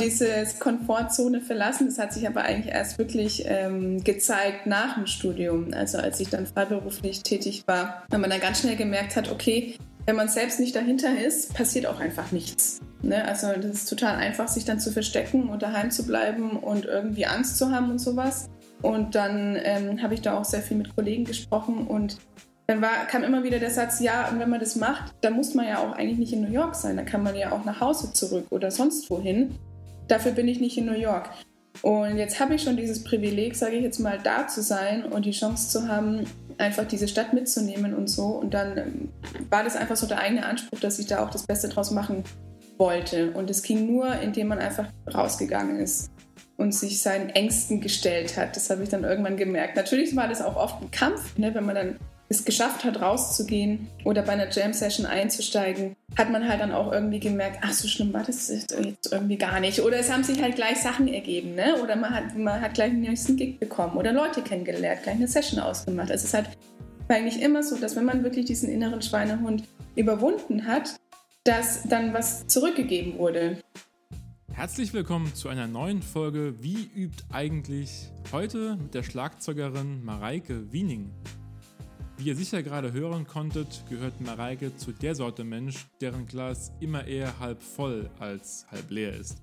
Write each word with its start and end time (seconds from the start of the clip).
diese 0.00 0.46
Komfortzone 0.58 1.40
verlassen. 1.40 1.86
Das 1.86 1.98
hat 1.98 2.12
sich 2.12 2.26
aber 2.26 2.42
eigentlich 2.42 2.72
erst 2.72 2.98
wirklich 2.98 3.44
ähm, 3.46 4.02
gezeigt 4.04 4.66
nach 4.66 4.94
dem 4.94 5.06
Studium, 5.06 5.72
also 5.72 5.98
als 5.98 6.20
ich 6.20 6.30
dann 6.30 6.46
freiberuflich 6.46 7.22
tätig 7.22 7.64
war, 7.66 8.04
weil 8.08 8.18
man 8.18 8.30
dann 8.30 8.40
ganz 8.40 8.60
schnell 8.60 8.76
gemerkt 8.76 9.16
hat, 9.16 9.30
okay, 9.30 9.76
wenn 10.06 10.16
man 10.16 10.28
selbst 10.28 10.58
nicht 10.58 10.74
dahinter 10.74 11.20
ist, 11.20 11.52
passiert 11.52 11.86
auch 11.86 12.00
einfach 12.00 12.32
nichts. 12.32 12.80
Ne? 13.02 13.24
Also 13.26 13.48
das 13.60 13.72
ist 13.72 13.90
total 13.90 14.16
einfach, 14.16 14.48
sich 14.48 14.64
dann 14.64 14.80
zu 14.80 14.90
verstecken 14.90 15.50
und 15.50 15.62
daheim 15.62 15.90
zu 15.90 16.06
bleiben 16.06 16.52
und 16.52 16.86
irgendwie 16.86 17.26
Angst 17.26 17.58
zu 17.58 17.70
haben 17.70 17.90
und 17.90 17.98
sowas. 17.98 18.48
Und 18.80 19.14
dann 19.14 19.58
ähm, 19.62 20.02
habe 20.02 20.14
ich 20.14 20.22
da 20.22 20.38
auch 20.38 20.44
sehr 20.44 20.62
viel 20.62 20.76
mit 20.76 20.94
Kollegen 20.94 21.24
gesprochen 21.24 21.86
und 21.86 22.18
dann 22.68 22.82
war, 22.82 23.06
kam 23.06 23.22
immer 23.22 23.44
wieder 23.44 23.58
der 23.58 23.70
Satz, 23.70 24.00
ja, 24.00 24.28
und 24.28 24.40
wenn 24.40 24.50
man 24.50 24.60
das 24.60 24.76
macht, 24.76 25.14
dann 25.22 25.32
muss 25.32 25.54
man 25.54 25.66
ja 25.66 25.78
auch 25.78 25.92
eigentlich 25.92 26.18
nicht 26.18 26.32
in 26.34 26.42
New 26.42 26.52
York 26.52 26.74
sein, 26.74 26.96
dann 26.96 27.06
kann 27.06 27.22
man 27.22 27.34
ja 27.34 27.50
auch 27.52 27.64
nach 27.64 27.80
Hause 27.80 28.12
zurück 28.12 28.46
oder 28.50 28.70
sonst 28.70 29.08
wohin. 29.10 29.58
Dafür 30.08 30.32
bin 30.32 30.48
ich 30.48 30.60
nicht 30.60 30.76
in 30.78 30.86
New 30.86 30.98
York. 30.98 31.30
Und 31.82 32.16
jetzt 32.16 32.40
habe 32.40 32.54
ich 32.54 32.62
schon 32.62 32.76
dieses 32.76 33.04
Privileg, 33.04 33.54
sage 33.54 33.76
ich 33.76 33.82
jetzt 33.82 34.00
mal, 34.00 34.18
da 34.22 34.48
zu 34.48 34.62
sein 34.62 35.04
und 35.04 35.26
die 35.26 35.30
Chance 35.30 35.70
zu 35.70 35.88
haben, 35.88 36.26
einfach 36.56 36.84
diese 36.84 37.06
Stadt 37.06 37.32
mitzunehmen 37.32 37.94
und 37.94 38.08
so. 38.08 38.26
Und 38.26 38.52
dann 38.52 38.76
ähm, 38.76 39.08
war 39.48 39.62
das 39.62 39.76
einfach 39.76 39.96
so 39.96 40.06
der 40.06 40.18
eigene 40.18 40.44
Anspruch, 40.44 40.80
dass 40.80 40.98
ich 40.98 41.06
da 41.06 41.24
auch 41.24 41.30
das 41.30 41.46
Beste 41.46 41.68
draus 41.68 41.90
machen 41.90 42.24
wollte. 42.78 43.30
Und 43.32 43.48
es 43.50 43.62
ging 43.62 43.86
nur, 43.86 44.12
indem 44.20 44.48
man 44.48 44.58
einfach 44.58 44.88
rausgegangen 45.12 45.78
ist 45.78 46.10
und 46.56 46.74
sich 46.74 47.00
seinen 47.00 47.30
Ängsten 47.30 47.80
gestellt 47.80 48.36
hat. 48.36 48.56
Das 48.56 48.70
habe 48.70 48.82
ich 48.82 48.88
dann 48.88 49.04
irgendwann 49.04 49.36
gemerkt. 49.36 49.76
Natürlich 49.76 50.16
war 50.16 50.28
das 50.28 50.42
auch 50.42 50.56
oft 50.56 50.82
ein 50.82 50.90
Kampf, 50.90 51.38
ne, 51.38 51.54
wenn 51.54 51.64
man 51.64 51.76
dann 51.76 51.96
es 52.28 52.44
geschafft 52.44 52.84
hat, 52.84 53.00
rauszugehen 53.00 53.88
oder 54.04 54.22
bei 54.22 54.32
einer 54.32 54.50
Jam-Session 54.50 55.06
einzusteigen, 55.06 55.96
hat 56.16 56.30
man 56.30 56.46
halt 56.48 56.60
dann 56.60 56.72
auch 56.72 56.92
irgendwie 56.92 57.20
gemerkt, 57.20 57.58
ach, 57.62 57.72
so 57.72 57.88
schlimm 57.88 58.12
war 58.12 58.22
das 58.22 58.48
jetzt 58.48 59.10
irgendwie 59.10 59.38
gar 59.38 59.60
nicht. 59.60 59.80
Oder 59.80 59.98
es 59.98 60.12
haben 60.12 60.24
sich 60.24 60.42
halt 60.42 60.56
gleich 60.56 60.78
Sachen 60.78 61.08
ergeben, 61.08 61.54
ne? 61.54 61.76
Oder 61.82 61.96
man 61.96 62.14
hat, 62.14 62.36
man 62.36 62.60
hat 62.60 62.74
gleich 62.74 62.90
einen 62.90 63.00
nächsten 63.00 63.36
Gig 63.36 63.58
bekommen 63.58 63.96
oder 63.96 64.12
Leute 64.12 64.42
kennengelernt, 64.42 65.02
gleich 65.04 65.16
eine 65.16 65.28
Session 65.28 65.60
ausgemacht. 65.60 66.10
Also 66.10 66.22
es 66.22 66.24
ist 66.24 66.34
halt 66.34 66.50
eigentlich 67.08 67.40
immer 67.40 67.62
so, 67.62 67.76
dass 67.76 67.96
wenn 67.96 68.04
man 68.04 68.22
wirklich 68.22 68.44
diesen 68.44 68.68
inneren 68.68 69.00
Schweinehund 69.00 69.64
überwunden 69.96 70.66
hat, 70.66 70.96
dass 71.44 71.84
dann 71.84 72.12
was 72.12 72.46
zurückgegeben 72.46 73.18
wurde. 73.18 73.58
Herzlich 74.52 74.92
willkommen 74.92 75.34
zu 75.34 75.48
einer 75.48 75.66
neuen 75.66 76.02
Folge 76.02 76.62
Wie 76.62 76.90
übt 76.94 77.24
eigentlich? 77.32 78.10
Heute 78.32 78.76
mit 78.76 78.92
der 78.92 79.04
Schlagzeugerin 79.04 80.04
Mareike 80.04 80.72
Wiening. 80.72 81.10
Wie 82.18 82.24
ihr 82.24 82.34
sicher 82.34 82.64
gerade 82.64 82.92
hören 82.92 83.28
konntet, 83.28 83.84
gehört 83.88 84.20
Mareike 84.20 84.76
zu 84.76 84.90
der 84.90 85.14
Sorte 85.14 85.44
Mensch, 85.44 85.86
deren 86.00 86.26
Glas 86.26 86.72
immer 86.80 87.04
eher 87.04 87.38
halb 87.38 87.62
voll 87.62 88.10
als 88.18 88.66
halb 88.72 88.90
leer 88.90 89.14
ist. 89.14 89.40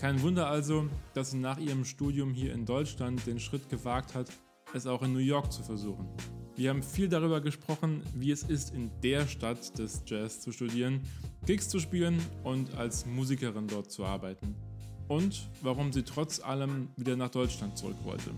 Kein 0.00 0.20
Wunder 0.20 0.48
also, 0.48 0.88
dass 1.14 1.30
sie 1.30 1.38
nach 1.38 1.58
ihrem 1.58 1.84
Studium 1.84 2.34
hier 2.34 2.52
in 2.52 2.66
Deutschland 2.66 3.24
den 3.28 3.38
Schritt 3.38 3.68
gewagt 3.68 4.16
hat, 4.16 4.26
es 4.74 4.88
auch 4.88 5.02
in 5.02 5.12
New 5.12 5.20
York 5.20 5.52
zu 5.52 5.62
versuchen. 5.62 6.08
Wir 6.56 6.70
haben 6.70 6.82
viel 6.82 7.08
darüber 7.08 7.40
gesprochen, 7.40 8.02
wie 8.16 8.32
es 8.32 8.42
ist, 8.42 8.74
in 8.74 8.90
der 9.04 9.28
Stadt 9.28 9.78
des 9.78 10.02
Jazz 10.04 10.40
zu 10.40 10.50
studieren, 10.50 11.02
Gigs 11.46 11.68
zu 11.68 11.78
spielen 11.78 12.18
und 12.42 12.74
als 12.74 13.06
Musikerin 13.06 13.68
dort 13.68 13.92
zu 13.92 14.04
arbeiten. 14.04 14.56
Und 15.06 15.48
warum 15.62 15.92
sie 15.92 16.02
trotz 16.02 16.40
allem 16.40 16.88
wieder 16.96 17.14
nach 17.14 17.30
Deutschland 17.30 17.78
zurück 17.78 17.98
wollte. 18.02 18.30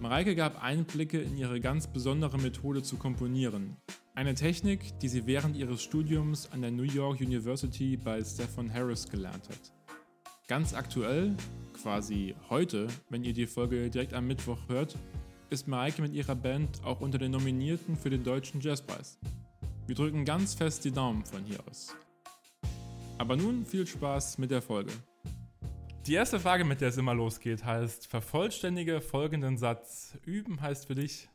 Mareike 0.00 0.34
gab 0.34 0.62
Einblicke 0.62 1.20
in 1.20 1.36
ihre 1.36 1.60
ganz 1.60 1.86
besondere 1.86 2.38
Methode 2.38 2.82
zu 2.82 2.96
komponieren. 2.96 3.76
Eine 4.14 4.34
Technik, 4.34 4.98
die 5.00 5.08
sie 5.08 5.26
während 5.26 5.56
ihres 5.56 5.82
Studiums 5.82 6.50
an 6.52 6.62
der 6.62 6.70
New 6.70 6.84
York 6.84 7.20
University 7.20 7.98
bei 7.98 8.24
Stephen 8.24 8.72
Harris 8.72 9.10
gelernt 9.10 9.50
hat. 9.50 9.74
Ganz 10.48 10.72
aktuell, 10.72 11.36
quasi 11.82 12.34
heute, 12.48 12.88
wenn 13.10 13.24
ihr 13.24 13.34
die 13.34 13.46
Folge 13.46 13.90
direkt 13.90 14.14
am 14.14 14.26
Mittwoch 14.26 14.58
hört, 14.68 14.96
ist 15.50 15.68
Mareike 15.68 16.00
mit 16.00 16.14
ihrer 16.14 16.34
Band 16.34 16.82
auch 16.82 17.02
unter 17.02 17.18
den 17.18 17.32
Nominierten 17.32 17.94
für 17.94 18.08
den 18.08 18.24
Deutschen 18.24 18.62
Jazzpreis. 18.62 19.18
Wir 19.86 19.96
drücken 19.96 20.24
ganz 20.24 20.54
fest 20.54 20.82
die 20.86 20.92
Daumen 20.92 21.26
von 21.26 21.44
hier 21.44 21.58
aus. 21.68 21.94
Aber 23.18 23.36
nun 23.36 23.66
viel 23.66 23.86
Spaß 23.86 24.38
mit 24.38 24.50
der 24.50 24.62
Folge. 24.62 24.92
Die 26.10 26.16
erste 26.16 26.40
Frage, 26.40 26.64
mit 26.64 26.80
der 26.80 26.88
es 26.88 26.96
immer 26.96 27.14
losgeht, 27.14 27.64
heißt: 27.64 28.08
Vervollständige 28.08 29.00
folgenden 29.00 29.56
Satz. 29.56 30.18
Üben 30.26 30.60
heißt 30.60 30.88
für 30.88 30.96
dich? 30.96 31.28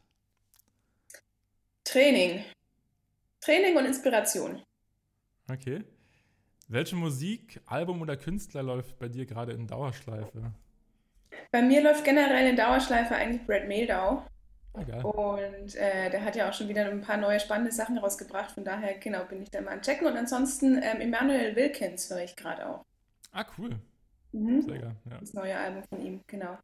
Training. 1.85 2.43
Training 3.39 3.77
und 3.77 3.85
Inspiration. 3.85 4.61
Okay. 5.49 5.85
Welche 6.67 6.97
Musik, 6.97 7.61
Album 7.67 8.01
oder 8.01 8.17
Künstler 8.17 8.63
läuft 8.63 8.99
bei 8.99 9.07
dir 9.07 9.25
gerade 9.25 9.53
in 9.53 9.65
Dauerschleife? 9.65 10.51
Bei 11.53 11.61
mir 11.61 11.81
läuft 11.81 12.03
generell 12.03 12.49
in 12.49 12.57
Dauerschleife 12.57 13.15
eigentlich 13.15 13.47
Brad 13.47 13.69
Meldau. 13.69 14.27
Egal. 14.77 14.99
Ah, 15.05 15.07
und 15.07 15.75
äh, 15.75 16.09
der 16.09 16.25
hat 16.25 16.35
ja 16.35 16.49
auch 16.49 16.53
schon 16.53 16.67
wieder 16.67 16.85
ein 16.85 16.99
paar 16.99 17.15
neue 17.15 17.39
spannende 17.39 17.71
Sachen 17.71 17.97
rausgebracht. 17.97 18.51
Von 18.51 18.65
daher, 18.65 18.97
genau, 18.97 19.23
bin 19.23 19.41
ich 19.41 19.49
da 19.49 19.61
mal 19.61 19.75
am 19.75 19.81
Checken. 19.81 20.05
Und 20.05 20.17
ansonsten 20.17 20.81
ähm, 20.83 20.99
Emmanuel 20.99 21.55
Wilkins 21.55 22.09
höre 22.09 22.25
ich 22.25 22.35
gerade 22.35 22.67
auch. 22.67 22.83
Ah, 23.31 23.45
cool. 23.57 23.79
Mhm. 24.35 24.61
Sehr 24.61 24.79
geil, 24.79 24.95
ja. 25.09 25.17
Das 25.17 25.33
neue 25.33 25.57
Album 25.57 25.83
von 25.83 26.05
ihm, 26.05 26.21
genau. 26.27 26.57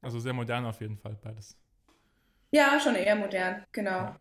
Also 0.00 0.20
sehr 0.20 0.32
modern 0.32 0.64
auf 0.64 0.80
jeden 0.80 0.96
Fall, 0.96 1.16
beides. 1.20 1.58
Ja, 2.52 2.78
schon 2.78 2.94
eher 2.94 3.16
modern, 3.16 3.64
genau. 3.72 3.90
Ja. 3.90 4.20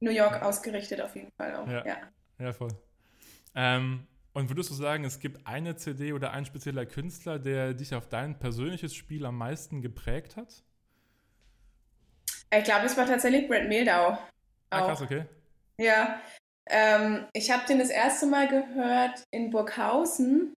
New 0.00 0.12
York 0.12 0.40
ausgerichtet 0.42 1.00
auf 1.00 1.16
jeden 1.16 1.32
Fall 1.32 1.56
auch. 1.56 1.66
Ja, 1.66 1.84
ja. 1.84 1.96
ja 2.38 2.52
voll. 2.52 2.70
Ähm, 3.56 4.06
und 4.32 4.48
würdest 4.50 4.70
du 4.70 4.74
sagen, 4.74 5.04
es 5.04 5.18
gibt 5.18 5.46
eine 5.46 5.76
CD 5.76 6.12
oder 6.12 6.30
ein 6.32 6.44
spezieller 6.44 6.86
Künstler, 6.86 7.40
der 7.40 7.74
dich 7.74 7.94
auf 7.94 8.08
dein 8.08 8.38
persönliches 8.38 8.94
Spiel 8.94 9.26
am 9.26 9.36
meisten 9.36 9.82
geprägt 9.82 10.36
hat? 10.36 10.62
Ich 12.56 12.64
glaube, 12.64 12.86
es 12.86 12.96
war 12.96 13.06
tatsächlich 13.06 13.48
Brad 13.48 13.68
Mehldau. 13.68 14.16
Ah, 14.70 14.80
krass, 14.80 15.02
okay. 15.02 15.24
Ja. 15.78 16.20
Ähm, 16.66 17.26
ich 17.32 17.50
habe 17.50 17.66
den 17.66 17.80
das 17.80 17.90
erste 17.90 18.26
Mal 18.26 18.46
gehört 18.48 19.24
in 19.32 19.50
Burghausen 19.50 20.54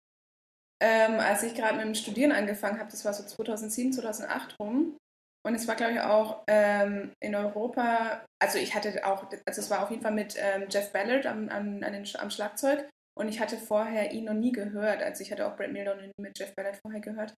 ähm, 0.82 1.20
als 1.20 1.44
ich 1.44 1.56
gerade 1.56 1.76
mit 1.76 1.86
dem 1.86 1.96
Studieren 1.96 2.32
angefangen 2.32 2.80
habe, 2.80 2.92
das 2.92 3.04
war 3.06 3.14
so 3.14 3.24
2007, 3.24 3.94
2008 3.94 4.60
rum. 4.60 4.98
Und 5.46 5.56
es 5.56 5.68
war, 5.68 5.76
glaube 5.76 5.94
ich, 5.94 6.00
auch 6.02 6.44
ähm, 6.48 7.14
in 7.22 7.34
Europa, 7.34 8.26
also 8.40 8.58
ich 8.58 8.76
hatte 8.76 9.06
auch, 9.06 9.28
also 9.46 9.62
es 9.62 9.70
war 9.70 9.82
auf 9.82 9.90
jeden 9.90 10.02
Fall 10.02 10.12
mit 10.12 10.36
ähm, 10.38 10.66
Jeff 10.70 10.92
Ballard 10.92 11.26
am, 11.26 11.48
am, 11.50 11.80
den, 11.80 12.06
am, 12.18 12.30
Schlagzeug 12.30 12.90
und 13.18 13.30
ich 13.30 13.40
hatte 13.40 13.58
vorher 13.58 14.12
ihn 14.12 14.26
noch 14.26 14.34
nie 14.34 14.52
gehört. 14.52 15.02
Also 15.02 15.24
ich 15.24 15.32
hatte 15.32 15.48
auch 15.48 15.56
Brad 15.56 15.72
Miller 15.72 15.96
noch 15.96 16.02
nie 16.02 16.12
mit 16.18 16.38
Jeff 16.38 16.54
Ballard 16.54 16.78
vorher 16.78 17.00
gehört. 17.00 17.34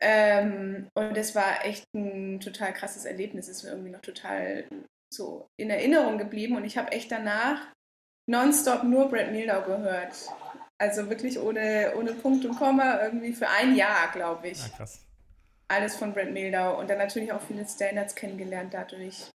Ähm, 0.00 0.88
und 0.94 1.16
es 1.16 1.34
war 1.34 1.64
echt 1.66 1.84
ein 1.94 2.40
total 2.40 2.72
krasses 2.72 3.04
Erlebnis. 3.04 3.46
Es 3.46 3.58
ist 3.58 3.64
mir 3.64 3.70
irgendwie 3.70 3.90
noch 3.90 4.00
total 4.00 4.64
so 5.12 5.46
in 5.60 5.68
Erinnerung 5.68 6.16
geblieben 6.16 6.56
und 6.56 6.64
ich 6.64 6.78
habe 6.78 6.92
echt 6.92 7.12
danach 7.12 7.72
nonstop 8.26 8.84
nur 8.84 9.10
Brad 9.10 9.32
Mildau 9.32 9.62
gehört. 9.62 10.14
Also 10.82 11.08
wirklich 11.08 11.38
ohne, 11.38 11.92
ohne 11.96 12.12
Punkt 12.12 12.44
und 12.44 12.56
Komma, 12.56 13.00
irgendwie 13.02 13.32
für 13.32 13.48
ein 13.48 13.76
Jahr, 13.76 14.10
glaube 14.10 14.48
ich. 14.48 14.60
Ah, 14.64 14.78
krass. 14.78 14.98
Alles 15.68 15.94
von 15.94 16.12
Brent 16.12 16.32
Mildau 16.32 16.76
und 16.76 16.90
dann 16.90 16.98
natürlich 16.98 17.32
auch 17.32 17.40
viele 17.40 17.64
Standards 17.64 18.16
kennengelernt 18.16 18.74
dadurch. 18.74 19.30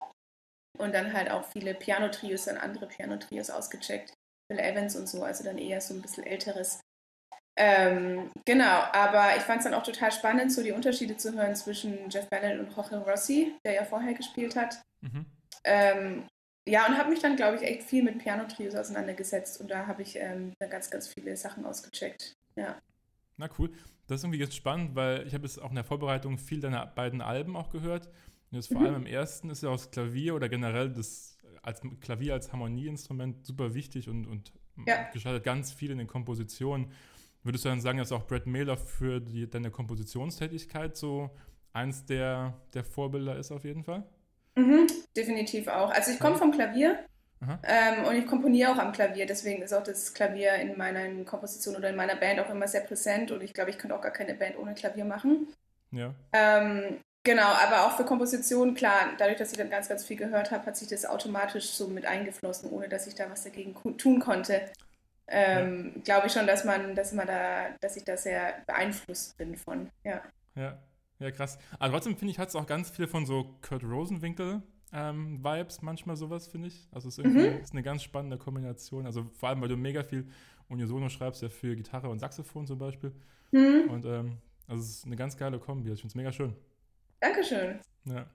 Und 0.78 0.94
dann 0.94 1.14
halt 1.14 1.32
auch 1.32 1.46
viele 1.46 1.74
Piano-Trios 1.74 2.50
und 2.50 2.58
andere 2.58 2.88
Piano-Trios 2.88 3.50
ausgecheckt. 3.50 4.12
Bill 4.50 4.60
Evans 4.60 4.98
und 4.98 5.08
so, 5.08 5.24
also 5.24 5.46
dann 5.46 5.58
eher 5.58 5.80
so 5.80 5.94
ein 5.94 6.02
bisschen 6.02 6.26
älteres. 6.26 6.82
Ähm, 7.56 8.30
genau, 8.44 8.82
aber 8.92 9.38
ich 9.38 9.44
fand 9.44 9.60
es 9.60 9.64
dann 9.64 9.74
auch 9.74 9.84
total 9.84 10.12
spannend, 10.12 10.52
so 10.52 10.62
die 10.62 10.74
Unterschiede 10.74 11.16
zu 11.16 11.32
hören 11.32 11.56
zwischen 11.56 12.10
Jeff 12.10 12.30
Ballard 12.30 12.60
und 12.60 12.76
Jorge 12.76 12.98
Rossi, 12.98 13.56
der 13.64 13.72
ja 13.72 13.86
vorher 13.86 14.16
gespielt 14.16 14.58
hat. 14.58 14.82
Mhm. 15.00 15.26
Ähm, 15.64 16.28
ja, 16.68 16.86
und 16.86 16.98
habe 16.98 17.10
mich 17.10 17.20
dann, 17.20 17.36
glaube 17.36 17.58
ich, 17.58 17.64
echt 17.64 17.84
viel 17.84 18.04
mit 18.04 18.20
Piano-Trios 18.20 18.76
auseinandergesetzt 18.76 19.60
und 19.62 19.72
da 19.72 19.88
habe 19.88 20.02
ich 20.02 20.18
ähm, 20.18 20.54
ganz, 20.60 20.90
ganz 20.90 21.08
viele 21.08 21.36
Sachen 21.38 21.66
ausgecheckt. 21.66 22.36
Ja. 22.56 22.78
Na 23.38 23.50
cool. 23.58 23.72
Das 24.08 24.20
ist 24.20 24.24
irgendwie 24.24 24.40
jetzt 24.40 24.56
spannend, 24.56 24.96
weil 24.96 25.26
ich 25.28 25.34
habe 25.34 25.44
jetzt 25.44 25.62
auch 25.62 25.70
in 25.70 25.76
der 25.76 25.84
Vorbereitung 25.84 26.38
viel 26.38 26.60
deiner 26.60 26.86
beiden 26.86 27.22
Alben 27.22 27.56
auch 27.56 27.70
gehört. 27.70 28.08
Und 28.08 28.56
jetzt 28.56 28.68
vor 28.68 28.80
mhm. 28.80 28.86
allem 28.86 28.96
im 28.96 29.06
ersten 29.06 29.50
ist 29.50 29.64
ja 29.64 29.70
auch 29.70 29.76
das 29.76 29.92
Klavier 29.92 30.36
oder 30.36 30.50
generell 30.50 30.90
das 30.90 31.38
als 31.62 31.82
Klavier 32.00 32.34
als 32.34 32.52
Harmonieinstrument 32.54 33.46
super 33.46 33.74
wichtig 33.74 34.08
und, 34.08 34.26
und 34.26 34.54
ja. 34.86 35.10
gestaltet 35.12 35.44
ganz 35.44 35.74
viel 35.74 35.92
in 35.92 35.98
den 35.98 36.08
Kompositionen. 36.08 36.92
Würdest 37.44 37.66
du 37.66 37.70
dann 37.70 37.82
sagen, 37.82 37.98
dass 37.98 38.12
auch 38.12 38.26
Brad 38.26 38.48
Mailer 38.48 38.78
für 38.78 39.20
die, 39.20 39.50
deine 39.50 39.72
Kompositionstätigkeit 39.72 40.96
so 40.96 41.30
eins 41.74 42.06
der, 42.06 42.54
der 42.74 42.84
Vorbilder 42.84 43.38
ist 43.38 43.52
auf 43.52 43.66
jeden 43.66 43.84
Fall? 43.84 44.06
Mhm, 44.58 44.88
definitiv 45.16 45.68
auch. 45.68 45.92
Also 45.92 46.12
ich 46.12 46.20
komme 46.20 46.36
vom 46.36 46.52
Klavier 46.52 46.98
ähm, 47.64 48.06
und 48.06 48.16
ich 48.16 48.26
komponiere 48.26 48.72
auch 48.72 48.80
am 48.80 48.92
Klavier. 48.92 49.28
Deswegen 49.28 49.62
ist 49.62 49.72
auch 49.72 49.84
das 49.84 50.16
Klavier 50.16 50.56
in 50.56 50.76
meiner 50.78 51.24
Komposition 51.26 51.76
oder 51.76 51.90
in 51.90 51.96
meiner 51.96 52.16
Band 52.16 52.40
auch 52.40 52.50
immer 52.50 52.68
sehr 52.68 52.82
präsent. 52.82 53.30
Und 53.30 53.44
ich 53.44 53.54
glaube, 53.54 53.70
ich 53.70 53.78
könnte 53.78 53.96
auch 53.96 54.02
gar 54.02 54.12
keine 54.12 54.34
Band 54.34 54.58
ohne 54.58 54.74
Klavier 54.74 55.06
machen. 55.06 55.48
Ja. 55.92 56.12
Ähm, 56.34 56.98
genau, 57.24 57.46
aber 57.46 57.86
auch 57.86 57.98
für 57.98 58.04
Komposition, 58.04 58.74
klar, 58.74 59.14
dadurch, 59.20 59.38
dass 59.38 59.52
ich 59.52 59.60
dann 59.60 59.70
ganz, 59.70 59.90
ganz 59.90 60.04
viel 60.04 60.18
gehört 60.18 60.50
habe, 60.50 60.66
hat 60.66 60.76
sich 60.76 60.88
das 60.88 61.06
automatisch 61.06 61.70
so 61.70 61.88
mit 61.88 62.08
eingeflossen, 62.08 62.72
ohne 62.72 62.90
dass 62.90 63.06
ich 63.06 63.14
da 63.14 63.30
was 63.30 63.44
dagegen 63.44 63.76
tun 63.98 64.20
konnte. 64.20 64.62
ähm, 65.28 65.92
ja. 65.98 66.02
glaube 66.04 66.28
ich 66.28 66.34
schon, 66.34 66.48
dass 66.48 66.64
man, 66.64 66.96
dass 66.96 67.14
man 67.14 67.28
da, 67.28 67.68
dass 67.80 67.96
ich 67.96 68.06
da 68.06 68.18
sehr 68.18 68.56
beeinflusst 68.66 69.38
bin 69.38 69.56
von, 69.56 69.92
ja. 70.04 70.24
Ja, 70.56 70.80
ja, 71.20 71.32
krass. 71.32 71.58
Aber 71.80 71.92
trotzdem 71.94 72.18
finde 72.18 72.32
ich, 72.32 72.40
hat 72.40 72.50
es 72.50 72.56
auch 72.56 72.66
ganz 72.66 72.90
viel 72.90 73.08
von 73.08 73.26
so 73.26 73.58
Kurt 73.62 73.84
Rosenwinkel 73.84 74.62
ähm, 74.94 75.44
Vibes, 75.44 75.82
manchmal 75.82 76.16
sowas, 76.16 76.48
finde 76.48 76.70
ich. 76.70 76.88
Also 76.92 77.10
es 77.10 77.18
ist 77.18 77.26
mhm. 77.26 77.40
ist 77.40 77.74
eine 77.74 77.84
ganz 77.84 78.04
spannende 78.04 78.38
Kombination. 78.38 79.06
Also 79.06 79.26
vor 79.34 79.50
allem, 79.50 79.62
weil 79.62 79.68
du 79.68 79.76
mega 79.76 80.04
viel 80.04 80.28
Unisono 80.70 81.10
schreibst, 81.10 81.42
ja 81.42 81.50
für 81.50 81.76
Gitarre 81.76 82.10
und 82.10 82.20
Saxophon 82.20 82.66
zum 82.66 82.78
Beispiel. 82.78 83.12
Mhm. 83.52 83.90
Und 83.90 84.06
ähm, 84.06 84.38
also 84.68 84.82
es 84.82 84.90
ist 84.90 85.06
eine 85.06 85.16
ganz 85.16 85.36
geile 85.38 85.60
Kombi. 85.60 85.92
Ich 85.92 86.00
finde 86.00 86.12
es 86.12 86.16
mega 86.16 86.32
schön. 86.32 86.54
Dankeschön. 87.20 87.80
Ja. 88.06 88.26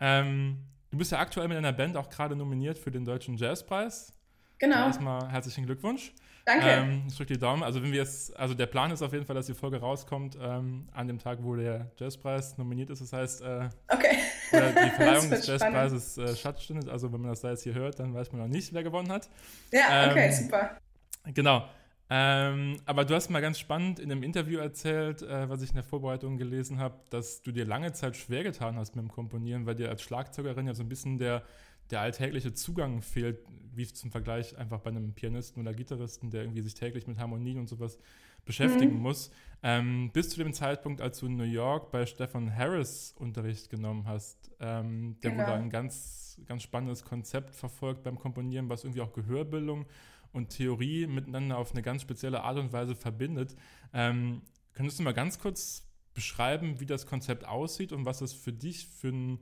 Ähm, 0.00 0.58
du 0.90 0.98
bist 0.98 1.12
ja 1.12 1.18
aktuell 1.18 1.48
mit 1.48 1.56
deiner 1.56 1.72
Band 1.72 1.96
auch 1.96 2.08
gerade 2.10 2.36
nominiert 2.36 2.78
für 2.78 2.90
den 2.90 3.04
Deutschen 3.04 3.36
Jazzpreis. 3.36 4.12
Genau. 4.58 4.86
Erstmal 4.86 5.30
herzlichen 5.30 5.64
Glückwunsch. 5.64 6.12
Danke. 6.44 6.66
Ähm, 6.66 7.04
ich 7.08 7.16
drücke 7.16 7.34
die 7.34 7.38
Daumen. 7.38 7.62
Also 7.62 7.82
wenn 7.82 7.92
wir 7.92 7.98
jetzt, 7.98 8.36
also 8.38 8.54
der 8.54 8.66
Plan 8.66 8.90
ist 8.90 9.02
auf 9.02 9.12
jeden 9.12 9.24
Fall, 9.24 9.36
dass 9.36 9.46
die 9.46 9.54
Folge 9.54 9.80
rauskommt 9.80 10.36
ähm, 10.40 10.88
an 10.92 11.06
dem 11.06 11.18
Tag, 11.18 11.38
wo 11.42 11.54
der 11.54 11.90
Jazzpreis 11.98 12.58
nominiert 12.58 12.90
ist. 12.90 13.02
Das 13.02 13.12
heißt, 13.12 13.42
äh, 13.42 13.68
okay. 13.88 14.16
die 14.52 14.90
Verleihung 14.90 15.30
des 15.30 15.46
Jazzpreises 15.46 16.18
äh, 16.18 16.36
stattfindet. 16.36 16.88
Also 16.88 17.12
wenn 17.12 17.20
man 17.20 17.30
das 17.30 17.40
da 17.40 17.50
jetzt 17.50 17.62
hier 17.62 17.74
hört, 17.74 17.98
dann 18.00 18.14
weiß 18.14 18.32
man 18.32 18.42
noch 18.42 18.48
nicht, 18.48 18.72
wer 18.72 18.82
gewonnen 18.82 19.10
hat. 19.10 19.28
Ja, 19.72 20.10
okay, 20.10 20.28
ähm, 20.28 20.32
super. 20.32 20.78
Genau. 21.26 21.64
Ähm, 22.12 22.80
aber 22.86 23.04
du 23.04 23.14
hast 23.14 23.30
mal 23.30 23.40
ganz 23.40 23.60
spannend 23.60 24.00
in 24.00 24.10
einem 24.10 24.24
Interview 24.24 24.58
erzählt, 24.58 25.22
äh, 25.22 25.48
was 25.48 25.62
ich 25.62 25.68
in 25.68 25.76
der 25.76 25.84
Vorbereitung 25.84 26.38
gelesen 26.38 26.80
habe, 26.80 26.96
dass 27.10 27.40
du 27.40 27.52
dir 27.52 27.64
lange 27.64 27.92
Zeit 27.92 28.16
schwer 28.16 28.42
getan 28.42 28.76
hast 28.76 28.96
mit 28.96 29.04
dem 29.04 29.12
Komponieren, 29.12 29.64
weil 29.64 29.76
dir 29.76 29.88
als 29.90 30.02
Schlagzeugerin 30.02 30.66
ja 30.66 30.74
so 30.74 30.82
ein 30.82 30.88
bisschen 30.88 31.18
der, 31.18 31.44
der 31.90 32.00
alltägliche 32.00 32.52
Zugang 32.52 33.02
fehlt, 33.02 33.38
wie 33.74 33.86
zum 33.86 34.10
Vergleich 34.10 34.56
einfach 34.58 34.80
bei 34.80 34.90
einem 34.90 35.12
Pianisten 35.12 35.62
oder 35.62 35.74
Gitarristen, 35.74 36.30
der 36.30 36.42
irgendwie 36.42 36.62
sich 36.62 36.74
täglich 36.74 37.06
mit 37.06 37.18
Harmonien 37.18 37.58
und 37.58 37.68
sowas 37.68 37.98
beschäftigen 38.44 38.96
mhm. 38.96 39.02
muss. 39.02 39.30
Ähm, 39.62 40.10
bis 40.12 40.30
zu 40.30 40.38
dem 40.38 40.52
Zeitpunkt, 40.52 41.00
als 41.00 41.18
du 41.18 41.26
in 41.26 41.36
New 41.36 41.44
York 41.44 41.90
bei 41.90 42.06
Stefan 42.06 42.54
Harris 42.54 43.14
Unterricht 43.18 43.70
genommen 43.70 44.06
hast, 44.06 44.50
ähm, 44.60 45.16
der 45.22 45.32
genau. 45.32 45.46
wohl 45.46 45.52
ein 45.54 45.70
ganz, 45.70 46.40
ganz 46.46 46.62
spannendes 46.62 47.04
Konzept 47.04 47.54
verfolgt 47.54 48.02
beim 48.02 48.18
Komponieren, 48.18 48.68
was 48.68 48.84
irgendwie 48.84 49.02
auch 49.02 49.12
Gehörbildung 49.12 49.86
und 50.32 50.50
Theorie 50.50 51.06
miteinander 51.06 51.58
auf 51.58 51.72
eine 51.72 51.82
ganz 51.82 52.02
spezielle 52.02 52.42
Art 52.42 52.58
und 52.58 52.72
Weise 52.72 52.94
verbindet. 52.94 53.56
Ähm, 53.92 54.42
könntest 54.72 54.98
du 54.98 55.02
mal 55.02 55.12
ganz 55.12 55.38
kurz 55.38 55.86
beschreiben, 56.14 56.80
wie 56.80 56.86
das 56.86 57.06
Konzept 57.06 57.46
aussieht 57.46 57.92
und 57.92 58.04
was 58.04 58.20
es 58.20 58.32
für 58.32 58.52
dich 58.52 58.86
für, 58.86 59.08
ein, 59.08 59.38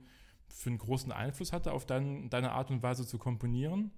für 0.49 0.69
einen 0.69 0.77
großen 0.77 1.11
Einfluss 1.11 1.53
hatte 1.53 1.71
auf 1.71 1.85
dein, 1.85 2.29
deine 2.29 2.51
Art 2.51 2.69
und 2.69 2.83
Weise 2.83 3.05
zu 3.05 3.17
komponieren? 3.17 3.91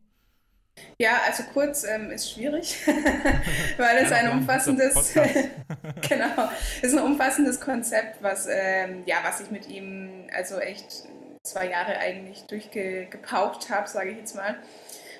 Ja, 0.97 1.21
also 1.27 1.43
kurz 1.53 1.83
ähm, 1.83 2.11
ist 2.11 2.31
schwierig, 2.31 2.77
weil 3.77 3.97
es 3.97 4.11
ein 4.11 4.29
umfassendes, 4.31 5.13
genau, 6.07 6.49
ist 6.81 6.97
ein 6.97 7.03
umfassendes 7.03 7.59
Konzept, 7.59 8.23
was 8.23 8.47
ähm, 8.49 9.03
ja, 9.05 9.17
was 9.23 9.41
ich 9.41 9.51
mit 9.51 9.67
ihm 9.67 10.27
also 10.33 10.59
echt 10.59 11.07
zwei 11.43 11.69
Jahre 11.69 11.97
eigentlich 11.97 12.43
durchgepaukt 12.43 13.69
habe, 13.69 13.87
sage 13.87 14.11
ich 14.11 14.17
jetzt 14.17 14.35
mal. 14.35 14.55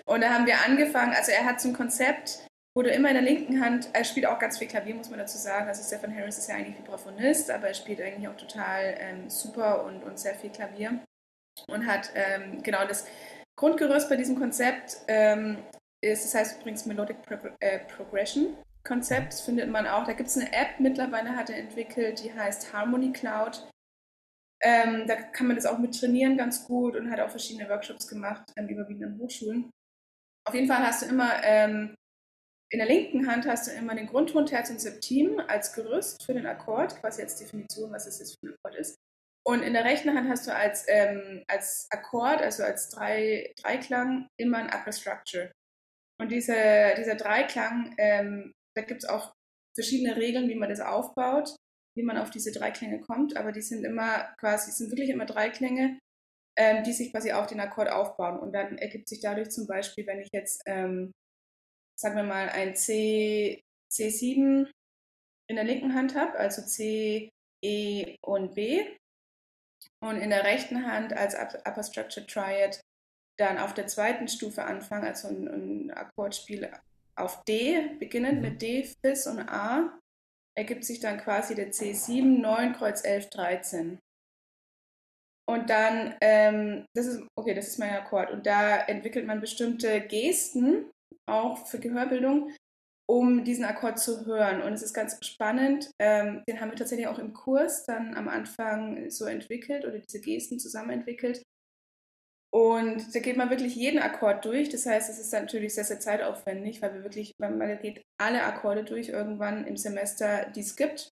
Und 0.06 0.22
da 0.22 0.30
haben 0.30 0.46
wir 0.46 0.64
angefangen, 0.66 1.14
also 1.14 1.32
er 1.32 1.46
hat 1.46 1.60
so 1.60 1.70
ein 1.70 1.74
Konzept, 1.74 2.40
wo 2.74 2.82
du 2.82 2.90
immer 2.90 3.10
in 3.10 3.16
der 3.16 3.24
linken 3.24 3.64
Hand, 3.64 3.90
er 3.94 4.04
spielt 4.04 4.26
auch 4.26 4.40
ganz 4.40 4.58
viel 4.58 4.68
Klavier, 4.68 4.96
muss 4.96 5.10
man 5.10 5.20
dazu 5.20 5.38
sagen. 5.38 5.68
Also 5.68 5.84
Stefan 5.84 6.16
Harris 6.16 6.38
ist 6.38 6.48
ja 6.48 6.56
eigentlich 6.56 6.78
Vibraphonist, 6.78 7.52
aber 7.52 7.68
er 7.68 7.74
spielt 7.74 8.02
eigentlich 8.02 8.28
auch 8.28 8.38
total 8.38 8.96
ähm, 8.98 9.30
super 9.30 9.84
und, 9.86 10.04
und 10.04 10.18
sehr 10.20 10.36
viel 10.36 10.52
Klavier. 10.52 11.00
Und 11.68 11.86
hat 11.86 12.12
ähm, 12.16 12.62
genau 12.64 12.86
das 12.88 13.06
Grundgerüst 13.58 14.10
bei 14.10 14.16
diesem 14.16 14.38
Konzept 14.38 14.98
ähm, 15.08 15.58
ist, 16.02 16.26
das 16.26 16.36
heißt 16.36 16.60
übrigens 16.62 16.86
Melodic 16.86 17.22
Pro 17.22 17.36
äh, 17.60 17.80
Progression 17.80 18.58
Konzept, 18.84 19.34
das 19.34 19.42
findet 19.42 19.70
man 19.70 19.86
auch. 19.86 20.06
Da 20.06 20.14
gibt 20.14 20.30
es 20.30 20.38
eine 20.38 20.52
App 20.52 20.80
mittlerweile, 20.80 21.36
hat 21.36 21.50
er 21.50 21.58
entwickelt, 21.58 22.24
die 22.24 22.34
heißt 22.34 22.74
Harmony 22.74 23.12
Cloud. 23.14 23.68
Ähm, 24.64 25.06
da 25.08 25.16
kann 25.16 25.48
man 25.48 25.56
das 25.56 25.66
auch 25.66 25.78
mit 25.78 26.00
trainieren 26.00 26.38
ganz 26.38 26.66
gut 26.66 26.96
und 26.96 27.12
hat 27.12 27.20
auch 27.20 27.30
verschiedene 27.30 27.70
Workshops 27.70 28.08
gemacht, 28.08 28.52
ähm, 28.58 28.68
überwiegend 28.68 29.06
an 29.06 29.20
Hochschulen. 29.20 29.70
Auf 30.48 30.56
jeden 30.56 30.68
Fall 30.68 30.80
hast 30.80 31.04
du 31.04 31.08
immer 31.08 31.44
ähm, 31.44 31.96
in 32.72 32.80
der 32.80 32.88
linken 32.88 33.28
Hand 33.28 33.46
hast 33.46 33.68
du 33.68 33.72
immer 33.72 33.96
den 33.96 34.08
Grundton, 34.08 34.46
Terz 34.46 34.70
und 34.70 34.80
Septim 34.80 35.42
als 35.48 35.74
Gerüst 35.74 36.24
für 36.24 36.34
den 36.34 36.46
Akkord, 36.46 36.96
quasi 37.02 37.22
als 37.22 37.36
Definition, 37.36 37.92
was 37.92 38.08
es 38.08 38.20
jetzt 38.20 38.40
für 38.40 38.48
ein 38.48 38.54
Akkord 38.54 38.76
ist. 38.76 38.98
Und 39.52 39.64
in 39.64 39.74
der 39.74 39.84
rechten 39.84 40.16
Hand 40.16 40.30
hast 40.30 40.48
du 40.48 40.56
als, 40.56 40.86
ähm, 40.88 41.44
als 41.46 41.90
Akkord, 41.92 42.42
also 42.42 42.64
als 42.64 42.88
Drei, 42.88 43.54
Dreiklang, 43.62 44.30
immer 44.40 44.60
ein 44.60 44.68
Upper 44.74 44.94
Structure. 44.94 45.52
Und 46.22 46.32
diese, 46.32 46.56
dieser 46.98 47.16
Dreiklang, 47.16 47.94
ähm, 47.98 48.54
da 48.78 48.82
gibt 48.84 49.04
es 49.04 49.10
auch 49.10 49.34
verschiedene 49.76 50.16
Regeln, 50.16 50.48
wie 50.48 50.56
man 50.56 50.70
das 50.70 50.80
aufbaut, 50.80 51.54
wie 51.98 52.04
man 52.04 52.18
auf 52.18 52.30
diese 52.30 52.54
Dreiklänge 52.54 53.02
kommt, 53.02 53.36
aber 53.36 53.52
die 53.52 53.62
sind 53.62 53.84
immer 53.84 54.34
quasi, 54.40 54.72
sind 54.72 54.90
wirklich 54.90 55.10
immer 55.10 55.26
Dreiklänge, 55.26 56.00
ähm, 56.58 56.84
die 56.86 56.94
sich 56.94 57.12
quasi 57.12 57.34
auf 57.34 57.48
den 57.48 57.60
Akkord 57.60 57.90
aufbauen. 57.90 58.40
Und 58.40 58.54
dann 58.54 58.78
ergibt 58.78 59.10
sich 59.10 59.20
dadurch 59.20 59.50
zum 59.50 59.68
Beispiel, 59.68 60.08
wenn 60.08 60.22
ich 60.22 60.30
jetzt, 60.32 60.62
ähm, 60.66 61.12
sagen 62.00 62.16
wir 62.16 62.24
mal, 62.24 62.48
ein 62.48 62.74
C, 62.74 63.60
C7 63.92 64.72
in 65.50 65.56
der 65.58 65.66
linken 65.66 65.94
Hand 65.94 66.16
habe, 66.16 66.40
also 66.40 66.62
C, 66.62 67.30
E 67.62 68.16
und 68.22 68.56
B, 68.56 68.86
und 70.04 70.18
in 70.18 70.30
der 70.30 70.44
rechten 70.44 70.86
Hand 70.86 71.14
als 71.14 71.36
Upper 71.36 71.84
Structure 71.84 72.26
Triad 72.26 72.82
dann 73.40 73.58
auf 73.58 73.74
der 73.74 73.88
zweiten 73.88 74.28
Stufe 74.28 74.64
anfange, 74.64 75.08
also 75.08 75.28
ein, 75.28 75.48
ein 75.48 75.92
Akkordspiel 75.92 76.70
auf 77.16 77.44
D, 77.44 77.96
beginnend 78.00 78.36
mhm. 78.36 78.42
mit 78.42 78.62
D, 78.62 78.84
Fis 78.84 79.28
und 79.28 79.40
A, 79.40 80.00
ergibt 80.58 80.86
sich 80.86 81.00
dann 81.00 81.20
quasi 81.20 81.56
der 81.56 81.72
C7, 81.72 82.42
9, 82.42 82.74
Kreuz 82.74 83.04
11, 83.04 83.30
13. 83.30 84.00
Und 85.50 85.70
dann, 85.70 86.16
ähm, 86.22 86.86
das 86.96 87.08
ist, 87.08 87.24
okay, 87.38 87.54
das 87.54 87.68
ist 87.68 87.80
mein 87.80 87.94
Akkord. 87.94 88.32
Und 88.32 88.46
da 88.46 88.78
entwickelt 88.78 89.26
man 89.26 89.42
bestimmte 89.42 90.02
Gesten, 90.02 90.90
auch 91.28 91.66
für 91.68 91.80
Gehörbildung, 91.80 92.52
um 93.12 93.44
diesen 93.44 93.66
Akkord 93.66 94.00
zu 94.00 94.26
hören. 94.26 94.62
Und 94.62 94.72
es 94.72 94.82
ist 94.82 94.94
ganz 94.94 95.18
spannend. 95.26 95.92
Ähm, 96.00 96.44
den 96.48 96.62
haben 96.62 96.72
wir 96.72 96.78
tatsächlich 96.78 97.08
auch 97.08 97.20
im 97.20 97.34
Kurs 97.34 97.86
dann 97.86 98.16
am 98.16 98.30
Anfang 98.30 99.10
so 99.10 99.26
entwickelt 99.26 99.84
oder 99.84 100.00
diese 100.00 100.22
Gesten 100.22 100.60
zusammen 100.60 100.92
entwickelt. 100.92 101.44
Und 102.54 103.14
da 103.14 103.20
geht 103.20 103.36
man 103.36 103.50
wirklich 103.50 103.76
jeden 103.76 104.00
Akkord 104.00 104.46
durch. 104.46 104.70
Das 104.70 104.86
heißt, 104.86 105.10
es 105.10 105.20
ist 105.20 105.34
natürlich 105.34 105.76
sehr, 105.76 105.84
sehr 105.84 106.00
zeitaufwendig, 106.00 106.82
weil 106.82 106.94
wir 106.94 107.04
wirklich, 107.04 107.34
man 107.38 107.60
geht 107.82 108.02
alle 108.18 108.44
Akkorde 108.44 108.86
durch 108.86 109.10
irgendwann 109.10 109.68
im 109.68 109.76
Semester, 109.76 110.50
die 110.56 110.62
es 110.62 110.78
gibt. 110.78 111.10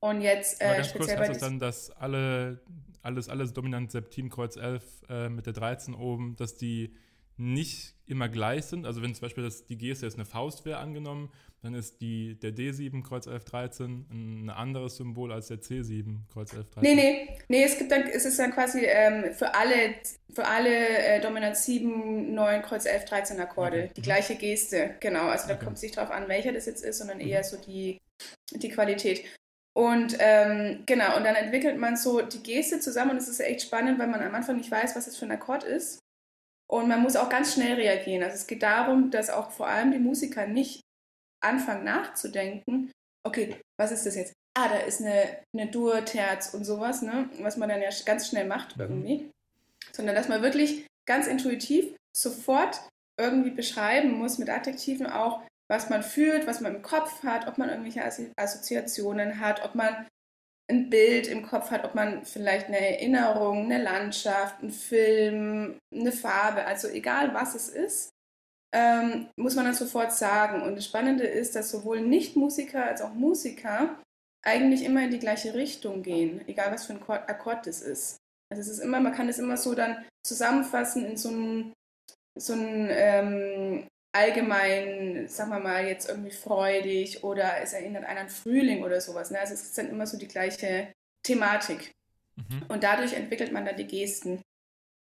Und 0.00 0.20
jetzt 0.20 0.60
äh, 0.60 0.84
speziell 0.84 1.16
kurz, 1.16 1.28
das 1.28 1.38
dann, 1.38 1.58
dass 1.58 1.90
alle 1.92 2.60
alles, 3.02 3.30
alles 3.30 3.54
dominant 3.54 3.90
Septim, 3.90 4.28
Kreuz 4.28 4.56
11 4.56 4.84
äh, 5.08 5.28
mit 5.30 5.46
der 5.46 5.54
13 5.54 5.94
oben, 5.94 6.36
dass 6.36 6.56
die 6.56 6.94
nicht 7.40 7.94
immer 8.06 8.28
gleich 8.28 8.66
sind. 8.66 8.86
Also 8.86 9.02
wenn 9.02 9.14
zum 9.14 9.22
Beispiel 9.22 9.44
das, 9.44 9.64
die 9.64 9.78
Geste 9.78 10.04
jetzt 10.04 10.16
eine 10.16 10.26
Faust 10.26 10.64
wäre 10.64 10.78
angenommen, 10.78 11.32
dann 11.62 11.74
ist 11.74 12.00
die, 12.00 12.38
der 12.38 12.52
D7 12.52 13.02
Kreuz 13.02 13.26
11 13.26 13.44
13 13.44 14.06
ein 14.10 14.50
anderes 14.50 14.96
Symbol 14.96 15.32
als 15.32 15.48
der 15.48 15.58
C7 15.58 16.28
Kreuz 16.32 16.52
11 16.52 16.70
13. 16.70 16.82
Nee, 16.82 16.94
nee, 16.94 17.38
nee, 17.48 17.64
es 17.64 17.78
gibt 17.78 17.92
dann, 17.92 18.02
es 18.02 18.24
ist 18.24 18.38
dann 18.38 18.52
quasi 18.52 18.80
ähm, 18.84 19.32
für 19.34 19.54
alle, 19.54 19.94
für 20.32 20.46
alle 20.46 20.70
äh, 20.70 21.20
Dominant 21.20 21.56
7, 21.56 22.34
9 22.34 22.62
Kreuz 22.62 22.84
11 22.84 23.04
13 23.06 23.40
Akkorde 23.40 23.84
okay. 23.84 23.90
die 23.96 24.00
mhm. 24.00 24.04
gleiche 24.04 24.34
Geste, 24.36 24.96
genau. 25.00 25.28
Also 25.28 25.48
da 25.48 25.54
okay. 25.54 25.64
kommt 25.64 25.76
es 25.76 25.82
nicht 25.82 25.96
drauf 25.96 26.10
an, 26.10 26.28
welcher 26.28 26.52
das 26.52 26.66
jetzt 26.66 26.84
ist, 26.84 26.98
sondern 26.98 27.18
mhm. 27.18 27.26
eher 27.26 27.44
so 27.44 27.56
die, 27.56 28.00
die 28.52 28.68
Qualität. 28.68 29.24
Und 29.72 30.16
ähm, 30.18 30.82
genau, 30.84 31.16
und 31.16 31.24
dann 31.24 31.36
entwickelt 31.36 31.78
man 31.78 31.96
so 31.96 32.22
die 32.22 32.42
Geste 32.42 32.80
zusammen 32.80 33.12
und 33.12 33.16
es 33.18 33.28
ist 33.28 33.40
echt 33.40 33.62
spannend, 33.62 33.98
weil 33.98 34.08
man 34.08 34.20
am 34.20 34.34
Anfang 34.34 34.56
nicht 34.56 34.70
weiß, 34.70 34.96
was 34.96 35.06
das 35.06 35.16
für 35.16 35.26
ein 35.26 35.30
Akkord 35.30 35.62
ist. 35.62 36.00
Und 36.70 36.86
man 36.86 37.02
muss 37.02 37.16
auch 37.16 37.28
ganz 37.28 37.54
schnell 37.54 37.74
reagieren. 37.74 38.22
Also 38.22 38.36
es 38.36 38.46
geht 38.46 38.62
darum, 38.62 39.10
dass 39.10 39.28
auch 39.28 39.50
vor 39.50 39.66
allem 39.66 39.90
die 39.90 39.98
Musiker 39.98 40.46
nicht 40.46 40.80
anfangen 41.42 41.84
nachzudenken, 41.84 42.92
okay, 43.26 43.56
was 43.78 43.90
ist 43.90 44.06
das 44.06 44.14
jetzt? 44.14 44.34
Ah, 44.56 44.68
da 44.68 44.76
ist 44.78 45.00
eine, 45.00 45.38
eine 45.52 45.70
Dur, 45.70 46.04
Terz 46.04 46.54
und 46.54 46.64
sowas, 46.64 47.02
ne? 47.02 47.28
was 47.40 47.56
man 47.56 47.68
dann 47.68 47.82
ja 47.82 47.90
ganz 48.04 48.28
schnell 48.28 48.46
macht 48.46 48.76
mhm. 48.76 48.82
irgendwie. 48.82 49.30
Sondern 49.92 50.14
dass 50.14 50.28
man 50.28 50.42
wirklich 50.42 50.86
ganz 51.06 51.26
intuitiv 51.26 51.94
sofort 52.16 52.80
irgendwie 53.18 53.50
beschreiben 53.50 54.12
muss 54.12 54.38
mit 54.38 54.48
Adjektiven 54.48 55.06
auch, 55.06 55.42
was 55.68 55.90
man 55.90 56.02
fühlt, 56.02 56.46
was 56.46 56.60
man 56.60 56.76
im 56.76 56.82
Kopf 56.82 57.22
hat, 57.22 57.46
ob 57.48 57.58
man 57.58 57.68
irgendwelche 57.68 58.32
Assoziationen 58.36 59.40
hat, 59.40 59.64
ob 59.64 59.74
man 59.74 60.06
ein 60.70 60.88
Bild 60.88 61.26
im 61.26 61.42
Kopf 61.42 61.70
hat, 61.70 61.84
ob 61.84 61.94
man 61.94 62.24
vielleicht 62.24 62.68
eine 62.68 62.78
Erinnerung, 62.78 63.64
eine 63.64 63.82
Landschaft, 63.82 64.62
einen 64.62 64.70
Film, 64.70 65.78
eine 65.94 66.12
Farbe, 66.12 66.64
also 66.64 66.88
egal 66.88 67.34
was 67.34 67.54
es 67.54 67.68
ist, 67.68 68.10
ähm, 68.72 69.28
muss 69.36 69.56
man 69.56 69.64
dann 69.64 69.74
sofort 69.74 70.12
sagen. 70.12 70.62
Und 70.62 70.76
das 70.76 70.86
Spannende 70.86 71.24
ist, 71.24 71.56
dass 71.56 71.70
sowohl 71.70 72.00
Nicht-Musiker 72.00 72.86
als 72.86 73.02
auch 73.02 73.12
Musiker 73.12 74.00
eigentlich 74.42 74.84
immer 74.84 75.02
in 75.02 75.10
die 75.10 75.18
gleiche 75.18 75.54
Richtung 75.54 76.02
gehen, 76.02 76.46
egal 76.48 76.72
was 76.72 76.86
für 76.86 76.94
ein 76.94 77.02
Akkord 77.02 77.66
das 77.66 77.82
ist. 77.82 78.16
Also 78.50 78.62
es 78.62 78.68
ist 78.68 78.78
immer, 78.78 79.00
man 79.00 79.12
kann 79.12 79.28
es 79.28 79.38
immer 79.38 79.56
so 79.56 79.74
dann 79.74 80.04
zusammenfassen 80.26 81.04
in 81.04 81.16
so 81.16 81.30
ein, 81.30 81.72
so 82.38 82.54
ein 82.54 82.88
ähm, 82.90 83.86
allgemein, 84.12 85.28
sagen 85.28 85.50
wir 85.50 85.60
mal, 85.60 85.86
jetzt 85.86 86.08
irgendwie 86.08 86.32
freudig 86.32 87.22
oder 87.22 87.60
es 87.62 87.72
erinnert 87.72 88.04
einen 88.04 88.18
an 88.18 88.28
Frühling 88.28 88.82
oder 88.82 89.00
sowas. 89.00 89.30
Ne? 89.30 89.38
Also 89.38 89.54
es 89.54 89.62
ist 89.62 89.78
dann 89.78 89.88
immer 89.88 90.06
so 90.06 90.18
die 90.18 90.28
gleiche 90.28 90.92
Thematik. 91.22 91.92
Mhm. 92.36 92.62
Und 92.68 92.82
dadurch 92.82 93.12
entwickelt 93.12 93.52
man 93.52 93.64
dann 93.64 93.76
die 93.76 93.86
Gesten. 93.86 94.42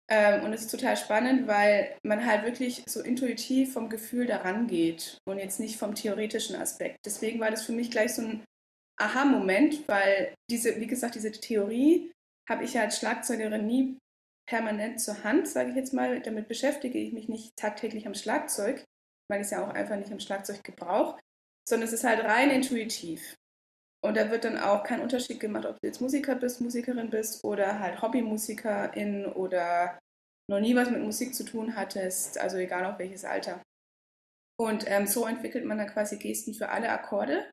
Ähm, 0.10 0.44
und 0.46 0.54
es 0.54 0.62
ist 0.62 0.72
total 0.72 0.96
spannend, 0.96 1.48
weil 1.48 1.96
man 2.04 2.26
halt 2.26 2.44
wirklich 2.44 2.84
so 2.88 3.02
intuitiv 3.02 3.74
vom 3.74 3.90
Gefühl 3.90 4.26
daran 4.26 4.68
geht 4.68 5.18
und 5.28 5.38
jetzt 5.38 5.60
nicht 5.60 5.78
vom 5.78 5.96
theoretischen 5.96 6.56
Aspekt. 6.56 6.98
Deswegen 7.06 7.40
war 7.40 7.52
das 7.52 7.66
für 7.66 7.74
mich 7.74 7.92
gleich 7.92 8.16
so 8.16 8.22
ein 8.22 8.44
Aha-Moment, 9.00 9.88
weil 9.88 10.34
diese, 10.50 10.80
wie 10.80 10.88
gesagt, 10.88 11.16
diese 11.16 11.32
Theorie 11.32 12.12
habe 12.50 12.64
ich 12.64 12.74
ja 12.74 12.84
als 12.84 12.98
Schlagzeugerin 12.98 13.68
nie 13.68 13.98
permanent 14.48 15.00
zur 15.00 15.24
Hand, 15.24 15.48
sage 15.48 15.70
ich 15.70 15.76
jetzt 15.76 15.94
mal. 15.94 16.22
Damit 16.22 16.48
beschäftige 16.48 16.98
ich 16.98 17.14
mich 17.14 17.30
nicht 17.30 17.56
tagtäglich 17.58 18.08
am 18.08 18.16
Schlagzeug, 18.16 18.84
weil 19.30 19.42
ich 19.42 19.46
es 19.46 19.52
ja 19.52 19.64
auch 19.64 19.74
einfach 19.74 19.98
nicht 19.98 20.12
am 20.12 20.20
Schlagzeug 20.20 20.64
gebrauche, 20.64 21.20
sondern 21.68 21.88
es 21.88 21.94
ist 21.94 22.04
halt 22.04 22.24
rein 22.24 22.50
intuitiv. 22.50 23.36
Und 24.04 24.16
da 24.16 24.30
wird 24.32 24.46
dann 24.46 24.58
auch 24.58 24.84
kein 24.84 25.02
Unterschied 25.02 25.40
gemacht, 25.40 25.66
ob 25.66 25.80
du 25.82 25.88
jetzt 25.88 26.02
Musiker 26.02 26.36
bist, 26.36 26.62
Musikerin 26.62 27.10
bist 27.10 27.44
oder 27.44 27.80
halt 27.80 28.02
Hobbymusikerin 28.02 29.26
oder 29.26 30.00
noch 30.50 30.60
nie 30.60 30.76
was 30.76 30.90
mit 30.90 31.02
Musik 31.02 31.36
zu 31.36 31.44
tun 31.44 31.76
hattest, 31.76 32.38
also 32.38 32.58
egal 32.58 32.86
auf 32.86 33.00
welches 33.00 33.26
Alter. 33.26 33.62
Und 34.60 34.86
ähm, 34.88 35.08
so 35.08 35.26
entwickelt 35.26 35.66
man 35.66 35.78
dann 35.78 35.88
quasi 35.88 36.18
Gesten 36.18 36.54
für 36.54 36.70
alle 36.70 36.90
Akkorde. 36.90 37.52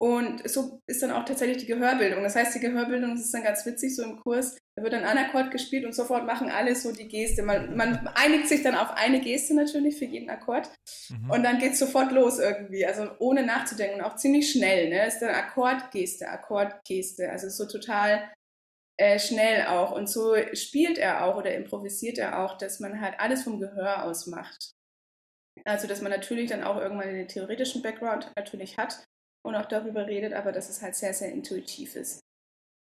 Und 0.00 0.48
so 0.48 0.80
ist 0.86 1.02
dann 1.02 1.10
auch 1.10 1.24
tatsächlich 1.24 1.58
die 1.58 1.66
Gehörbildung. 1.66 2.22
Das 2.22 2.36
heißt, 2.36 2.54
die 2.54 2.60
Gehörbildung 2.60 3.16
das 3.16 3.24
ist 3.24 3.34
dann 3.34 3.42
ganz 3.42 3.66
witzig, 3.66 3.96
so 3.96 4.04
im 4.04 4.16
Kurs, 4.20 4.56
da 4.76 4.84
wird 4.84 4.92
dann 4.92 5.04
ein 5.04 5.18
Akkord 5.18 5.50
gespielt 5.50 5.84
und 5.84 5.92
sofort 5.92 6.24
machen 6.24 6.50
alle 6.50 6.76
so 6.76 6.92
die 6.92 7.08
Geste. 7.08 7.42
Man, 7.42 7.76
man 7.76 8.06
einigt 8.14 8.46
sich 8.46 8.62
dann 8.62 8.76
auf 8.76 8.90
eine 8.92 9.20
Geste 9.20 9.54
natürlich 9.54 9.98
für 9.98 10.04
jeden 10.04 10.30
Akkord 10.30 10.70
mhm. 11.08 11.30
und 11.30 11.42
dann 11.42 11.58
geht 11.58 11.72
es 11.72 11.80
sofort 11.80 12.12
los 12.12 12.38
irgendwie, 12.38 12.86
also 12.86 13.08
ohne 13.18 13.44
nachzudenken 13.44 13.98
und 13.98 14.04
auch 14.04 14.14
ziemlich 14.14 14.52
schnell. 14.52 14.88
Ne? 14.88 14.98
Das 15.04 15.14
ist 15.14 15.22
dann 15.22 15.34
Akkordgeste, 15.34 16.28
Akkordgeste, 16.28 17.28
also 17.30 17.48
so 17.48 17.66
total 17.66 18.30
äh, 18.98 19.18
schnell 19.18 19.66
auch. 19.66 19.90
Und 19.90 20.08
so 20.08 20.36
spielt 20.52 20.98
er 20.98 21.24
auch 21.24 21.36
oder 21.36 21.54
improvisiert 21.56 22.18
er 22.18 22.44
auch, 22.44 22.56
dass 22.56 22.78
man 22.78 23.00
halt 23.00 23.18
alles 23.18 23.42
vom 23.42 23.58
Gehör 23.58 24.04
aus 24.04 24.28
macht. 24.28 24.74
Also, 25.64 25.88
dass 25.88 26.02
man 26.02 26.12
natürlich 26.12 26.50
dann 26.50 26.62
auch 26.62 26.76
irgendwann 26.76 27.12
den 27.12 27.26
theoretischen 27.26 27.82
Background 27.82 28.30
natürlich 28.36 28.78
hat, 28.78 29.04
und 29.46 29.54
auch 29.54 29.66
darüber 29.66 30.06
redet, 30.06 30.32
aber 30.32 30.52
dass 30.52 30.68
es 30.68 30.82
halt 30.82 30.94
sehr, 30.94 31.14
sehr 31.14 31.32
intuitiv 31.32 31.96
ist. 31.96 32.20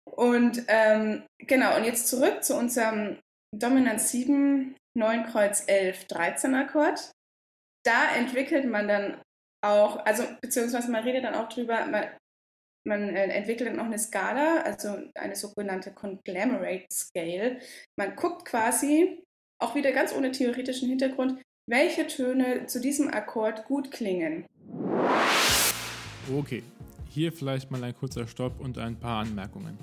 Und 0.05 0.63
ähm, 0.67 1.23
genau, 1.39 1.75
und 1.75 1.83
jetzt 1.83 2.07
zurück 2.07 2.43
zu 2.43 2.55
unserem 2.55 3.19
Dominant 3.55 4.01
7, 4.01 4.75
9 4.97 5.25
Kreuz 5.25 5.63
11, 5.67 6.05
13 6.05 6.55
Akkord. 6.55 7.11
Da 7.85 8.15
entwickelt 8.15 8.65
man 8.65 8.87
dann 8.87 9.21
auch, 9.63 10.05
also 10.05 10.23
beziehungsweise 10.41 10.91
man 10.91 11.03
redet 11.03 11.23
dann 11.23 11.35
auch 11.35 11.49
drüber, 11.49 11.85
man, 11.85 12.05
man 12.85 13.15
äh, 13.15 13.27
entwickelt 13.27 13.69
dann 13.69 13.79
auch 13.79 13.85
eine 13.85 13.99
Skala, 13.99 14.61
also 14.61 14.97
eine 15.15 15.35
sogenannte 15.35 15.91
Conglomerate 15.91 16.87
Scale. 16.91 17.59
Man 17.97 18.15
guckt 18.15 18.45
quasi, 18.45 19.23
auch 19.59 19.75
wieder 19.75 19.91
ganz 19.91 20.13
ohne 20.13 20.31
theoretischen 20.31 20.89
Hintergrund, 20.89 21.41
welche 21.69 22.07
Töne 22.07 22.65
zu 22.67 22.79
diesem 22.79 23.09
Akkord 23.09 23.65
gut 23.65 23.91
klingen. 23.91 24.45
Okay, 26.35 26.61
hier 27.09 27.31
vielleicht 27.31 27.71
mal 27.71 27.81
ein 27.85 27.95
kurzer 27.95 28.27
Stopp 28.27 28.59
und 28.59 28.77
ein 28.77 28.99
paar 28.99 29.21
Anmerkungen. 29.21 29.77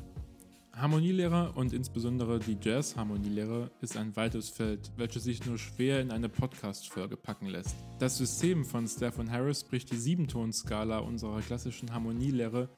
Harmonielehre 0.74 1.52
und 1.52 1.72
insbesondere 1.72 2.38
die 2.38 2.58
Jazz-Harmonielehre 2.60 3.70
ist 3.80 3.96
ein 3.96 4.14
weites 4.14 4.50
Feld, 4.50 4.92
welches 4.98 5.24
sich 5.24 5.46
nur 5.46 5.56
schwer 5.56 6.02
in 6.02 6.10
eine 6.10 6.28
Podcast-Folge 6.28 7.16
packen 7.16 7.46
lässt. 7.46 7.74
Das 7.98 8.18
System 8.18 8.66
von 8.66 8.86
Stephen 8.86 9.30
Harris 9.30 9.64
bricht 9.64 9.90
die 9.90 9.96
Siebentonskala 9.96 10.98
unserer 10.98 11.40
klassischen 11.40 11.94
Harmonielehre, 11.94 12.68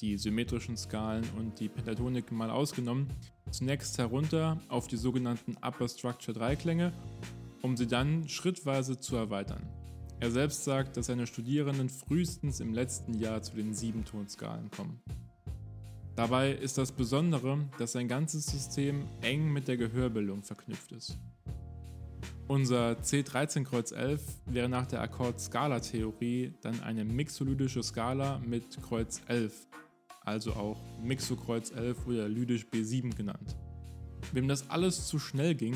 die 0.00 0.18
symmetrischen 0.18 0.76
Skalen 0.76 1.24
und 1.36 1.58
die 1.58 1.68
Pentatonik 1.68 2.30
mal 2.30 2.50
ausgenommen, 2.50 3.08
zunächst 3.50 3.98
herunter 3.98 4.60
auf 4.68 4.86
die 4.86 4.98
sogenannten 4.98 5.56
Upper 5.62 5.88
Structure 5.88 6.38
Dreiklänge, 6.38 6.92
um 7.62 7.76
sie 7.76 7.88
dann 7.88 8.28
schrittweise 8.28 9.00
zu 9.00 9.16
erweitern. 9.16 9.66
Er 10.18 10.30
selbst 10.30 10.64
sagt, 10.64 10.96
dass 10.96 11.06
seine 11.06 11.26
Studierenden 11.26 11.90
frühestens 11.90 12.60
im 12.60 12.72
letzten 12.72 13.14
Jahr 13.14 13.42
zu 13.42 13.54
den 13.54 13.74
Siebentonskalen 13.74 14.70
kommen. 14.70 15.00
Dabei 16.14 16.52
ist 16.52 16.78
das 16.78 16.92
Besondere, 16.92 17.58
dass 17.78 17.92
sein 17.92 18.08
ganzes 18.08 18.46
System 18.46 19.06
eng 19.20 19.52
mit 19.52 19.68
der 19.68 19.76
Gehörbildung 19.76 20.42
verknüpft 20.42 20.92
ist. 20.92 21.18
Unser 22.48 22.92
C13 22.92 23.64
Kreuz 23.64 23.92
11 23.92 24.22
wäre 24.46 24.70
nach 24.70 24.86
der 24.86 25.02
Akkord-Skala-Theorie 25.02 26.54
dann 26.62 26.80
eine 26.80 27.04
mixolydische 27.04 27.82
Skala 27.82 28.38
mit 28.38 28.80
Kreuz 28.82 29.20
11, 29.26 29.66
also 30.24 30.54
auch 30.54 30.80
Mixokreuz 31.02 31.72
11 31.72 32.06
oder 32.06 32.28
lydisch 32.28 32.64
B7 32.72 33.14
genannt. 33.14 33.56
Wem 34.32 34.48
das 34.48 34.70
alles 34.70 35.06
zu 35.08 35.18
schnell 35.18 35.54
ging, 35.54 35.74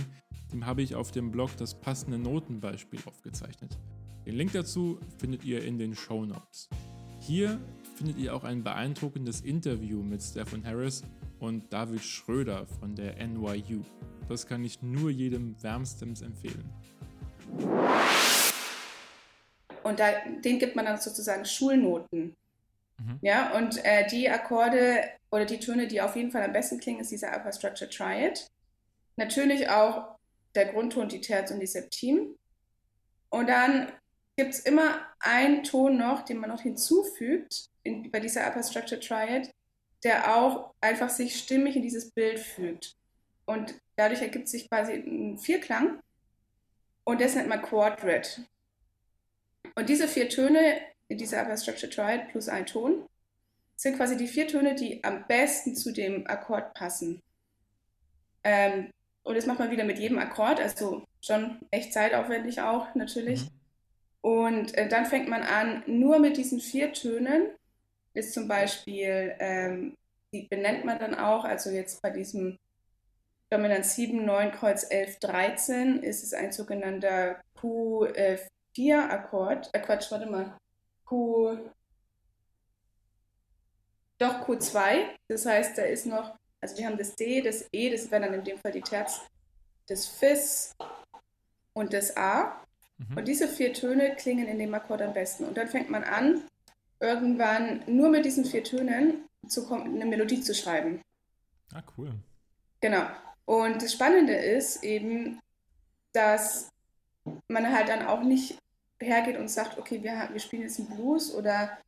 dem 0.52 0.64
habe 0.64 0.80
ich 0.80 0.94
auf 0.94 1.10
dem 1.10 1.30
Blog 1.30 1.50
das 1.58 1.78
passende 1.78 2.18
Notenbeispiel 2.18 3.00
aufgezeichnet. 3.04 3.76
Den 4.26 4.34
Link 4.34 4.52
dazu 4.52 5.00
findet 5.18 5.44
ihr 5.44 5.64
in 5.64 5.78
den 5.78 5.94
Show 5.94 6.26
Notes. 6.26 6.68
Hier 7.20 7.58
findet 7.96 8.18
ihr 8.18 8.34
auch 8.34 8.44
ein 8.44 8.62
beeindruckendes 8.62 9.40
Interview 9.40 10.02
mit 10.02 10.22
Stephen 10.22 10.64
Harris 10.64 11.02
und 11.38 11.72
David 11.72 12.02
Schröder 12.02 12.66
von 12.66 12.94
der 12.94 13.16
NYU. 13.26 13.80
Das 14.28 14.46
kann 14.46 14.62
ich 14.62 14.82
nur 14.82 15.10
jedem 15.10 15.60
wärmstens 15.62 16.20
empfehlen. 16.20 16.68
Und 19.82 19.98
da, 19.98 20.12
den 20.44 20.58
gibt 20.58 20.76
man 20.76 20.84
dann 20.84 21.00
sozusagen 21.00 21.46
Schulnoten. 21.46 22.36
Mhm. 22.98 23.18
Ja, 23.22 23.56
und 23.56 23.82
äh, 23.84 24.06
die 24.06 24.28
Akkorde 24.28 25.02
oder 25.30 25.46
die 25.46 25.58
Töne, 25.58 25.88
die 25.88 26.02
auf 26.02 26.14
jeden 26.14 26.30
Fall 26.30 26.42
am 26.42 26.52
besten 26.52 26.78
klingen, 26.78 27.00
ist 27.00 27.10
dieser 27.10 27.34
Upper 27.34 27.52
Structure 27.52 27.88
Triad. 27.88 28.46
Natürlich 29.16 29.68
auch 29.70 30.16
der 30.54 30.66
Grundton, 30.66 31.08
die 31.08 31.22
Terz 31.22 31.50
und 31.50 31.60
die 31.60 31.66
Septim. 31.66 32.36
Und 33.30 33.48
dann 33.48 33.90
gibt 34.40 34.54
es 34.54 34.60
immer 34.60 35.06
einen 35.18 35.64
Ton 35.64 35.98
noch, 35.98 36.22
den 36.22 36.38
man 36.38 36.48
noch 36.48 36.62
hinzufügt 36.62 37.68
in, 37.82 38.10
bei 38.10 38.20
dieser 38.20 38.46
Upper 38.48 38.62
Structure 38.62 38.98
Triad, 38.98 39.50
der 40.02 40.34
auch 40.34 40.72
einfach 40.80 41.10
sich 41.10 41.38
stimmig 41.38 41.76
in 41.76 41.82
dieses 41.82 42.10
Bild 42.10 42.40
fügt. 42.40 42.96
Und 43.44 43.74
dadurch 43.96 44.22
ergibt 44.22 44.48
sich 44.48 44.70
quasi 44.70 44.94
ein 44.94 45.36
Vierklang 45.36 46.00
und 47.04 47.20
das 47.20 47.34
nennt 47.34 47.50
man 47.50 47.60
Quadrat. 47.60 48.40
Und 49.74 49.90
diese 49.90 50.08
vier 50.08 50.30
Töne 50.30 50.80
in 51.08 51.18
dieser 51.18 51.42
Upper 51.42 51.58
Structure 51.58 51.92
Triad 51.92 52.28
plus 52.30 52.48
ein 52.48 52.64
Ton 52.64 53.06
sind 53.76 53.98
quasi 53.98 54.16
die 54.16 54.26
vier 54.26 54.48
Töne, 54.48 54.74
die 54.74 55.04
am 55.04 55.26
besten 55.26 55.76
zu 55.76 55.92
dem 55.92 56.26
Akkord 56.26 56.72
passen. 56.72 57.20
Ähm, 58.42 58.90
und 59.22 59.36
das 59.36 59.44
macht 59.44 59.58
man 59.58 59.70
wieder 59.70 59.84
mit 59.84 59.98
jedem 59.98 60.18
Akkord, 60.18 60.60
also 60.60 61.04
schon 61.20 61.60
echt 61.70 61.92
zeitaufwendig 61.92 62.62
auch 62.62 62.94
natürlich. 62.94 63.42
Mhm. 63.42 63.59
Und 64.22 64.74
äh, 64.74 64.88
dann 64.88 65.06
fängt 65.06 65.28
man 65.28 65.42
an, 65.42 65.82
nur 65.86 66.18
mit 66.18 66.36
diesen 66.36 66.60
vier 66.60 66.92
Tönen, 66.92 67.50
ist 68.12 68.34
zum 68.34 68.48
Beispiel, 68.48 69.34
ähm, 69.38 69.96
die 70.32 70.46
benennt 70.48 70.84
man 70.84 70.98
dann 70.98 71.14
auch, 71.14 71.44
also 71.44 71.70
jetzt 71.70 72.02
bei 72.02 72.10
diesem 72.10 72.58
Dominant 73.50 73.84
7, 73.84 74.24
9, 74.24 74.52
Kreuz 74.52 74.86
11, 74.88 75.18
13 75.18 76.02
ist 76.04 76.22
es 76.22 76.32
ein 76.34 76.52
sogenannter 76.52 77.42
Q4-Akkord. 77.60 79.70
Äh, 79.72 79.80
Quatsch, 79.80 80.12
warte 80.12 80.26
mal. 80.26 80.56
Q. 81.04 81.58
Doch 84.18 84.46
Q2. 84.46 85.08
Das 85.26 85.46
heißt, 85.46 85.78
da 85.78 85.82
ist 85.82 86.06
noch, 86.06 86.36
also 86.60 86.78
wir 86.78 86.86
haben 86.86 86.96
das 86.96 87.16
D, 87.16 87.42
das 87.42 87.66
E, 87.72 87.90
das 87.90 88.08
wäre 88.10 88.26
dann 88.26 88.34
in 88.34 88.44
dem 88.44 88.58
Fall 88.58 88.70
die 88.70 88.82
Terz, 88.82 89.20
das 89.88 90.06
Fis 90.06 90.76
und 91.72 91.92
das 91.92 92.16
A. 92.16 92.64
Mhm. 93.08 93.16
Und 93.16 93.28
diese 93.28 93.48
vier 93.48 93.72
Töne 93.72 94.14
klingen 94.16 94.46
in 94.46 94.58
dem 94.58 94.74
Akkord 94.74 95.02
am 95.02 95.14
besten. 95.14 95.44
Und 95.44 95.56
dann 95.56 95.68
fängt 95.68 95.90
man 95.90 96.04
an, 96.04 96.42
irgendwann 97.00 97.82
nur 97.86 98.10
mit 98.10 98.24
diesen 98.24 98.44
vier 98.44 98.62
Tönen 98.62 99.24
zu 99.48 99.70
eine 99.72 100.04
Melodie 100.04 100.42
zu 100.42 100.54
schreiben. 100.54 101.00
Ah, 101.72 101.82
cool. 101.96 102.12
Genau. 102.80 103.06
Und 103.46 103.82
das 103.82 103.92
Spannende 103.92 104.34
ist 104.34 104.84
eben, 104.84 105.40
dass 106.12 106.68
man 107.48 107.72
halt 107.72 107.88
dann 107.88 108.06
auch 108.06 108.22
nicht 108.22 108.58
hergeht 109.00 109.38
und 109.38 109.48
sagt, 109.48 109.78
okay, 109.78 110.02
wir, 110.02 110.28
wir 110.30 110.40
spielen 110.40 110.62
jetzt 110.62 110.78
einen 110.78 110.88
Blues 110.88 111.34
oder 111.34 111.78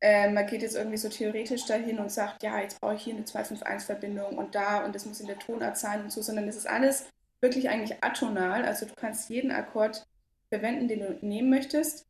äh, 0.00 0.30
man 0.30 0.46
geht 0.46 0.62
jetzt 0.62 0.74
irgendwie 0.74 0.96
so 0.96 1.08
theoretisch 1.08 1.66
dahin 1.66 1.98
und 1.98 2.10
sagt, 2.10 2.42
ja, 2.42 2.58
jetzt 2.60 2.80
brauche 2.80 2.94
ich 2.94 3.02
hier 3.02 3.14
eine 3.14 3.24
251-Verbindung 3.24 4.38
und 4.38 4.54
da 4.54 4.84
und 4.84 4.94
das 4.94 5.06
muss 5.06 5.20
in 5.20 5.26
der 5.26 5.38
Tonart 5.38 5.76
sein 5.76 6.02
und 6.02 6.12
so, 6.12 6.22
sondern 6.22 6.48
es 6.48 6.56
ist 6.56 6.66
alles 6.66 7.06
wirklich 7.40 7.68
eigentlich 7.68 8.02
atonal. 8.02 8.64
Also 8.64 8.86
du 8.86 8.94
kannst 8.94 9.28
jeden 9.28 9.50
Akkord 9.50 10.04
verwenden, 10.52 10.88
den 10.88 11.00
du 11.00 11.18
nehmen 11.22 11.48
möchtest. 11.48 12.06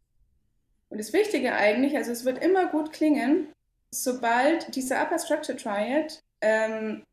Und 0.88 0.98
das 0.98 1.12
Wichtige 1.12 1.54
eigentlich, 1.54 1.96
also 1.96 2.10
es 2.10 2.24
wird 2.24 2.42
immer 2.42 2.66
gut 2.66 2.92
klingen, 2.92 3.52
sobald 3.90 4.74
diese 4.74 4.96
Upper 4.96 5.18
Structure 5.18 5.56
Triad 5.56 6.20
ähm, 6.40 7.04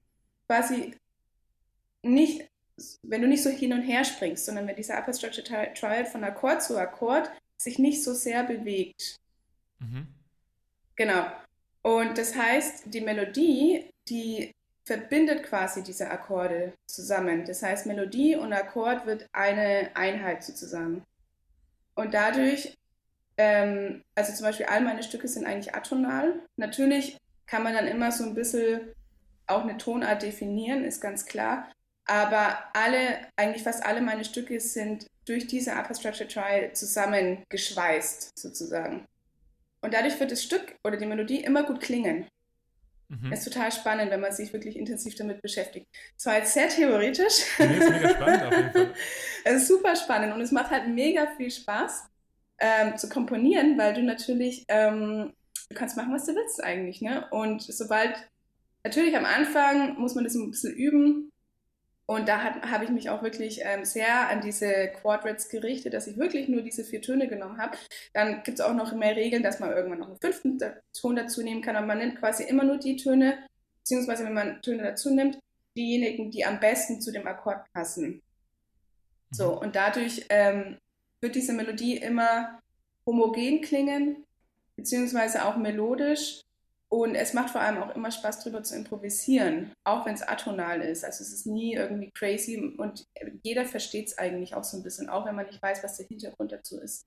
quasi 0.48 0.96
nicht 2.02 2.50
wenn 3.04 3.22
du 3.22 3.28
nicht 3.28 3.44
so 3.44 3.50
hin 3.50 3.74
und 3.74 3.82
her 3.82 4.04
springst, 4.04 4.46
sondern 4.46 4.68
wenn 4.68 4.76
dieser 4.76 4.98
Upper 4.98 5.14
Structure 5.14 5.74
Triad 5.74 6.08
von 6.08 6.24
Akkord 6.24 6.64
zu 6.64 6.78
Akkord 6.78 7.30
sich 7.58 7.80
nicht 7.80 8.04
so 8.04 8.14
sehr 8.14 8.44
bewegt. 8.44 9.18
Mhm. 9.80 10.08
Genau. 10.96 11.26
Und 11.82 12.18
das 12.18 12.36
heißt, 12.36 12.94
die 12.94 13.02
Melodie, 13.02 13.90
die 14.08 14.54
verbindet 14.86 15.44
quasi 15.44 15.84
diese 15.84 16.10
Akkorde 16.10 16.74
zusammen. 16.88 17.46
Das 17.46 17.62
heißt, 17.62 17.86
Melodie 17.86 18.36
und 18.36 18.54
Akkord 18.54 19.06
wird 19.06 19.28
eine 19.32 19.92
Einheit 19.94 20.44
sozusagen. 20.44 21.04
Und 22.00 22.14
dadurch, 22.14 22.78
ähm, 23.36 24.06
also 24.16 24.32
zum 24.32 24.46
Beispiel 24.46 24.68
all 24.68 24.80
meine 24.80 25.04
Stücke 25.04 25.28
sind 25.28 25.46
eigentlich 25.46 25.76
atonal. 25.76 26.40
Natürlich 26.56 27.18
kann 27.46 27.62
man 27.62 27.74
dann 27.74 27.88
immer 27.88 28.14
so 28.14 28.24
ein 28.24 28.36
bisschen 28.36 28.94
auch 29.48 29.64
eine 29.64 29.76
Tonart 29.78 30.22
definieren, 30.22 30.86
ist 30.86 31.02
ganz 31.02 31.26
klar. 31.26 31.70
Aber 32.06 32.58
alle, 32.74 33.20
eigentlich 33.36 33.64
fast 33.64 33.86
alle 33.86 34.00
meine 34.00 34.24
Stücke 34.24 34.62
sind 34.62 35.08
durch 35.26 35.46
diese 35.48 35.74
Upper 35.74 35.94
Structure 35.94 36.30
Trial 36.30 36.72
zusammengeschweißt, 36.72 38.40
sozusagen. 38.40 39.06
Und 39.82 39.94
dadurch 39.94 40.18
wird 40.22 40.32
das 40.32 40.42
Stück 40.42 40.78
oder 40.86 40.96
die 40.96 41.06
Melodie 41.06 41.44
immer 41.44 41.64
gut 41.64 41.82
klingen. 41.82 42.30
Mhm. 43.10 43.34
Ist 43.34 43.44
total 43.44 43.72
spannend, 43.72 44.12
wenn 44.12 44.20
man 44.20 44.32
sich 44.32 44.54
wirklich 44.54 44.78
intensiv 44.78 45.16
damit 45.16 45.42
beschäftigt. 45.42 45.88
Zwar 46.16 46.38
jetzt 46.38 46.54
sehr 46.54 46.70
theoretisch. 46.70 47.44
Nee, 47.58 47.78
ist 47.78 47.90
mega 47.90 48.10
spannend 48.10 48.44
auf 48.44 48.58
jeden 48.58 48.72
Fall. 48.72 48.94
es 49.46 49.54
ist 49.62 49.68
super 49.68 49.96
spannend 49.96 50.34
und 50.34 50.42
es 50.42 50.52
macht 50.52 50.70
halt 50.70 50.88
mega 50.88 51.28
viel 51.36 51.50
Spaß 51.50 52.08
ähm, 52.60 52.98
zu 52.98 53.10
komponieren, 53.10 53.78
weil 53.80 53.96
du 53.96 54.04
natürlich, 54.04 54.66
ähm, 54.68 55.34
du 55.70 55.76
kannst 55.76 55.98
machen, 55.98 56.14
was 56.14 56.26
du 56.26 56.36
willst 56.36 56.64
eigentlich. 56.64 57.02
Ne? 57.02 57.28
Und 57.32 57.64
sobald, 57.64 58.16
natürlich 58.84 59.18
am 59.18 59.26
Anfang 59.26 59.98
muss 60.00 60.14
man 60.14 60.24
das 60.24 60.36
ein 60.36 60.52
bisschen 60.52 60.76
üben, 60.76 61.32
und 62.10 62.28
da 62.28 62.42
habe 62.42 62.86
ich 62.86 62.90
mich 62.90 63.12
auch 63.12 63.22
wirklich 63.22 63.62
ähm, 63.64 63.86
sehr 63.86 64.30
an 64.30 64.42
diese 64.42 64.88
Quadrats 65.00 65.48
gerichtet, 65.48 65.94
dass 65.94 66.08
ich 66.08 66.18
wirklich 66.18 66.50
nur 66.50 66.64
diese 66.64 66.84
vier 66.84 67.04
Töne 67.04 67.28
genommen 67.28 67.60
habe. 67.60 67.78
Dann 68.14 68.42
gibt 68.42 68.58
es 68.58 68.66
auch 68.66 68.74
noch 68.74 68.96
mehr 68.96 69.16
Regeln, 69.16 69.44
dass 69.44 69.60
man 69.60 69.70
irgendwann 69.70 70.00
noch 70.00 70.08
einen 70.08 70.20
fünften 70.20 70.58
Ton 71.00 71.16
dazu 71.16 71.44
nehmen 71.44 71.62
kann. 71.62 71.76
Aber 71.76 71.86
man 71.86 72.00
nimmt 72.00 72.18
quasi 72.18 72.46
immer 72.46 72.64
nur 72.64 72.80
die 72.80 72.96
Töne, 72.96 73.38
beziehungsweise 73.82 74.26
wenn 74.26 74.34
man 74.34 74.60
Töne 74.64 74.82
dazu 74.82 75.14
nimmt, 75.14 75.38
diejenigen, 75.78 76.32
die 76.32 76.44
am 76.46 76.60
besten 76.60 77.00
zu 77.00 77.12
dem 77.12 77.28
Akkord 77.28 77.72
passen. 77.74 78.24
So, 79.30 79.52
mhm. 79.52 79.58
und 79.60 79.76
dadurch 79.76 80.26
ähm, 80.30 80.80
wird 81.22 81.36
diese 81.36 81.54
Melodie 81.54 81.98
immer 81.98 82.60
homogen 83.06 83.62
klingen, 83.62 84.26
beziehungsweise 84.76 85.46
auch 85.46 85.58
melodisch. 85.58 86.42
Und 86.92 87.14
es 87.14 87.34
macht 87.34 87.52
vor 87.52 87.62
allem 87.62 87.78
auch 87.78 87.96
immer 87.96 88.12
Spaß, 88.12 88.40
darüber 88.40 88.64
zu 88.64 88.76
improvisieren, 88.76 89.72
auch 89.84 90.06
wenn 90.08 90.16
es 90.16 90.24
atonal 90.24 90.82
ist. 90.82 91.06
Also 91.06 91.24
es 91.24 91.32
ist 91.32 91.46
nie 91.46 91.76
irgendwie 91.76 92.10
crazy 92.12 92.58
und 92.78 93.06
jeder 93.44 93.66
versteht 93.66 94.08
es 94.08 94.18
eigentlich 94.18 94.56
auch 94.56 94.64
so 94.64 94.78
ein 94.78 94.84
bisschen, 94.84 95.08
auch 95.08 95.26
wenn 95.26 95.36
man 95.36 95.46
nicht 95.46 95.62
weiß, 95.62 95.84
was 95.84 95.98
der 95.98 96.08
Hintergrund 96.08 96.52
dazu 96.52 96.80
ist. 96.80 97.06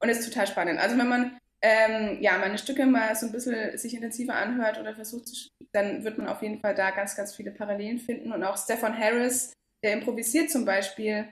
Und 0.00 0.10
es 0.10 0.18
ist 0.18 0.28
total 0.28 0.46
spannend. 0.46 0.78
Also 0.78 0.98
wenn 0.98 1.08
man 1.08 1.38
ähm, 1.62 2.18
ja, 2.20 2.38
meine 2.38 2.58
Stücke 2.58 2.86
mal 2.86 3.14
so 3.16 3.26
ein 3.26 3.32
bisschen 3.32 3.76
sich 3.78 3.94
intensiver 3.94 4.34
anhört 4.34 4.78
oder 4.78 4.94
versucht, 4.94 5.28
zu, 5.28 5.48
dann 5.72 6.04
wird 6.04 6.18
man 6.18 6.28
auf 6.28 6.42
jeden 6.42 6.60
Fall 6.60 6.74
da 6.74 6.90
ganz, 6.90 7.16
ganz 7.16 7.34
viele 7.34 7.50
Parallelen 7.50 7.98
finden. 7.98 8.32
Und 8.32 8.44
auch 8.44 8.58
Stefan 8.58 8.96
Harris, 8.96 9.52
der 9.82 9.94
improvisiert 9.94 10.50
zum 10.50 10.64
Beispiel 10.64 11.30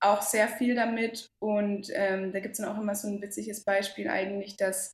auch 0.00 0.22
sehr 0.22 0.48
viel 0.48 0.74
damit. 0.74 1.28
Und 1.38 1.88
ähm, 1.94 2.32
da 2.32 2.40
gibt 2.40 2.52
es 2.52 2.58
dann 2.58 2.68
auch 2.68 2.80
immer 2.80 2.94
so 2.94 3.08
ein 3.08 3.22
witziges 3.22 3.64
Beispiel 3.64 4.08
eigentlich, 4.08 4.56
dass 4.56 4.92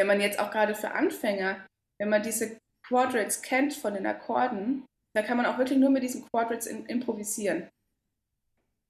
wenn 0.00 0.06
man 0.06 0.22
jetzt 0.22 0.38
auch 0.38 0.50
gerade 0.50 0.74
für 0.74 0.92
Anfänger, 0.92 1.66
wenn 1.98 2.08
man 2.08 2.22
diese 2.22 2.56
Quadrats 2.88 3.42
kennt 3.42 3.74
von 3.74 3.92
den 3.92 4.06
Akkorden, 4.06 4.86
dann 5.14 5.26
kann 5.26 5.36
man 5.36 5.44
auch 5.44 5.58
wirklich 5.58 5.78
nur 5.78 5.90
mit 5.90 6.02
diesen 6.02 6.24
Quadrats 6.30 6.66
in, 6.66 6.86
improvisieren. 6.86 7.68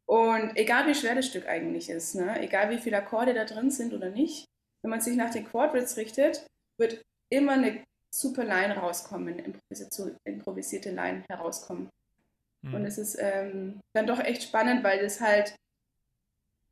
Und 0.06 0.56
egal 0.56 0.86
wie 0.86 0.94
schwer 0.94 1.16
das 1.16 1.26
Stück 1.26 1.48
eigentlich 1.48 1.90
ist, 1.90 2.14
ne? 2.14 2.40
egal 2.40 2.70
wie 2.70 2.78
viele 2.78 2.98
Akkorde 2.98 3.34
da 3.34 3.44
drin 3.44 3.72
sind 3.72 3.92
oder 3.92 4.10
nicht, 4.10 4.44
wenn 4.82 4.90
man 4.90 5.00
sich 5.00 5.16
nach 5.16 5.30
den 5.30 5.44
Quadrats 5.44 5.96
richtet, 5.96 6.46
wird 6.78 7.02
immer 7.28 7.54
eine 7.54 7.82
super 8.14 8.44
Line 8.44 8.76
rauskommen, 8.76 9.56
improvisierte 10.22 10.92
Line 10.92 11.24
herauskommen. 11.28 11.90
Mhm. 12.62 12.74
Und 12.74 12.84
es 12.84 12.98
ist 12.98 13.16
ähm, 13.18 13.80
dann 13.94 14.06
doch 14.06 14.20
echt 14.20 14.44
spannend, 14.44 14.84
weil 14.84 15.00
das 15.00 15.20
halt, 15.20 15.56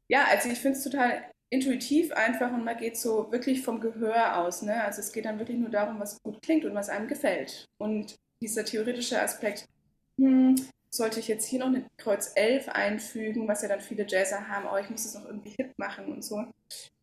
ja, 0.09 0.27
also 0.27 0.49
ich 0.49 0.61
finde 0.61 0.79
es 0.79 0.85
total 0.85 1.29
intuitiv 1.51 2.13
einfach 2.13 2.53
und 2.53 2.65
man 2.65 2.77
geht 2.77 2.97
so 2.97 3.31
wirklich 3.33 3.63
vom 3.63 3.81
Gehör 3.81 4.39
aus. 4.39 4.63
Ne? 4.63 4.83
Also 4.83 5.01
es 5.01 5.13
geht 5.13 5.25
dann 5.25 5.39
wirklich 5.39 5.59
nur 5.59 5.71
darum, 5.71 5.99
was 5.99 6.23
gut 6.23 6.43
klingt 6.43 6.65
und 6.65 6.75
was 6.75 6.89
einem 6.89 7.09
gefällt. 7.09 7.67
Und 7.79 8.17
dieser 8.41 8.65
theoretische 8.65 9.21
Aspekt, 9.21 9.67
hm, 10.19 10.57
sollte 10.91 11.21
ich 11.21 11.29
jetzt 11.29 11.47
hier 11.47 11.61
noch 11.61 11.67
eine 11.67 11.87
Kreuz 11.97 12.33
11 12.35 12.69
einfügen, 12.69 13.49
was 13.49 13.63
ja 13.63 13.69
dann 13.69 13.81
viele 13.81 14.07
Jazzer 14.09 14.49
haben, 14.49 14.67
oh, 14.71 14.77
ich 14.77 14.91
muss 14.91 15.05
es 15.05 15.15
noch 15.15 15.27
irgendwie 15.27 15.55
hip 15.59 15.73
machen 15.77 16.13
und 16.13 16.25
so. 16.25 16.45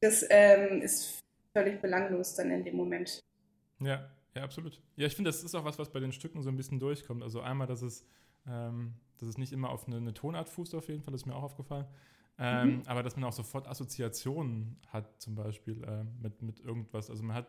Das 0.01 0.25
ähm, 0.29 0.81
ist 0.81 1.19
völlig 1.53 1.81
belanglos 1.81 2.35
dann 2.35 2.51
in 2.51 2.63
dem 2.63 2.75
Moment. 2.75 3.19
Ja, 3.79 4.09
ja, 4.35 4.43
absolut. 4.43 4.81
Ja, 4.95 5.07
ich 5.07 5.15
finde, 5.15 5.29
das 5.29 5.43
ist 5.43 5.55
auch 5.55 5.65
was, 5.65 5.79
was 5.79 5.91
bei 5.91 5.99
den 5.99 6.11
Stücken 6.11 6.41
so 6.41 6.49
ein 6.49 6.57
bisschen 6.57 6.79
durchkommt. 6.79 7.23
Also 7.23 7.41
einmal, 7.41 7.67
dass 7.67 7.81
es, 7.81 8.05
ähm, 8.47 8.93
dass 9.19 9.29
es 9.29 9.37
nicht 9.37 9.53
immer 9.53 9.69
auf 9.69 9.87
eine, 9.87 9.97
eine 9.97 10.13
Tonart 10.13 10.49
fußt, 10.49 10.75
auf 10.75 10.87
jeden 10.89 11.01
Fall, 11.01 11.11
das 11.11 11.21
ist 11.21 11.25
mir 11.25 11.35
auch 11.35 11.43
aufgefallen. 11.43 11.85
Ähm, 12.37 12.77
mhm. 12.77 12.81
Aber 12.85 13.01
dass 13.01 13.15
man 13.15 13.25
auch 13.25 13.33
sofort 13.33 13.67
Assoziationen 13.67 14.77
hat, 14.87 15.21
zum 15.21 15.35
Beispiel 15.35 15.83
äh, 15.83 16.03
mit, 16.21 16.41
mit 16.41 16.59
irgendwas. 16.59 17.09
Also 17.09 17.23
man 17.23 17.35
hat, 17.35 17.47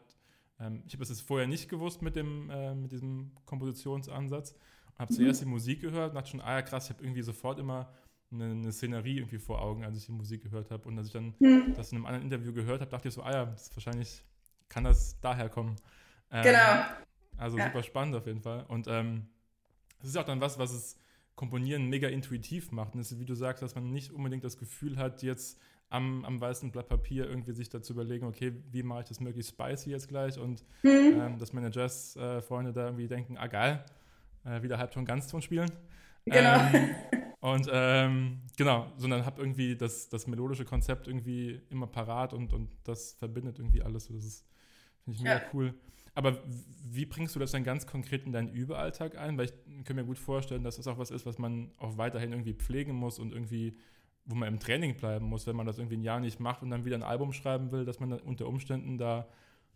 ähm, 0.60 0.82
ich 0.86 0.94
habe 0.94 1.02
es 1.02 1.20
vorher 1.20 1.48
nicht 1.48 1.68
gewusst 1.68 2.02
mit, 2.02 2.14
dem, 2.14 2.50
äh, 2.50 2.74
mit 2.74 2.92
diesem 2.92 3.32
Kompositionsansatz 3.46 4.54
habe 4.98 5.12
mhm. 5.12 5.16
zuerst 5.16 5.42
die 5.42 5.46
Musik 5.46 5.80
gehört 5.80 6.10
und 6.10 6.16
dachte 6.16 6.30
schon, 6.30 6.40
ah 6.40 6.54
ja 6.54 6.62
krass, 6.62 6.84
ich 6.84 6.90
habe 6.90 7.04
irgendwie 7.04 7.22
sofort 7.22 7.58
immer 7.58 7.92
eine, 8.32 8.46
eine, 8.50 8.72
Szenerie 8.72 9.18
irgendwie 9.18 9.38
vor 9.38 9.60
Augen, 9.60 9.84
als 9.84 9.96
ich 9.96 10.06
die 10.06 10.12
Musik 10.12 10.42
gehört 10.42 10.70
habe. 10.70 10.88
Und 10.88 10.98
als 10.98 11.08
ich 11.08 11.12
dann 11.12 11.34
mhm. 11.38 11.74
das 11.76 11.92
in 11.92 11.98
einem 11.98 12.06
anderen 12.06 12.24
Interview 12.24 12.52
gehört 12.52 12.80
habe, 12.80 12.90
dachte 12.90 13.08
ich 13.08 13.14
so, 13.14 13.22
ah 13.22 13.32
ja, 13.32 13.44
das 13.46 13.74
wahrscheinlich 13.76 14.24
kann 14.68 14.84
das 14.84 15.20
daher 15.20 15.48
kommen. 15.48 15.76
Ähm, 16.30 16.42
genau. 16.42 16.84
Also 17.36 17.58
ja. 17.58 17.66
super 17.66 17.82
spannend 17.82 18.16
auf 18.16 18.26
jeden 18.26 18.40
Fall. 18.40 18.64
Und 18.68 18.88
ähm, 18.88 19.26
das 20.00 20.08
ist 20.08 20.16
auch 20.16 20.24
dann 20.24 20.40
was, 20.40 20.58
was 20.58 20.72
es 20.72 20.98
Komponieren 21.36 21.86
mega 21.86 22.08
intuitiv 22.08 22.72
macht. 22.72 22.94
Und 22.94 22.98
das 22.98 23.12
ist, 23.12 23.20
wie 23.20 23.24
du 23.24 23.34
sagst, 23.34 23.62
dass 23.62 23.74
man 23.74 23.92
nicht 23.92 24.12
unbedingt 24.12 24.42
das 24.42 24.58
Gefühl 24.58 24.96
hat, 24.96 25.22
jetzt 25.22 25.60
am, 25.88 26.24
am 26.24 26.40
weißen 26.40 26.72
Blatt 26.72 26.88
Papier 26.88 27.28
irgendwie 27.28 27.52
sich 27.52 27.68
dazu 27.68 27.92
überlegen, 27.92 28.26
okay, 28.26 28.52
wie 28.72 28.82
mache 28.82 29.02
ich 29.02 29.08
das 29.08 29.20
möglichst 29.20 29.52
spicy 29.52 29.90
jetzt 29.90 30.08
gleich 30.08 30.38
und 30.38 30.64
mhm. 30.82 31.20
ähm, 31.20 31.38
dass 31.38 31.52
meine 31.52 31.70
Jazz-Freunde 31.70 32.72
da 32.72 32.86
irgendwie 32.86 33.06
denken, 33.06 33.36
ah 33.36 33.46
geil, 33.46 33.84
äh, 34.44 34.62
wieder 34.62 34.78
Halbton, 34.78 35.04
Ganzton 35.04 35.42
spielen. 35.42 35.70
Genau. 36.24 36.58
Ähm, 36.72 36.94
und 37.40 37.68
ähm, 37.70 38.40
genau, 38.56 38.90
sondern 38.96 39.24
habe 39.24 39.40
irgendwie 39.40 39.76
das, 39.76 40.08
das 40.08 40.26
melodische 40.26 40.64
Konzept 40.64 41.06
irgendwie 41.06 41.60
immer 41.70 41.86
parat 41.86 42.32
und, 42.32 42.52
und 42.52 42.70
das 42.82 43.12
verbindet 43.12 43.58
irgendwie 43.58 43.82
alles. 43.82 44.08
Das 44.08 44.24
ist, 44.24 44.44
finde 45.04 45.16
ich 45.18 45.22
mega 45.22 45.36
ja. 45.36 45.42
cool. 45.52 45.74
Aber 46.16 46.38
wie 46.82 47.04
bringst 47.04 47.34
du 47.34 47.38
das 47.38 47.52
dann 47.52 47.62
ganz 47.62 47.86
konkret 47.86 48.24
in 48.24 48.32
deinen 48.32 48.48
Überalltag 48.48 49.18
ein? 49.18 49.36
Weil 49.36 49.46
ich 49.46 49.84
kann 49.84 49.96
mir 49.96 50.04
gut 50.04 50.18
vorstellen, 50.18 50.64
dass 50.64 50.76
das 50.76 50.86
auch 50.86 50.96
was 50.96 51.10
ist, 51.10 51.26
was 51.26 51.36
man 51.36 51.70
auch 51.78 51.98
weiterhin 51.98 52.32
irgendwie 52.32 52.54
pflegen 52.54 52.94
muss 52.94 53.18
und 53.18 53.32
irgendwie, 53.32 53.76
wo 54.24 54.34
man 54.34 54.48
im 54.48 54.58
Training 54.58 54.96
bleiben 54.96 55.26
muss, 55.26 55.46
wenn 55.46 55.54
man 55.54 55.66
das 55.66 55.76
irgendwie 55.76 55.98
ein 55.98 56.02
Jahr 56.02 56.18
nicht 56.18 56.40
macht 56.40 56.62
und 56.62 56.70
dann 56.70 56.86
wieder 56.86 56.96
ein 56.96 57.02
Album 57.02 57.34
schreiben 57.34 57.70
will, 57.70 57.84
dass 57.84 58.00
man 58.00 58.14
unter 58.14 58.46
Umständen 58.46 58.96
da, 58.96 59.28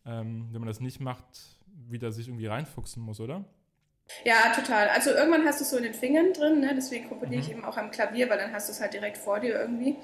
ähm, 0.07 0.49
wenn 0.51 0.61
man 0.61 0.69
das 0.69 0.81
nicht 0.81 0.99
macht, 0.99 1.59
wieder 1.89 2.11
sich 2.11 2.27
irgendwie 2.29 2.47
reinfuchsen 2.47 3.03
muss, 3.03 3.21
oder? 3.21 3.45
Ja, 4.25 4.55
total. 4.55 4.89
Also 4.89 5.11
irgendwann 5.11 5.45
hast 5.45 5.61
du 5.61 5.65
es 5.65 5.71
so 5.71 5.77
in 5.77 5.83
den 5.83 5.95
Fingern 5.95 6.33
drin, 6.33 6.61
ne? 6.61 6.73
deswegen 6.75 7.07
komponiere 7.07 7.43
mhm. 7.43 7.47
ich 7.47 7.51
eben 7.51 7.65
auch 7.67 7.77
am 7.77 7.91
Klavier, 7.91 8.31
weil 8.31 8.39
dann 8.39 8.53
hast 8.53 8.69
du 8.69 8.73
es 8.73 8.81
halt 8.81 8.95
direkt 8.95 9.19
vor 9.19 9.41
dir 9.41 9.61
irgendwie. 9.61 9.99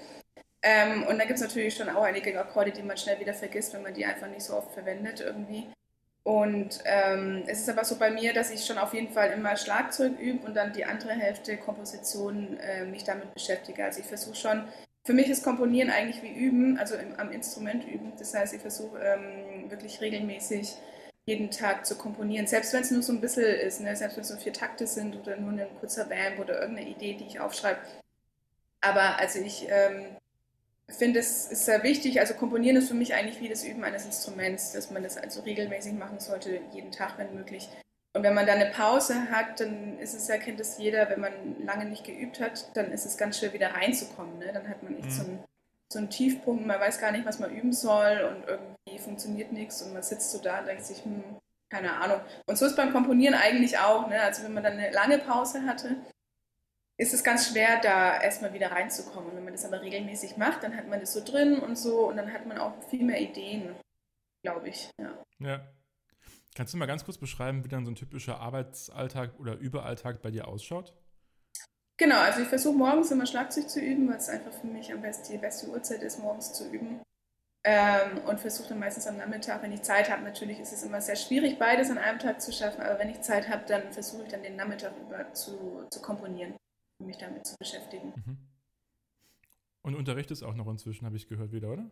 Ähm, 0.62 1.04
und 1.04 1.18
da 1.18 1.24
gibt 1.24 1.38
es 1.38 1.40
natürlich 1.40 1.74
schon 1.74 1.88
auch 1.88 2.02
einige 2.02 2.38
Akkorde, 2.38 2.72
die 2.72 2.82
man 2.82 2.98
schnell 2.98 3.18
wieder 3.20 3.32
vergisst, 3.32 3.72
wenn 3.72 3.82
man 3.82 3.94
die 3.94 4.04
einfach 4.04 4.28
nicht 4.28 4.42
so 4.42 4.54
oft 4.54 4.72
verwendet 4.72 5.20
irgendwie. 5.20 5.66
Und 6.26 6.80
ähm, 6.86 7.44
es 7.46 7.60
ist 7.60 7.68
aber 7.68 7.84
so 7.84 7.94
bei 8.00 8.10
mir, 8.10 8.34
dass 8.34 8.50
ich 8.50 8.66
schon 8.66 8.78
auf 8.78 8.92
jeden 8.94 9.12
Fall 9.12 9.30
immer 9.30 9.56
Schlagzeug 9.56 10.18
übe 10.18 10.44
und 10.44 10.56
dann 10.56 10.72
die 10.72 10.84
andere 10.84 11.12
Hälfte 11.12 11.56
Komposition 11.56 12.58
äh, 12.58 12.84
mich 12.84 13.04
damit 13.04 13.32
beschäftige. 13.32 13.84
Also 13.84 14.00
ich 14.00 14.06
versuche 14.06 14.34
schon, 14.34 14.64
für 15.04 15.12
mich 15.12 15.28
ist 15.28 15.44
Komponieren 15.44 15.88
eigentlich 15.88 16.24
wie 16.24 16.34
Üben, 16.34 16.78
also 16.78 16.96
im, 16.96 17.14
am 17.14 17.30
Instrument 17.30 17.86
üben. 17.86 18.12
Das 18.18 18.34
heißt, 18.34 18.54
ich 18.54 18.60
versuche 18.60 18.98
ähm, 18.98 19.70
wirklich 19.70 20.00
regelmäßig 20.00 20.74
jeden 21.26 21.52
Tag 21.52 21.86
zu 21.86 21.96
komponieren, 21.96 22.48
selbst 22.48 22.72
wenn 22.72 22.82
es 22.82 22.90
nur 22.90 23.02
so 23.02 23.12
ein 23.12 23.20
bisschen 23.20 23.44
ist, 23.44 23.80
ne? 23.80 23.94
selbst 23.94 24.16
wenn 24.16 24.24
es 24.24 24.30
nur 24.30 24.40
vier 24.40 24.52
Takte 24.52 24.88
sind 24.88 25.14
oder 25.14 25.36
nur 25.36 25.52
ein 25.52 25.78
kurzer 25.78 26.10
Vamp 26.10 26.40
oder 26.40 26.60
irgendeine 26.60 26.88
Idee, 26.88 27.14
die 27.14 27.26
ich 27.26 27.38
aufschreibe. 27.38 27.78
Aber 28.80 29.20
also 29.20 29.38
ich 29.38 29.68
ähm, 29.68 30.16
finde, 30.94 31.20
es 31.20 31.46
ist 31.46 31.64
sehr 31.64 31.82
wichtig. 31.82 32.20
Also 32.20 32.34
Komponieren 32.34 32.76
ist 32.76 32.88
für 32.88 32.94
mich 32.94 33.14
eigentlich 33.14 33.40
wie 33.40 33.48
das 33.48 33.64
Üben 33.64 33.82
eines 33.84 34.04
Instruments, 34.04 34.72
dass 34.72 34.90
man 34.90 35.02
das 35.02 35.16
also 35.16 35.40
regelmäßig 35.40 35.94
machen 35.94 36.20
sollte, 36.20 36.60
jeden 36.72 36.92
Tag, 36.92 37.18
wenn 37.18 37.34
möglich. 37.34 37.68
Und 38.14 38.22
wenn 38.22 38.34
man 38.34 38.46
da 38.46 38.54
eine 38.54 38.70
Pause 38.70 39.30
hat, 39.30 39.60
dann 39.60 39.98
ist 39.98 40.14
es 40.14 40.28
ja, 40.28 40.38
kennt 40.38 40.58
es 40.58 40.78
jeder, 40.78 41.10
wenn 41.10 41.20
man 41.20 41.32
lange 41.62 41.84
nicht 41.84 42.04
geübt 42.04 42.40
hat, 42.40 42.74
dann 42.74 42.90
ist 42.90 43.04
es 43.04 43.18
ganz 43.18 43.38
schwer 43.38 43.52
wieder 43.52 43.74
reinzukommen. 43.74 44.38
Ne? 44.38 44.50
Dann 44.54 44.68
hat 44.68 44.82
man 44.82 44.96
echt 44.96 45.06
mhm. 45.06 45.10
so, 45.10 45.22
einen, 45.24 45.38
so 45.92 45.98
einen 45.98 46.08
Tiefpunkt, 46.08 46.66
man 46.66 46.80
weiß 46.80 46.98
gar 46.98 47.12
nicht, 47.12 47.26
was 47.26 47.40
man 47.40 47.54
üben 47.54 47.74
soll 47.74 48.22
und 48.30 48.48
irgendwie 48.48 48.98
funktioniert 48.98 49.52
nichts 49.52 49.82
und 49.82 49.92
man 49.92 50.02
sitzt 50.02 50.30
so 50.30 50.38
da 50.38 50.60
und 50.60 50.66
denkt 50.66 50.86
sich, 50.86 51.04
hm, 51.04 51.22
keine 51.68 51.92
Ahnung. 51.92 52.20
Und 52.46 52.56
so 52.56 52.64
ist 52.64 52.76
beim 52.76 52.92
Komponieren 52.92 53.34
eigentlich 53.34 53.78
auch. 53.78 54.08
Ne? 54.08 54.18
Also 54.22 54.44
wenn 54.44 54.54
man 54.54 54.62
dann 54.62 54.78
eine 54.78 54.92
lange 54.92 55.18
Pause 55.18 55.66
hatte, 55.66 55.96
ist 56.98 57.12
es 57.12 57.22
ganz 57.22 57.50
schwer, 57.50 57.80
da 57.80 58.20
erstmal 58.20 58.52
wieder 58.54 58.72
reinzukommen. 58.72 59.30
Und 59.30 59.36
wenn 59.36 59.44
man 59.44 59.52
das 59.52 59.64
aber 59.64 59.82
regelmäßig 59.82 60.36
macht, 60.36 60.62
dann 60.62 60.76
hat 60.76 60.88
man 60.88 61.00
das 61.00 61.12
so 61.12 61.22
drin 61.22 61.58
und 61.58 61.76
so 61.76 62.08
und 62.08 62.16
dann 62.16 62.32
hat 62.32 62.46
man 62.46 62.58
auch 62.58 62.72
viel 62.88 63.04
mehr 63.04 63.20
Ideen, 63.20 63.74
glaube 64.42 64.68
ich. 64.68 64.90
Ja. 64.98 65.12
ja. 65.40 65.60
Kannst 66.54 66.72
du 66.72 66.78
mal 66.78 66.86
ganz 66.86 67.04
kurz 67.04 67.18
beschreiben, 67.18 67.64
wie 67.64 67.68
dann 67.68 67.84
so 67.84 67.90
ein 67.90 67.96
typischer 67.96 68.40
Arbeitsalltag 68.40 69.38
oder 69.38 69.56
Überalltag 69.58 70.22
bei 70.22 70.30
dir 70.30 70.48
ausschaut? 70.48 70.94
Genau, 71.98 72.18
also 72.18 72.42
ich 72.42 72.48
versuche 72.48 72.76
morgens 72.76 73.10
immer 73.10 73.26
Schlagzeug 73.26 73.68
zu 73.68 73.80
üben, 73.80 74.08
weil 74.08 74.16
es 74.16 74.28
einfach 74.28 74.52
für 74.52 74.66
mich 74.66 74.92
am 74.92 75.02
besten 75.02 75.32
die 75.32 75.38
beste 75.38 75.68
Uhrzeit 75.68 76.02
ist, 76.02 76.18
morgens 76.18 76.52
zu 76.52 76.68
üben. 76.70 77.00
Ähm, 77.64 78.18
und 78.26 78.40
versuche 78.40 78.68
dann 78.68 78.78
meistens 78.78 79.06
am 79.06 79.16
Nachmittag, 79.16 79.62
wenn 79.62 79.72
ich 79.72 79.82
Zeit 79.82 80.08
habe. 80.08 80.22
Natürlich 80.22 80.60
ist 80.60 80.72
es 80.72 80.82
immer 80.82 81.00
sehr 81.00 81.16
schwierig, 81.16 81.58
beides 81.58 81.90
an 81.90 81.98
einem 81.98 82.18
Tag 82.18 82.40
zu 82.40 82.52
schaffen, 82.52 82.80
aber 82.80 82.98
wenn 82.98 83.10
ich 83.10 83.22
Zeit 83.22 83.48
habe, 83.48 83.64
dann 83.66 83.92
versuche 83.92 84.22
ich 84.22 84.28
dann 84.28 84.42
den 84.42 84.56
Nachmittag 84.56 84.92
über 85.00 85.32
zu, 85.34 85.84
zu 85.90 86.00
komponieren 86.00 86.54
mich 86.98 87.18
damit 87.18 87.46
zu 87.46 87.56
beschäftigen. 87.58 88.12
Mhm. 88.16 88.38
Und 89.82 89.94
unterrichtest 89.94 90.42
auch 90.42 90.54
noch 90.54 90.66
inzwischen, 90.66 91.06
habe 91.06 91.16
ich 91.16 91.28
gehört, 91.28 91.52
wieder, 91.52 91.70
oder? 91.70 91.88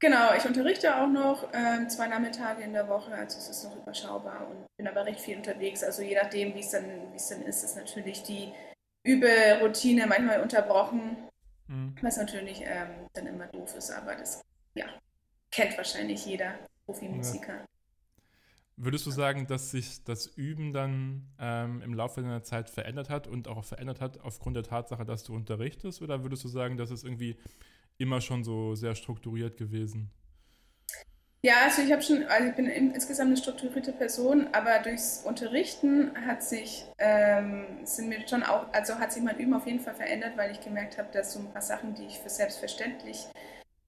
Genau, 0.00 0.34
ich 0.36 0.44
unterrichte 0.44 0.94
auch 0.96 1.08
noch 1.08 1.48
ähm, 1.54 1.88
zwei 1.88 2.08
Nachmittage 2.08 2.62
in 2.62 2.74
der 2.74 2.88
Woche, 2.88 3.14
also 3.14 3.38
es 3.38 3.48
ist 3.48 3.64
noch 3.64 3.76
überschaubar 3.76 4.48
und 4.50 4.66
bin 4.76 4.86
aber 4.86 5.06
recht 5.06 5.20
viel 5.20 5.36
unterwegs. 5.36 5.82
Also 5.82 6.02
je 6.02 6.14
nachdem, 6.14 6.54
wie 6.54 6.60
es 6.60 6.70
dann, 6.70 6.84
dann 6.84 7.42
ist, 7.42 7.64
ist 7.64 7.76
natürlich 7.76 8.22
die 8.22 8.52
Überoutine 9.02 10.06
manchmal 10.06 10.42
unterbrochen, 10.42 11.16
mhm. 11.68 11.94
was 12.02 12.18
natürlich 12.18 12.60
ähm, 12.62 13.08
dann 13.14 13.26
immer 13.26 13.46
doof 13.46 13.74
ist, 13.76 13.90
aber 13.90 14.16
das 14.16 14.42
ja, 14.74 14.86
kennt 15.50 15.76
wahrscheinlich 15.78 16.26
jeder 16.26 16.58
Profimusiker. 16.84 17.54
Ja. 17.54 17.66
Würdest 18.76 19.06
du 19.06 19.12
sagen, 19.12 19.46
dass 19.46 19.70
sich 19.70 20.02
das 20.02 20.26
Üben 20.26 20.72
dann 20.72 21.28
ähm, 21.38 21.80
im 21.82 21.94
Laufe 21.94 22.22
deiner 22.22 22.42
Zeit 22.42 22.68
verändert 22.68 23.08
hat 23.08 23.28
und 23.28 23.46
auch 23.46 23.64
verändert 23.64 24.00
hat 24.00 24.20
aufgrund 24.20 24.56
der 24.56 24.64
Tatsache, 24.64 25.04
dass 25.04 25.22
du 25.22 25.32
unterrichtest? 25.32 26.02
Oder 26.02 26.24
würdest 26.24 26.42
du 26.42 26.48
sagen, 26.48 26.76
dass 26.76 26.90
es 26.90 27.04
irgendwie 27.04 27.36
immer 27.98 28.20
schon 28.20 28.42
so 28.42 28.74
sehr 28.74 28.96
strukturiert 28.96 29.56
gewesen? 29.56 30.10
Ja, 31.44 31.64
also 31.64 31.82
ich 31.82 31.92
habe 31.92 32.02
schon, 32.02 32.24
also 32.24 32.48
ich 32.48 32.56
bin 32.56 32.66
insgesamt 32.66 33.28
eine 33.28 33.36
strukturierte 33.36 33.92
Person, 33.92 34.48
aber 34.52 34.80
durchs 34.82 35.22
Unterrichten 35.24 36.10
hat 36.26 36.42
sich, 36.42 36.86
ähm, 36.98 37.66
sind 37.84 38.08
mir 38.08 38.26
schon 38.26 38.42
auch, 38.42 38.72
also 38.72 38.94
hat 38.94 39.12
sich 39.12 39.22
mein 39.22 39.38
Üben 39.38 39.54
auf 39.54 39.66
jeden 39.66 39.80
Fall 39.80 39.94
verändert, 39.94 40.36
weil 40.36 40.50
ich 40.50 40.60
gemerkt 40.60 40.98
habe, 40.98 41.12
dass 41.12 41.34
so 41.34 41.40
ein 41.40 41.52
paar 41.52 41.62
Sachen, 41.62 41.94
die 41.94 42.06
ich 42.06 42.18
für 42.18 42.30
selbstverständlich 42.30 43.26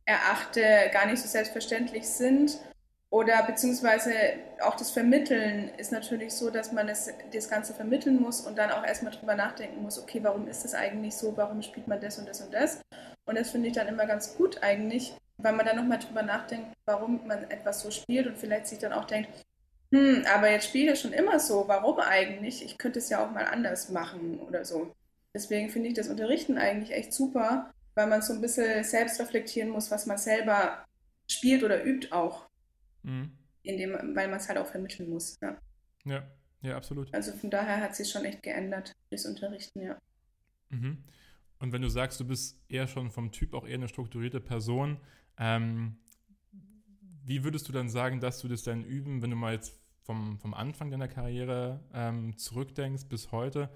erachte, 0.04 0.60
gar 0.92 1.06
nicht 1.06 1.20
so 1.20 1.26
selbstverständlich 1.26 2.06
sind 2.06 2.60
oder 3.16 3.42
beziehungsweise 3.44 4.12
auch 4.60 4.76
das 4.76 4.90
Vermitteln 4.90 5.70
ist 5.78 5.90
natürlich 5.90 6.34
so, 6.34 6.50
dass 6.50 6.70
man 6.72 6.86
das, 6.86 7.08
das 7.32 7.48
Ganze 7.48 7.72
vermitteln 7.72 8.20
muss 8.20 8.42
und 8.42 8.58
dann 8.58 8.70
auch 8.70 8.84
erstmal 8.84 9.10
drüber 9.10 9.34
nachdenken 9.34 9.80
muss, 9.80 9.98
okay, 9.98 10.20
warum 10.22 10.46
ist 10.48 10.64
das 10.64 10.74
eigentlich 10.74 11.16
so, 11.16 11.34
warum 11.34 11.62
spielt 11.62 11.88
man 11.88 11.98
das 11.98 12.18
und 12.18 12.28
das 12.28 12.42
und 12.42 12.52
das. 12.52 12.82
Und 13.24 13.38
das 13.38 13.48
finde 13.48 13.68
ich 13.68 13.74
dann 13.74 13.88
immer 13.88 14.04
ganz 14.04 14.36
gut 14.36 14.62
eigentlich, 14.62 15.16
weil 15.38 15.54
man 15.54 15.64
dann 15.64 15.76
nochmal 15.76 15.98
drüber 15.98 16.22
nachdenkt, 16.22 16.76
warum 16.84 17.26
man 17.26 17.50
etwas 17.50 17.80
so 17.80 17.90
spielt 17.90 18.26
und 18.26 18.36
vielleicht 18.36 18.66
sich 18.66 18.80
dann 18.80 18.92
auch 18.92 19.06
denkt, 19.06 19.30
hm, 19.92 20.26
aber 20.34 20.50
jetzt 20.50 20.66
spiele 20.66 20.92
ich 20.92 21.00
schon 21.00 21.14
immer 21.14 21.40
so, 21.40 21.64
warum 21.68 21.98
eigentlich? 22.00 22.62
Ich 22.62 22.76
könnte 22.76 22.98
es 22.98 23.08
ja 23.08 23.24
auch 23.24 23.30
mal 23.30 23.46
anders 23.46 23.88
machen 23.88 24.40
oder 24.46 24.66
so. 24.66 24.94
Deswegen 25.32 25.70
finde 25.70 25.88
ich 25.88 25.94
das 25.94 26.08
Unterrichten 26.08 26.58
eigentlich 26.58 26.92
echt 26.92 27.14
super, 27.14 27.70
weil 27.94 28.08
man 28.08 28.20
so 28.20 28.34
ein 28.34 28.42
bisschen 28.42 28.84
selbst 28.84 29.18
reflektieren 29.18 29.70
muss, 29.70 29.90
was 29.90 30.04
man 30.04 30.18
selber 30.18 30.84
spielt 31.26 31.64
oder 31.64 31.82
übt 31.82 32.12
auch. 32.12 32.46
Mhm. 33.06 33.30
Indem, 33.62 33.92
weil 34.14 34.28
man 34.28 34.38
es 34.38 34.48
halt 34.48 34.58
auch 34.58 34.66
vermitteln 34.66 35.08
muss. 35.08 35.36
Ja. 35.40 35.56
ja, 36.04 36.26
ja, 36.60 36.76
absolut. 36.76 37.12
Also 37.14 37.32
von 37.32 37.50
daher 37.50 37.80
hat 37.80 37.96
sich 37.96 38.10
schon 38.10 38.24
echt 38.24 38.42
geändert, 38.42 38.92
das 39.10 39.26
Unterrichten, 39.26 39.82
ja. 39.82 39.98
Mhm. 40.68 41.02
Und 41.58 41.72
wenn 41.72 41.82
du 41.82 41.88
sagst, 41.88 42.20
du 42.20 42.26
bist 42.26 42.60
eher 42.68 42.86
schon 42.86 43.10
vom 43.10 43.32
Typ 43.32 43.54
auch 43.54 43.66
eher 43.66 43.74
eine 43.74 43.88
strukturierte 43.88 44.40
Person, 44.40 45.00
ähm, 45.38 45.96
wie 47.24 47.44
würdest 47.44 47.68
du 47.68 47.72
dann 47.72 47.88
sagen, 47.88 48.20
dass 48.20 48.40
du 48.40 48.48
das 48.48 48.62
dann 48.62 48.84
üben, 48.84 49.22
wenn 49.22 49.30
du 49.30 49.36
mal 49.36 49.54
jetzt 49.54 49.80
vom, 50.02 50.38
vom 50.38 50.54
Anfang 50.54 50.90
deiner 50.90 51.08
Karriere 51.08 51.80
ähm, 51.92 52.36
zurückdenkst 52.36 53.06
bis 53.08 53.32
heute, 53.32 53.70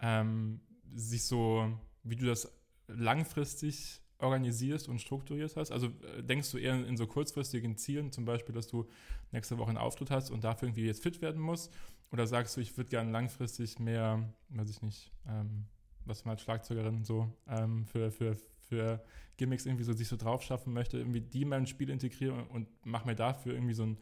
ähm, 0.00 0.60
sich 0.94 1.24
so, 1.24 1.78
wie 2.04 2.16
du 2.16 2.26
das 2.26 2.52
langfristig 2.86 4.02
organisierst 4.18 4.88
und 4.88 5.00
strukturierst 5.00 5.56
hast? 5.56 5.70
Also 5.72 5.88
äh, 6.16 6.22
denkst 6.22 6.50
du 6.50 6.58
eher 6.58 6.86
in 6.86 6.96
so 6.96 7.06
kurzfristigen 7.06 7.76
Zielen, 7.76 8.12
zum 8.12 8.24
Beispiel, 8.24 8.54
dass 8.54 8.66
du 8.66 8.86
nächste 9.32 9.58
Woche 9.58 9.68
einen 9.68 9.78
Auftritt 9.78 10.10
hast 10.10 10.30
und 10.30 10.44
dafür 10.44 10.68
irgendwie 10.68 10.86
jetzt 10.86 11.02
fit 11.02 11.20
werden 11.20 11.40
musst? 11.40 11.72
Oder 12.12 12.26
sagst 12.26 12.56
du, 12.56 12.60
ich 12.60 12.76
würde 12.76 12.90
gerne 12.90 13.10
langfristig 13.10 13.78
mehr, 13.78 14.32
weiß 14.50 14.70
ich 14.70 14.82
nicht, 14.82 15.12
ähm, 15.28 15.66
was 16.04 16.24
man 16.24 16.32
als 16.32 16.42
Schlagzeugerin 16.42 17.04
so 17.04 17.32
ähm, 17.48 17.84
für, 17.84 18.10
für, 18.10 18.36
für 18.60 19.04
Gimmicks 19.36 19.66
irgendwie 19.66 19.84
so 19.84 19.92
sich 19.92 20.08
so 20.08 20.16
drauf 20.16 20.42
schaffen 20.42 20.72
möchte, 20.72 20.98
irgendwie 20.98 21.20
die 21.20 21.42
in 21.42 21.48
mein 21.48 21.66
Spiel 21.66 21.90
integrieren 21.90 22.46
und 22.46 22.68
mache 22.86 23.06
mir 23.06 23.16
dafür 23.16 23.54
irgendwie 23.54 23.74
so 23.74 23.82
einen 23.82 23.98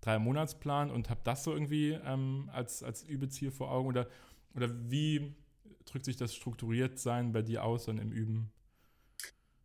Drei-Monats-Plan 0.00 0.90
und 0.90 1.10
habe 1.10 1.20
das 1.24 1.44
so 1.44 1.52
irgendwie 1.52 1.90
ähm, 1.90 2.48
als, 2.52 2.82
als 2.82 3.02
Übeziel 3.02 3.50
vor 3.50 3.70
Augen? 3.70 3.88
Oder, 3.88 4.06
oder 4.54 4.68
wie 4.90 5.34
drückt 5.84 6.04
sich 6.04 6.16
das 6.16 6.34
strukturiert 6.34 6.98
sein 6.98 7.32
bei 7.32 7.42
dir 7.42 7.64
aus 7.64 7.86
dann 7.86 7.98
im 7.98 8.12
Üben? 8.12 8.52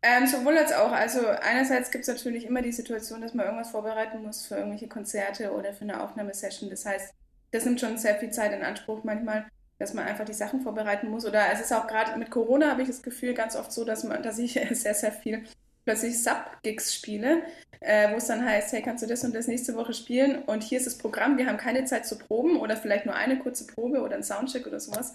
Ähm, 0.06 0.26
sowohl 0.26 0.58
als 0.58 0.70
auch. 0.70 0.92
Also 0.92 1.26
einerseits 1.26 1.90
gibt 1.90 2.02
es 2.02 2.08
natürlich 2.08 2.44
immer 2.44 2.60
die 2.60 2.72
Situation, 2.72 3.22
dass 3.22 3.32
man 3.32 3.46
irgendwas 3.46 3.70
vorbereiten 3.70 4.22
muss 4.22 4.44
für 4.44 4.56
irgendwelche 4.56 4.86
Konzerte 4.86 5.50
oder 5.50 5.72
für 5.72 5.84
eine 5.84 6.02
Aufnahmesession. 6.02 6.68
Das 6.68 6.84
heißt, 6.84 7.14
das 7.52 7.64
nimmt 7.64 7.80
schon 7.80 7.96
sehr 7.96 8.16
viel 8.16 8.30
Zeit 8.30 8.52
in 8.52 8.62
Anspruch 8.62 9.02
manchmal, 9.02 9.46
dass 9.78 9.94
man 9.94 10.04
einfach 10.04 10.26
die 10.26 10.34
Sachen 10.34 10.60
vorbereiten 10.60 11.08
muss. 11.08 11.24
Oder 11.24 11.50
es 11.54 11.60
ist 11.62 11.72
auch 11.72 11.86
gerade 11.86 12.18
mit 12.18 12.30
Corona 12.30 12.70
habe 12.70 12.82
ich 12.82 12.88
das 12.88 13.02
Gefühl 13.02 13.32
ganz 13.32 13.56
oft 13.56 13.72
so, 13.72 13.82
dass 13.86 14.04
man, 14.04 14.22
dass 14.22 14.38
ich 14.38 14.52
sehr, 14.72 14.92
sehr 14.92 15.12
viel 15.12 15.44
plötzlich 15.86 16.22
Sub-Gigs 16.22 16.94
spiele, 16.94 17.42
äh, 17.80 18.12
wo 18.12 18.16
es 18.16 18.26
dann 18.26 18.44
heißt, 18.44 18.74
hey, 18.74 18.82
kannst 18.82 19.02
du 19.02 19.06
das 19.06 19.24
und 19.24 19.34
das 19.34 19.46
nächste 19.46 19.74
Woche 19.74 19.94
spielen? 19.94 20.42
Und 20.42 20.62
hier 20.62 20.76
ist 20.76 20.86
das 20.86 20.98
Programm, 20.98 21.38
wir 21.38 21.46
haben 21.46 21.56
keine 21.56 21.86
Zeit 21.86 22.04
zu 22.04 22.18
proben 22.18 22.58
oder 22.58 22.76
vielleicht 22.76 23.06
nur 23.06 23.14
eine 23.14 23.38
kurze 23.38 23.66
Probe 23.66 24.02
oder 24.02 24.16
ein 24.16 24.22
Soundcheck 24.22 24.66
oder 24.66 24.80
sowas. 24.80 25.14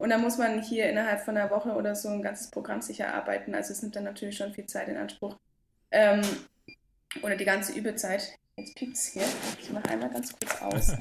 Und 0.00 0.08
dann 0.08 0.22
muss 0.22 0.38
man 0.38 0.62
hier 0.62 0.88
innerhalb 0.88 1.20
von 1.20 1.36
einer 1.36 1.50
Woche 1.50 1.72
oder 1.72 1.94
so 1.94 2.08
ein 2.08 2.22
ganzes 2.22 2.50
Programm 2.50 2.80
sich 2.80 3.00
erarbeiten. 3.00 3.54
Also 3.54 3.74
es 3.74 3.82
nimmt 3.82 3.94
dann 3.96 4.04
natürlich 4.04 4.38
schon 4.38 4.54
viel 4.54 4.64
Zeit 4.64 4.88
in 4.88 4.96
Anspruch. 4.96 5.36
Ähm, 5.90 6.22
oder 7.20 7.36
die 7.36 7.44
ganze 7.44 7.74
Übezeit. 7.74 8.38
Jetzt 8.56 8.76
piept 8.76 8.96
es 8.96 9.08
hier. 9.08 9.24
Ich 9.60 9.70
mache 9.70 9.90
einmal 9.90 10.08
ganz 10.08 10.32
kurz 10.32 10.62
aus. 10.62 10.92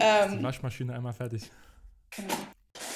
ähm, 0.00 0.38
die 0.38 0.42
Waschmaschine 0.42 0.94
einmal 0.94 1.12
fertig. 1.12 1.50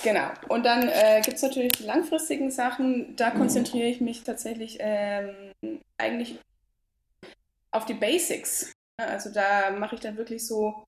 Genau. 0.03 0.31
Und 0.49 0.65
dann 0.65 0.89
äh, 0.89 1.21
gibt 1.23 1.37
es 1.37 1.43
natürlich 1.43 1.73
die 1.73 1.85
langfristigen 1.85 2.51
Sachen. 2.51 3.15
Da 3.15 3.31
konzentriere 3.31 3.89
ich 3.89 4.01
mich 4.01 4.25
tatsächlich 4.25 4.79
ähm, 4.81 5.53
eigentlich 5.99 6.41
auf 7.73 7.85
die 7.85 7.93
Basics. 7.93 8.73
Also 8.97 9.31
da 9.31 9.71
mache 9.71 9.97
ich 9.97 10.01
dann 10.01 10.17
wirklich 10.17 10.47
so 10.47 10.88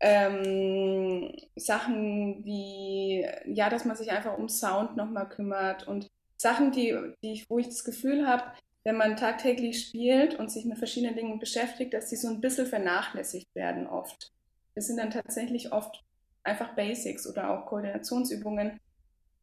ähm, 0.00 1.32
Sachen 1.56 2.44
wie, 2.44 3.26
ja, 3.46 3.70
dass 3.70 3.84
man 3.84 3.96
sich 3.96 4.10
einfach 4.10 4.36
um 4.36 4.48
Sound 4.48 4.96
nochmal 4.96 5.28
kümmert 5.28 5.88
und 5.88 6.08
Sachen, 6.36 6.70
die, 6.70 6.94
die 7.22 7.32
ich, 7.32 7.48
wo 7.48 7.58
ich 7.58 7.66
das 7.66 7.84
Gefühl 7.84 8.26
habe, 8.26 8.44
wenn 8.84 8.96
man 8.96 9.16
tagtäglich 9.16 9.86
spielt 9.86 10.38
und 10.38 10.50
sich 10.50 10.64
mit 10.64 10.78
verschiedenen 10.78 11.16
Dingen 11.16 11.38
beschäftigt, 11.38 11.94
dass 11.94 12.08
die 12.08 12.16
so 12.16 12.28
ein 12.28 12.40
bisschen 12.40 12.66
vernachlässigt 12.66 13.52
werden 13.54 13.86
oft. 13.86 14.32
Das 14.74 14.86
sind 14.86 14.98
dann 14.98 15.10
tatsächlich 15.10 15.72
oft 15.72 16.04
einfach 16.44 16.74
Basics 16.76 17.26
oder 17.26 17.50
auch 17.50 17.66
Koordinationsübungen, 17.66 18.78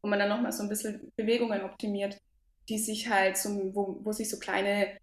wo 0.00 0.08
man 0.08 0.18
dann 0.18 0.28
nochmal 0.28 0.52
so 0.52 0.62
ein 0.62 0.68
bisschen 0.68 1.12
Bewegungen 1.16 1.62
optimiert, 1.62 2.18
die 2.68 2.78
sich 2.78 3.10
halt 3.10 3.36
so, 3.36 3.50
wo, 3.74 4.00
wo 4.02 4.12
sich 4.12 4.30
so 4.30 4.38
kleine 4.38 4.96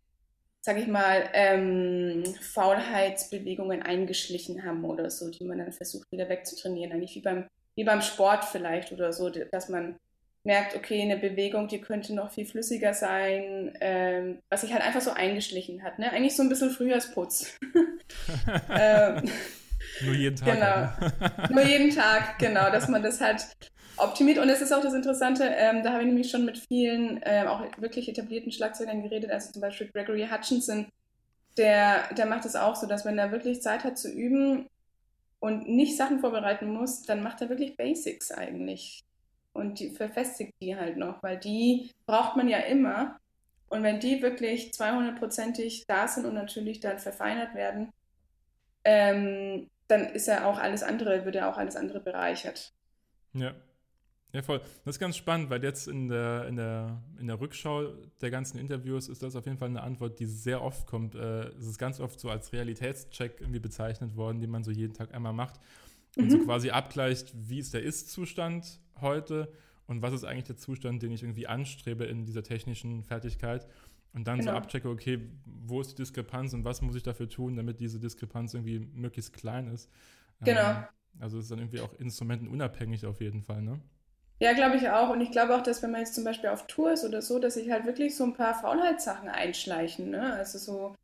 sag 0.62 0.78
ich 0.78 0.88
mal, 0.88 1.30
ähm, 1.34 2.24
Faulheitsbewegungen 2.39 3.82
eingeschlichen 3.82 4.63
haben 4.63 4.86
oder 4.86 5.10
so, 5.10 5.30
die 5.30 5.43
man 5.43 5.58
dann 5.58 5.71
versucht 5.71 6.12
wieder 6.12 6.30
wegzutrainieren. 6.30 6.93
Eigentlich 6.93 7.15
wie 7.15 7.21
beim, 7.21 7.47
wie 7.76 7.84
beim 7.84 8.02
Sport 8.02 8.45
vielleicht 8.45 8.91
oder 8.91 9.12
so, 9.12 9.30
dass 9.30 9.69
man 9.69 9.95
merkt, 10.43 10.76
okay, 10.76 11.02
eine 11.02 11.17
Bewegung, 11.17 11.67
die 11.67 11.82
könnte 11.82 12.13
noch 12.13 12.32
viel 12.32 12.45
flüssiger 12.45 12.93
sein, 12.93 13.76
ähm, 13.82 14.39
was 14.50 14.62
sich 14.62 14.74
halt 14.74 14.84
einfach 14.84 15.02
so 15.02 15.12
eingeschlichen 15.12 15.84
hat. 15.84 16.00
Ne? 16.00 16.12
Eigentlich 16.12 16.36
so 16.36 16.43
ein 16.43 16.50
bisschen 16.50 16.71
Frühjahrsputz. 16.71 17.60
ähm, 18.69 19.30
Nur 20.02 20.13
jeden 20.13 20.36
Tag. 20.36 20.54
Genau. 20.54 20.76
Ne? 20.76 21.50
Nur 21.52 21.63
jeden 21.63 21.89
Tag, 21.89 22.39
genau, 22.39 22.71
dass 22.71 22.88
man 22.88 23.04
das 23.04 23.21
halt 23.21 23.47
optimiert. 24.02 24.38
Und 24.38 24.50
es 24.50 24.62
ist 24.62 24.72
auch 24.72 24.82
das 24.82 24.94
Interessante, 24.94 25.44
ähm, 25.46 25.84
da 25.84 25.92
habe 25.94 26.02
ich 26.02 26.08
nämlich 26.08 26.30
schon 26.30 26.46
mit 26.46 26.58
vielen 26.58 27.20
ähm, 27.24 27.48
auch 27.48 27.64
wirklich 27.78 28.10
etablierten 28.10 28.52
Schlagzeugern 28.52 29.04
geredet, 29.04 29.32
also 29.32 29.52
zum 29.52 29.62
Beispiel 29.62 29.90
Gregory 29.94 30.28
Hutchinson, 30.32 30.88
der, 31.58 32.14
der 32.14 32.26
macht 32.26 32.46
es 32.46 32.56
auch 32.56 32.76
so, 32.76 32.88
dass 32.88 33.06
wenn 33.06 33.18
er 33.18 33.32
wirklich 33.32 33.62
Zeit 33.62 33.84
hat 33.84 33.98
zu 33.98 34.10
üben 34.10 34.68
und 35.40 35.68
nicht 35.68 35.98
Sachen 35.98 36.20
vorbereiten 36.20 36.72
muss, 36.72 37.04
dann 37.04 37.24
macht 37.24 37.42
er 37.42 37.50
wirklich 37.50 37.76
Basics 37.78 38.32
eigentlich. 38.32 39.04
Und 39.54 39.80
die 39.80 39.90
verfestigt 39.90 40.54
die 40.62 40.78
halt 40.78 40.98
noch, 40.98 41.22
weil 41.24 41.38
die 41.38 41.92
braucht 42.06 42.38
man 42.38 42.48
ja 42.48 42.60
immer. 42.60 43.18
Und 43.68 43.84
wenn 43.84 44.00
die 44.00 44.22
wirklich 44.22 44.72
200%ig 44.72 45.84
da 45.88 46.08
sind 46.08 46.26
und 46.26 46.36
natürlich 46.36 46.80
dann 46.80 47.00
verfeinert 47.00 47.54
werden, 47.54 47.90
ähm, 48.84 49.70
dann 49.88 50.06
ist 50.06 50.28
er 50.28 50.48
auch 50.48 50.58
alles 50.58 50.84
andere, 50.84 51.26
wird 51.26 51.36
er 51.36 51.50
auch 51.50 51.58
alles 51.58 51.76
andere 51.76 52.00
bereichert. 52.00 52.72
Ja, 53.34 53.54
Ja, 54.34 54.41
voll. 54.41 54.60
Das 54.86 54.96
ist 54.96 55.00
ganz 55.00 55.17
spannend, 55.17 55.50
weil 55.50 55.62
jetzt 55.63 55.88
in 55.88 56.08
der, 56.08 56.48
in 56.48 56.56
der, 56.56 57.04
in 57.20 57.28
der 57.28 57.39
Rückschau 57.39 57.88
der 58.22 58.32
ganzen 58.32 58.58
Interviews 58.60 59.10
ist 59.10 59.22
das 59.24 59.36
auf 59.36 59.46
jeden 59.46 59.58
Fall 59.58 59.67
eine 59.67 59.82
Antwort, 59.82 60.20
die 60.20 60.26
sehr 60.26 60.62
oft 60.62 60.88
kommt. 60.88 61.15
Äh, 61.15 61.50
es 61.50 61.67
ist 61.67 61.78
ganz 61.78 62.00
oft 62.00 62.20
so 62.20 62.30
als 62.30 62.54
Realitätscheck 62.54 63.41
irgendwie 63.41 63.60
bezeichnet 63.60 64.15
worden, 64.15 64.39
den 64.39 64.50
man 64.50 64.63
so 64.63 64.72
jeden 64.72 64.94
Tag 64.94 65.13
einmal 65.13 65.34
macht 65.34 65.60
und 66.17 66.26
mhm. 66.26 66.30
so 66.30 66.39
quasi 66.39 66.70
abgleicht, 66.70 67.34
wie 67.36 67.60
ist 67.60 67.74
der 67.74 67.84
Ist-Zustand 67.84 68.80
heute 69.02 69.52
und 69.88 70.02
was 70.02 70.13
ist 70.13 70.24
eigentlich 70.24 70.46
der 70.46 70.58
Zustand, 70.58 71.04
den 71.04 71.12
ich 71.12 71.24
irgendwie 71.24 71.48
anstrebe 71.48 72.06
in 72.06 72.26
dieser 72.26 72.44
technischen 72.44 73.04
Fertigkeit. 73.04 73.67
Und 74.13 74.28
dann 74.28 74.39
genau. 74.39 74.52
so 74.52 74.58
abchecke, 74.58 74.89
okay, 74.89 75.20
wo 75.46 75.80
ist 75.80 75.91
die 75.91 75.96
Diskrepanz 75.96 76.54
und 76.54 76.65
was 76.65 76.82
muss 76.82 76.96
ich 76.96 77.04
dafür 77.04 77.30
tun, 77.30 77.56
damit 77.56 77.80
diese 77.80 78.00
Diskrepanz 78.00 78.54
irgendwie 78.54 78.80
möglichst 78.80 79.34
klein 79.34 79.67
ist. 79.67 79.89
Genau. 80.41 80.72
Ähm, 80.72 80.84
also 81.20 81.38
es 81.38 81.46
ist 81.46 81.52
dann 81.52 81.60
irgendwie 81.60 81.82
auch 81.82 81.94
instrumentenunabhängig 81.98 83.06
auf 83.06 83.22
jeden 83.22 83.41
Fall, 83.41 83.62
ne? 83.62 83.80
Ja, 84.42 84.54
glaube 84.54 84.76
ich 84.78 84.90
auch. 84.90 85.10
Und 85.10 85.22
ich 85.22 85.30
glaube 85.30 85.56
auch, 85.56 85.62
dass 85.62 85.84
wenn 85.84 85.92
man 85.92 86.00
jetzt 86.00 86.16
zum 86.16 86.24
Beispiel 86.24 86.50
auf 86.50 86.66
Tour 86.66 86.94
ist 86.94 87.06
oder 87.06 87.22
so, 87.22 87.38
dass 87.38 87.54
sich 87.54 87.70
halt 87.70 87.86
wirklich 87.86 88.16
so 88.16 88.24
ein 88.24 88.34
paar 88.34 88.60
Faulheitssachen 88.60 89.30
einschleichen. 89.30 90.10
Ne? 90.10 90.34
Also 90.34 90.58
so, 90.58 90.96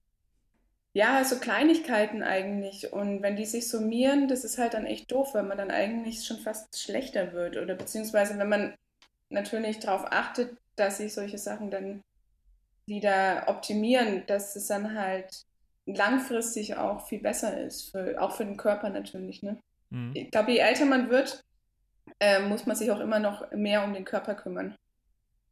ja, 0.93 1.23
so 1.23 1.37
Kleinigkeiten 1.37 2.23
eigentlich. 2.23 2.91
Und 2.91 3.21
wenn 3.21 3.35
die 3.35 3.45
sich 3.45 3.69
summieren, 3.69 4.27
das 4.27 4.43
ist 4.43 4.57
halt 4.57 4.73
dann 4.73 4.87
echt 4.87 5.11
doof, 5.11 5.35
weil 5.35 5.43
man 5.43 5.59
dann 5.59 5.69
eigentlich 5.69 6.25
schon 6.25 6.39
fast 6.39 6.81
schlechter 6.81 7.31
wird. 7.31 7.57
Oder 7.57 7.75
beziehungsweise, 7.75 8.39
wenn 8.39 8.49
man 8.49 8.73
natürlich 9.29 9.77
darauf 9.77 10.11
achtet, 10.11 10.57
dass 10.75 10.97
sich 10.97 11.13
solche 11.13 11.37
Sachen 11.37 11.69
dann 11.69 12.01
wieder 12.87 13.43
optimieren, 13.45 14.23
dass 14.25 14.55
es 14.55 14.65
dann 14.65 14.97
halt 14.97 15.43
langfristig 15.85 16.75
auch 16.75 17.05
viel 17.05 17.19
besser 17.19 17.61
ist, 17.61 17.91
für, 17.91 18.19
auch 18.19 18.31
für 18.31 18.45
den 18.45 18.57
Körper 18.57 18.89
natürlich. 18.89 19.43
Ne? 19.43 19.59
Mhm. 19.91 20.13
Ich 20.15 20.31
glaube, 20.31 20.53
je 20.53 20.57
älter 20.57 20.85
man 20.85 21.11
wird, 21.11 21.43
äh, 22.19 22.39
muss 22.41 22.65
man 22.65 22.75
sich 22.75 22.91
auch 22.91 22.99
immer 22.99 23.19
noch 23.19 23.51
mehr 23.51 23.83
um 23.83 23.93
den 23.93 24.05
Körper 24.05 24.35
kümmern. 24.35 24.75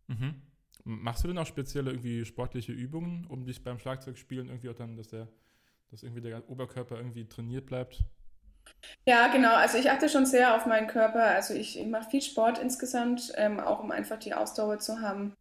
Mhm. 0.07 0.41
Machst 0.83 1.23
du 1.23 1.27
denn 1.27 1.37
auch 1.37 1.47
spezielle 1.47 1.91
irgendwie 1.91 2.25
sportliche 2.25 2.71
Übungen, 2.71 3.25
um 3.27 3.45
dich 3.45 3.63
beim 3.63 3.79
Schlagzeugspielen 3.79 4.49
irgendwie 4.49 4.69
auch 4.69 4.75
dann, 4.75 4.95
dass 4.95 5.07
der, 5.07 5.27
dass 5.89 6.03
irgendwie 6.03 6.21
der 6.21 6.47
Oberkörper 6.49 6.97
irgendwie 6.97 7.27
trainiert 7.27 7.65
bleibt? 7.65 8.03
Ja, 9.07 9.27
genau. 9.27 9.53
Also 9.55 9.77
ich 9.77 9.89
achte 9.89 10.09
schon 10.09 10.25
sehr 10.25 10.55
auf 10.55 10.65
meinen 10.65 10.87
Körper. 10.87 11.23
Also 11.23 11.53
ich, 11.53 11.79
ich 11.79 11.87
mache 11.87 12.09
viel 12.09 12.21
Sport 12.21 12.59
insgesamt, 12.59 13.33
ähm, 13.35 13.59
auch 13.59 13.79
um 13.79 13.91
einfach 13.91 14.19
die 14.19 14.33
Ausdauer 14.33 14.79
zu 14.79 15.01
haben. 15.01 15.33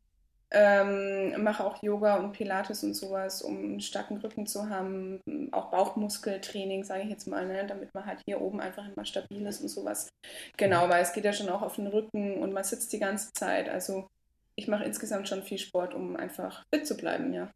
Ähm, 0.56 1.42
mache 1.42 1.64
auch 1.64 1.82
Yoga 1.82 2.16
und 2.16 2.32
Pilates 2.32 2.84
und 2.84 2.94
sowas, 2.94 3.42
um 3.42 3.56
einen 3.56 3.80
starken 3.80 4.18
Rücken 4.18 4.46
zu 4.46 4.68
haben. 4.68 5.20
Auch 5.50 5.70
Bauchmuskeltraining, 5.70 6.84
sage 6.84 7.02
ich 7.02 7.10
jetzt 7.10 7.26
mal, 7.26 7.46
ne? 7.46 7.66
damit 7.66 7.92
man 7.92 8.06
halt 8.06 8.20
hier 8.24 8.40
oben 8.40 8.60
einfach 8.60 8.86
immer 8.86 9.04
stabil 9.04 9.44
ist 9.46 9.60
und 9.60 9.68
sowas. 9.68 10.08
Genau, 10.56 10.88
weil 10.88 11.02
es 11.02 11.12
geht 11.12 11.24
ja 11.24 11.32
schon 11.32 11.48
auch 11.48 11.62
auf 11.62 11.74
den 11.74 11.88
Rücken 11.88 12.40
und 12.40 12.52
man 12.52 12.62
sitzt 12.62 12.92
die 12.92 13.00
ganze 13.00 13.32
Zeit. 13.32 13.68
Also 13.68 14.06
ich 14.54 14.68
mache 14.68 14.84
insgesamt 14.84 15.28
schon 15.28 15.42
viel 15.42 15.58
Sport, 15.58 15.92
um 15.92 16.16
einfach 16.16 16.62
fit 16.72 16.86
zu 16.86 16.96
bleiben, 16.96 17.32
ja. 17.32 17.50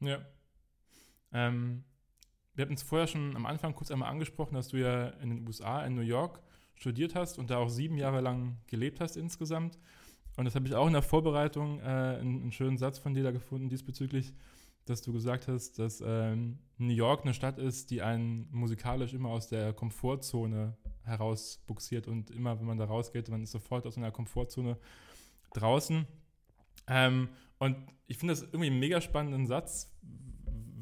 Ja. 0.00 0.18
Ähm, 1.32 1.84
wir 2.54 2.62
hatten 2.62 2.74
es 2.74 2.82
vorher 2.82 3.06
schon 3.06 3.36
am 3.36 3.46
Anfang 3.46 3.74
kurz 3.74 3.90
einmal 3.90 4.10
angesprochen, 4.10 4.54
dass 4.54 4.68
du 4.68 4.78
ja 4.78 5.08
in 5.20 5.30
den 5.30 5.46
USA, 5.46 5.84
in 5.84 5.94
New 5.94 6.00
York, 6.00 6.40
studiert 6.74 7.14
hast 7.14 7.38
und 7.38 7.50
da 7.50 7.58
auch 7.58 7.68
sieben 7.68 7.98
Jahre 7.98 8.20
lang 8.20 8.56
gelebt 8.66 9.00
hast 9.00 9.16
insgesamt. 9.16 9.78
Und 10.38 10.44
das 10.44 10.54
habe 10.54 10.68
ich 10.68 10.74
auch 10.76 10.86
in 10.86 10.92
der 10.92 11.02
Vorbereitung 11.02 11.80
äh, 11.80 11.82
einen, 11.82 12.42
einen, 12.42 12.52
schönen 12.52 12.78
Satz 12.78 12.96
von 12.96 13.12
dir 13.12 13.24
da 13.24 13.32
gefunden 13.32 13.68
diesbezüglich, 13.68 14.32
dass 14.84 15.02
du 15.02 15.12
gesagt 15.12 15.48
hast, 15.48 15.80
dass 15.80 16.00
ähm, 16.00 16.60
New 16.76 16.94
York 16.94 17.22
eine 17.22 17.34
Stadt 17.34 17.58
ist, 17.58 17.90
die 17.90 18.02
einen 18.02 18.46
musikalisch 18.52 19.14
immer 19.14 19.30
aus 19.30 19.48
der 19.48 19.72
Komfortzone 19.72 20.76
herausbuxiert 21.02 22.06
und 22.06 22.30
immer, 22.30 22.56
wenn 22.60 22.68
man 22.68 22.78
da 22.78 22.84
rausgeht, 22.84 23.28
man 23.30 23.42
ist 23.42 23.50
sofort 23.50 23.84
aus 23.84 23.96
einer 23.96 24.12
Komfortzone 24.12 24.78
draußen. 25.54 26.06
Ähm, 26.86 27.30
und 27.58 27.76
ich 28.06 28.18
finde 28.18 28.34
das 28.34 28.42
irgendwie 28.42 28.68
einen 28.68 28.78
mega 28.78 29.00
spannenden 29.00 29.48
Satz, 29.48 29.90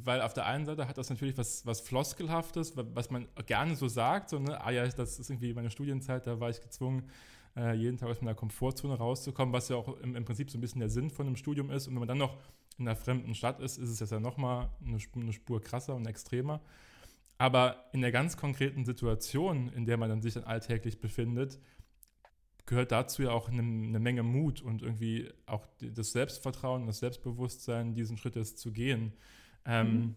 weil 0.05 0.21
auf 0.21 0.35
der 0.35 0.45
einen 0.45 0.67
Seite 0.67 0.87
hat 0.87 0.99
das 0.99 1.09
natürlich 1.09 1.39
was, 1.39 1.65
was 1.65 1.81
Floskelhaftes, 1.81 2.75
was 2.77 3.09
man 3.09 3.27
gerne 3.47 3.75
so 3.75 3.89
sagt, 3.89 4.29
so, 4.29 4.39
ne, 4.39 4.63
ah 4.63 4.71
ja, 4.71 4.87
das 4.87 5.19
ist 5.19 5.31
irgendwie 5.31 5.55
meine 5.55 5.71
Studienzeit, 5.71 6.27
da 6.27 6.41
war 6.41 6.51
ich 6.51 6.61
gezwungen, 6.61 7.09
äh, 7.57 7.75
jeden 7.75 7.97
Tag 7.97 8.09
aus 8.09 8.21
meiner 8.21 8.35
Komfortzone 8.35 8.95
rauszukommen, 8.95 9.53
was 9.53 9.69
ja 9.69 9.77
auch 9.77 9.99
im, 10.01 10.15
im, 10.15 10.25
Prinzip 10.25 10.51
so 10.51 10.59
ein 10.59 10.61
bisschen 10.61 10.81
der 10.81 10.91
Sinn 10.91 11.11
von 11.11 11.27
einem 11.27 11.37
Studium 11.37 11.71
ist. 11.71 11.87
Und 11.87 11.95
wenn 11.95 12.01
man 12.01 12.09
dann 12.09 12.19
noch 12.19 12.37
in 12.79 12.87
einer 12.87 12.97
fremden 12.97 13.35
Stadt 13.35 13.61
ist, 13.61 13.79
ist 13.79 13.89
es 13.89 14.01
jetzt 14.01 14.13
ja 14.13 14.21
nochmal 14.21 14.71
eine, 14.85 14.99
eine 15.15 15.33
Spur 15.33 15.61
krasser 15.61 15.95
und 15.95 16.07
extremer. 16.07 16.61
Aber 17.39 17.85
in 17.93 18.01
der 18.01 18.13
ganz 18.13 18.37
konkreten 18.37 18.85
Situation, 18.85 19.69
in 19.69 19.87
der 19.87 19.97
man 19.97 20.09
dann 20.09 20.23
sich 20.23 20.35
dann 20.35 20.45
alltäglich 20.45 21.01
befindet, 21.01 21.59
gehört 22.65 22.93
dazu 22.93 23.23
ja 23.23 23.31
auch 23.31 23.49
eine, 23.49 23.63
eine, 23.63 24.01
Menge 24.01 24.23
Mut 24.23 24.61
und 24.61 24.83
irgendwie 24.83 25.31
auch 25.47 25.67
das 25.81 26.13
Selbstvertrauen, 26.13 26.87
das 26.87 26.99
Selbstbewusstsein, 26.99 27.95
diesen 27.95 28.17
Schritt 28.17 28.37
jetzt 28.37 28.59
zu 28.59 28.73
gehen. 28.73 29.13
Ähm, 29.65 29.93
mhm. 29.93 30.17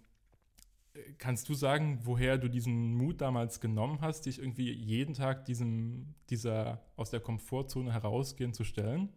Kannst 1.17 1.49
du 1.49 1.53
sagen, 1.53 1.99
woher 2.03 2.37
du 2.37 2.47
diesen 2.47 2.95
Mut 2.95 3.21
damals 3.21 3.59
genommen 3.59 3.99
hast, 4.01 4.25
dich 4.25 4.39
irgendwie 4.39 4.71
jeden 4.71 5.13
Tag 5.13 5.45
diesem, 5.45 6.13
dieser 6.29 6.81
aus 6.95 7.09
der 7.09 7.19
Komfortzone 7.19 7.93
herausgehen 7.93 8.53
zu 8.53 8.63
stellen? 8.63 9.09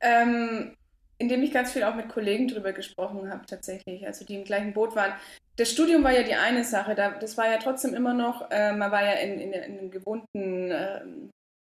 Ähm, 0.00 0.74
indem 1.18 1.42
ich 1.42 1.52
ganz 1.52 1.72
viel 1.72 1.84
auch 1.84 1.94
mit 1.94 2.08
Kollegen 2.08 2.48
drüber 2.48 2.72
gesprochen 2.72 3.30
habe, 3.30 3.44
tatsächlich, 3.46 4.06
also 4.06 4.24
die 4.24 4.36
im 4.36 4.44
gleichen 4.44 4.72
Boot 4.72 4.96
waren. 4.96 5.12
Das 5.56 5.70
Studium 5.70 6.02
war 6.02 6.12
ja 6.12 6.22
die 6.22 6.34
eine 6.34 6.64
Sache, 6.64 6.94
da, 6.94 7.10
das 7.10 7.36
war 7.36 7.50
ja 7.50 7.58
trotzdem 7.58 7.94
immer 7.94 8.14
noch, 8.14 8.50
äh, 8.50 8.72
man 8.72 8.90
war 8.90 9.04
ja 9.04 9.12
in, 9.12 9.38
in, 9.38 9.52
in 9.52 9.78
einem 9.78 9.90
gewohnten 9.90 10.70
äh, 10.70 11.02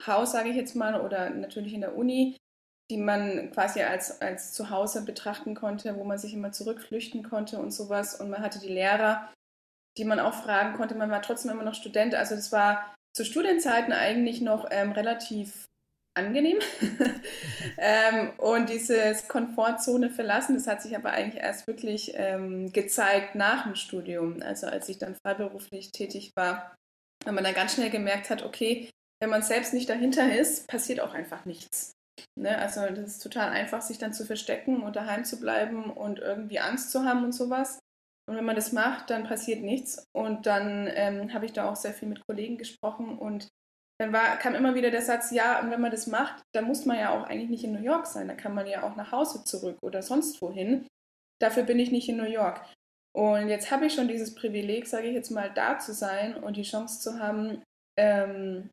Haus, 0.06 0.32
sage 0.32 0.50
ich 0.50 0.56
jetzt 0.56 0.76
mal, 0.76 1.00
oder 1.00 1.30
natürlich 1.30 1.74
in 1.74 1.80
der 1.80 1.96
Uni 1.96 2.36
die 2.90 2.96
man 2.96 3.52
quasi 3.52 3.82
als, 3.82 4.20
als 4.20 4.52
Zuhause 4.52 5.04
betrachten 5.04 5.54
konnte, 5.54 5.96
wo 5.96 6.04
man 6.04 6.18
sich 6.18 6.34
immer 6.34 6.50
zurückflüchten 6.50 7.22
konnte 7.22 7.58
und 7.58 7.70
sowas. 7.70 8.20
Und 8.20 8.30
man 8.30 8.42
hatte 8.42 8.58
die 8.58 8.68
Lehrer, 8.68 9.32
die 9.96 10.04
man 10.04 10.18
auch 10.18 10.34
fragen 10.34 10.76
konnte. 10.76 10.96
Man 10.96 11.10
war 11.10 11.22
trotzdem 11.22 11.52
immer 11.52 11.62
noch 11.62 11.74
Student. 11.74 12.16
Also 12.16 12.34
das 12.34 12.50
war 12.50 12.94
zu 13.16 13.24
Studienzeiten 13.24 13.92
eigentlich 13.92 14.40
noch 14.40 14.66
ähm, 14.72 14.90
relativ 14.90 15.68
angenehm. 16.14 16.58
ähm, 17.78 18.32
und 18.38 18.68
dieses 18.68 19.28
Komfortzone 19.28 20.10
verlassen, 20.10 20.56
das 20.56 20.66
hat 20.66 20.82
sich 20.82 20.96
aber 20.96 21.12
eigentlich 21.12 21.42
erst 21.42 21.68
wirklich 21.68 22.12
ähm, 22.16 22.72
gezeigt 22.72 23.36
nach 23.36 23.64
dem 23.64 23.76
Studium. 23.76 24.42
Also 24.42 24.66
als 24.66 24.88
ich 24.88 24.98
dann 24.98 25.14
freiberuflich 25.14 25.92
tätig 25.92 26.32
war, 26.34 26.74
weil 27.24 27.34
man 27.34 27.44
dann 27.44 27.54
ganz 27.54 27.74
schnell 27.74 27.90
gemerkt 27.90 28.30
hat, 28.30 28.42
okay, 28.42 28.90
wenn 29.20 29.30
man 29.30 29.42
selbst 29.42 29.74
nicht 29.74 29.88
dahinter 29.88 30.34
ist, 30.34 30.66
passiert 30.66 30.98
auch 30.98 31.14
einfach 31.14 31.44
nichts. 31.44 31.92
Ne? 32.38 32.56
Also 32.58 32.80
das 32.88 33.16
ist 33.16 33.22
total 33.22 33.50
einfach, 33.50 33.82
sich 33.82 33.98
dann 33.98 34.12
zu 34.12 34.24
verstecken 34.24 34.82
und 34.82 34.96
daheim 34.96 35.24
zu 35.24 35.40
bleiben 35.40 35.90
und 35.90 36.18
irgendwie 36.18 36.60
Angst 36.60 36.90
zu 36.90 37.04
haben 37.04 37.24
und 37.24 37.32
sowas. 37.32 37.78
Und 38.28 38.36
wenn 38.36 38.44
man 38.44 38.56
das 38.56 38.72
macht, 38.72 39.10
dann 39.10 39.24
passiert 39.24 39.62
nichts. 39.62 40.06
Und 40.12 40.46
dann 40.46 40.88
ähm, 40.92 41.34
habe 41.34 41.46
ich 41.46 41.52
da 41.52 41.68
auch 41.68 41.76
sehr 41.76 41.92
viel 41.92 42.08
mit 42.08 42.24
Kollegen 42.26 42.58
gesprochen 42.58 43.18
und 43.18 43.48
dann 44.00 44.12
war, 44.14 44.38
kam 44.38 44.54
immer 44.54 44.74
wieder 44.74 44.90
der 44.90 45.02
Satz, 45.02 45.30
ja, 45.30 45.60
und 45.60 45.70
wenn 45.70 45.80
man 45.80 45.90
das 45.90 46.06
macht, 46.06 46.42
dann 46.54 46.64
muss 46.64 46.86
man 46.86 46.98
ja 46.98 47.10
auch 47.10 47.24
eigentlich 47.24 47.50
nicht 47.50 47.64
in 47.64 47.72
New 47.72 47.82
York 47.82 48.06
sein. 48.06 48.28
Dann 48.28 48.38
kann 48.38 48.54
man 48.54 48.66
ja 48.66 48.82
auch 48.82 48.96
nach 48.96 49.12
Hause 49.12 49.44
zurück 49.44 49.76
oder 49.82 50.00
sonst 50.00 50.40
wohin. 50.40 50.86
Dafür 51.38 51.64
bin 51.64 51.78
ich 51.78 51.90
nicht 51.90 52.08
in 52.08 52.16
New 52.16 52.24
York. 52.24 52.64
Und 53.12 53.48
jetzt 53.48 53.70
habe 53.70 53.86
ich 53.86 53.94
schon 53.94 54.08
dieses 54.08 54.34
Privileg, 54.34 54.86
sage 54.86 55.08
ich 55.08 55.14
jetzt 55.14 55.30
mal, 55.30 55.52
da 55.52 55.78
zu 55.78 55.92
sein 55.92 56.34
und 56.36 56.56
die 56.56 56.62
Chance 56.62 57.00
zu 57.00 57.18
haben, 57.18 57.62
ähm, 57.98 58.70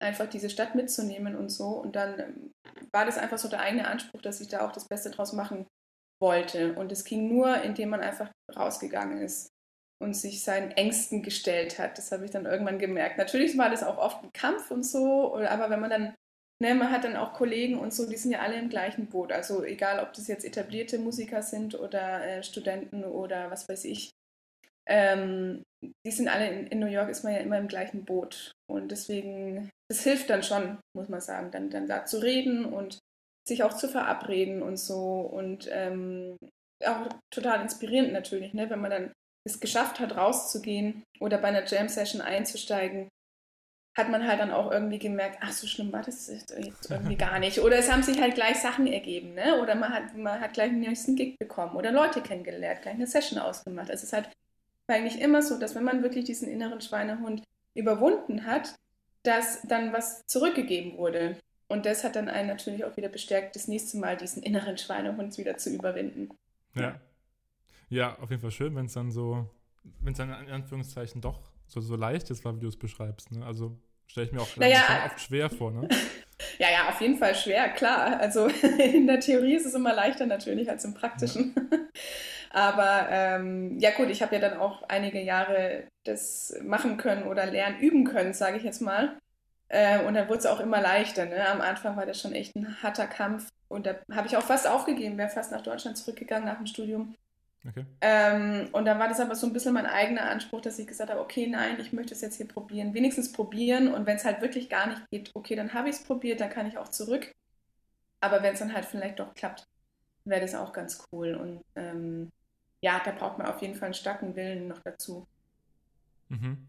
einfach 0.00 0.28
diese 0.28 0.50
Stadt 0.50 0.74
mitzunehmen 0.74 1.36
und 1.36 1.50
so. 1.50 1.68
Und 1.68 1.96
dann 1.96 2.18
ähm, 2.18 2.52
war 2.92 3.04
das 3.04 3.18
einfach 3.18 3.38
so 3.38 3.48
der 3.48 3.60
eigene 3.60 3.86
Anspruch, 3.86 4.22
dass 4.22 4.40
ich 4.40 4.48
da 4.48 4.66
auch 4.66 4.72
das 4.72 4.88
Beste 4.88 5.10
draus 5.10 5.32
machen 5.32 5.66
wollte. 6.20 6.74
Und 6.74 6.92
es 6.92 7.04
ging 7.04 7.28
nur, 7.28 7.62
indem 7.62 7.90
man 7.90 8.00
einfach 8.00 8.30
rausgegangen 8.56 9.22
ist 9.22 9.50
und 10.02 10.14
sich 10.14 10.42
seinen 10.42 10.70
Ängsten 10.72 11.22
gestellt 11.22 11.78
hat. 11.78 11.98
Das 11.98 12.12
habe 12.12 12.24
ich 12.24 12.30
dann 12.30 12.46
irgendwann 12.46 12.78
gemerkt. 12.78 13.18
Natürlich 13.18 13.56
war 13.58 13.70
das 13.70 13.82
auch 13.82 13.98
oft 13.98 14.22
ein 14.22 14.32
Kampf 14.32 14.70
und 14.70 14.84
so, 14.84 15.36
aber 15.36 15.70
wenn 15.70 15.80
man 15.80 15.90
dann, 15.90 16.14
ne, 16.62 16.74
man 16.74 16.90
hat 16.90 17.04
dann 17.04 17.16
auch 17.16 17.32
Kollegen 17.32 17.78
und 17.78 17.92
so, 17.92 18.08
die 18.08 18.16
sind 18.16 18.32
ja 18.32 18.40
alle 18.40 18.58
im 18.58 18.68
gleichen 18.68 19.06
Boot. 19.06 19.32
Also 19.32 19.64
egal, 19.64 20.00
ob 20.00 20.12
das 20.12 20.28
jetzt 20.28 20.44
etablierte 20.44 20.98
Musiker 20.98 21.42
sind 21.42 21.78
oder 21.78 22.24
äh, 22.24 22.42
Studenten 22.42 23.04
oder 23.04 23.50
was 23.50 23.68
weiß 23.68 23.84
ich. 23.84 24.10
Ähm, 24.86 25.62
die 26.06 26.10
sind 26.10 26.28
alle 26.28 26.48
in, 26.48 26.66
in, 26.66 26.78
New 26.78 26.86
York, 26.86 27.08
ist 27.08 27.24
man 27.24 27.32
ja 27.32 27.40
immer 27.40 27.58
im 27.58 27.68
gleichen 27.68 28.04
Boot. 28.04 28.52
Und 28.70 28.90
deswegen, 28.90 29.70
das 29.88 30.02
hilft 30.02 30.30
dann 30.30 30.42
schon, 30.42 30.78
muss 30.96 31.08
man 31.08 31.20
sagen, 31.20 31.50
dann, 31.50 31.70
dann 31.70 31.86
da 31.86 32.04
zu 32.04 32.22
reden 32.22 32.64
und 32.64 32.98
sich 33.46 33.62
auch 33.62 33.74
zu 33.74 33.88
verabreden 33.88 34.62
und 34.62 34.78
so. 34.78 35.20
Und 35.20 35.68
ähm, 35.70 36.36
auch 36.84 37.08
total 37.30 37.60
inspirierend 37.62 38.12
natürlich, 38.12 38.54
ne? 38.54 38.70
wenn 38.70 38.80
man 38.80 38.90
dann 38.90 39.12
es 39.46 39.60
geschafft 39.60 40.00
hat, 40.00 40.16
rauszugehen 40.16 41.02
oder 41.20 41.38
bei 41.38 41.48
einer 41.48 41.66
Jam-Session 41.66 42.22
einzusteigen, 42.22 43.08
hat 43.96 44.08
man 44.08 44.26
halt 44.26 44.40
dann 44.40 44.50
auch 44.50 44.72
irgendwie 44.72 44.98
gemerkt, 44.98 45.38
ach, 45.40 45.52
so 45.52 45.66
schlimm 45.66 45.92
war 45.92 46.02
das 46.02 46.26
jetzt 46.28 46.50
irgendwie 46.90 47.16
gar 47.16 47.38
nicht. 47.38 47.60
Oder 47.60 47.76
es 47.76 47.92
haben 47.92 48.02
sich 48.02 48.20
halt 48.20 48.34
gleich 48.34 48.56
Sachen 48.56 48.86
ergeben, 48.86 49.34
ne? 49.34 49.60
Oder 49.60 49.74
man 49.74 49.92
hat, 49.92 50.16
man 50.16 50.40
hat 50.40 50.54
gleich 50.54 50.70
einen 50.70 50.80
nächsten 50.80 51.14
Gig 51.14 51.38
bekommen 51.38 51.76
oder 51.76 51.92
Leute 51.92 52.20
kennengelernt, 52.20 52.82
gleich 52.82 52.94
eine 52.94 53.06
Session 53.06 53.38
ausgemacht. 53.38 53.90
Es 53.90 54.02
ist 54.02 54.12
halt 54.12 54.30
eigentlich 54.88 55.20
immer 55.20 55.42
so, 55.42 55.58
dass 55.58 55.74
wenn 55.74 55.84
man 55.84 56.02
wirklich 56.02 56.24
diesen 56.24 56.48
inneren 56.48 56.80
Schweinehund 56.80 57.42
überwunden 57.74 58.46
hat, 58.46 58.74
dass 59.24 59.62
dann 59.62 59.92
was 59.92 60.24
zurückgegeben 60.26 60.96
wurde. 60.96 61.36
Und 61.66 61.86
das 61.86 62.04
hat 62.04 62.14
dann 62.14 62.28
einen 62.28 62.48
natürlich 62.48 62.84
auch 62.84 62.96
wieder 62.96 63.08
bestärkt, 63.08 63.56
das 63.56 63.68
nächste 63.68 63.96
Mal 63.96 64.16
diesen 64.16 64.42
inneren 64.42 64.78
Schweinehund 64.78 65.36
wieder 65.38 65.56
zu 65.56 65.70
überwinden. 65.70 66.28
Ja. 66.74 67.00
Ja, 67.88 68.18
auf 68.18 68.30
jeden 68.30 68.42
Fall 68.42 68.50
schön, 68.50 68.76
wenn 68.76 68.86
es 68.86 68.92
dann 68.92 69.10
so, 69.10 69.48
wenn 70.00 70.12
es 70.12 70.18
dann 70.18 70.30
in 70.30 70.50
Anführungszeichen 70.50 71.20
doch 71.20 71.40
so, 71.66 71.80
so 71.80 71.96
leicht 71.96 72.30
ist, 72.30 72.44
wie 72.44 72.60
du 72.60 72.68
es 72.68 72.78
beschreibst. 72.78 73.32
Ne? 73.32 73.44
Also 73.44 73.78
stelle 74.06 74.26
ich 74.26 74.32
mir 74.32 74.40
auch 74.40 74.56
naja, 74.56 74.82
oft 75.06 75.20
schwer 75.20 75.50
vor. 75.50 75.70
Ne? 75.70 75.88
ja, 76.58 76.70
ja, 76.70 76.88
auf 76.88 77.00
jeden 77.00 77.16
Fall 77.16 77.34
schwer, 77.34 77.70
klar. 77.70 78.20
Also 78.20 78.46
in 78.78 79.06
der 79.06 79.20
Theorie 79.20 79.54
ist 79.54 79.66
es 79.66 79.74
immer 79.74 79.94
leichter 79.94 80.26
natürlich 80.26 80.70
als 80.70 80.84
im 80.84 80.94
Praktischen. 80.94 81.54
Ja. 81.56 81.78
Aber 82.50 83.08
ähm, 83.10 83.78
ja 83.80 83.90
gut, 83.90 84.10
ich 84.10 84.22
habe 84.22 84.36
ja 84.36 84.40
dann 84.40 84.58
auch 84.58 84.84
einige 84.84 85.20
Jahre 85.20 85.88
das 86.04 86.54
machen 86.62 86.96
können 86.96 87.24
oder 87.24 87.46
lernen, 87.46 87.80
üben 87.80 88.04
können, 88.04 88.34
sage 88.34 88.56
ich 88.56 88.62
jetzt 88.62 88.80
mal. 88.80 89.18
Äh, 89.68 90.04
und 90.04 90.14
dann 90.14 90.28
wurde 90.28 90.40
es 90.40 90.46
auch 90.46 90.60
immer 90.60 90.80
leichter. 90.80 91.26
Ne? 91.26 91.46
Am 91.48 91.60
Anfang 91.60 91.96
war 91.96 92.06
das 92.06 92.20
schon 92.20 92.32
echt 92.32 92.54
ein 92.54 92.82
harter 92.82 93.06
Kampf. 93.06 93.48
Und 93.68 93.86
da 93.86 93.96
habe 94.12 94.26
ich 94.26 94.36
auch 94.36 94.42
fast 94.42 94.68
aufgegeben, 94.68 95.18
wäre 95.18 95.30
fast 95.30 95.50
nach 95.50 95.62
Deutschland 95.62 95.96
zurückgegangen 95.96 96.46
nach 96.46 96.58
dem 96.58 96.66
Studium. 96.66 97.14
Okay. 97.66 97.84
Ähm, 98.02 98.68
und 98.72 98.84
dann 98.84 98.98
war 98.98 99.08
das 99.08 99.20
aber 99.20 99.34
so 99.34 99.46
ein 99.46 99.52
bisschen 99.54 99.72
mein 99.72 99.86
eigener 99.86 100.28
Anspruch, 100.28 100.60
dass 100.60 100.78
ich 100.78 100.86
gesagt 100.86 101.10
habe, 101.10 101.20
okay, 101.20 101.46
nein, 101.46 101.80
ich 101.80 101.92
möchte 101.92 102.12
es 102.14 102.20
jetzt 102.20 102.36
hier 102.36 102.46
probieren, 102.46 102.92
wenigstens 102.92 103.32
probieren. 103.32 103.92
Und 103.92 104.06
wenn 104.06 104.16
es 104.16 104.24
halt 104.24 104.42
wirklich 104.42 104.68
gar 104.68 104.86
nicht 104.86 105.10
geht, 105.10 105.30
okay, 105.34 105.56
dann 105.56 105.72
habe 105.72 105.88
ich 105.88 105.96
es 105.96 106.04
probiert, 106.04 106.40
dann 106.40 106.50
kann 106.50 106.66
ich 106.66 106.76
auch 106.76 106.88
zurück. 106.88 107.32
Aber 108.20 108.42
wenn 108.42 108.52
es 108.52 108.58
dann 108.58 108.74
halt 108.74 108.84
vielleicht 108.84 109.18
doch 109.18 109.34
klappt, 109.34 109.66
wäre 110.24 110.42
das 110.42 110.54
auch 110.54 110.72
ganz 110.72 111.06
cool. 111.12 111.34
Und 111.34 111.64
ähm, 111.74 112.30
ja, 112.80 113.00
da 113.04 113.12
braucht 113.12 113.38
man 113.38 113.46
auf 113.46 113.62
jeden 113.62 113.74
Fall 113.74 113.86
einen 113.86 113.94
starken 113.94 114.36
Willen 114.36 114.68
noch 114.68 114.80
dazu. 114.82 115.26
Mhm. 116.34 116.66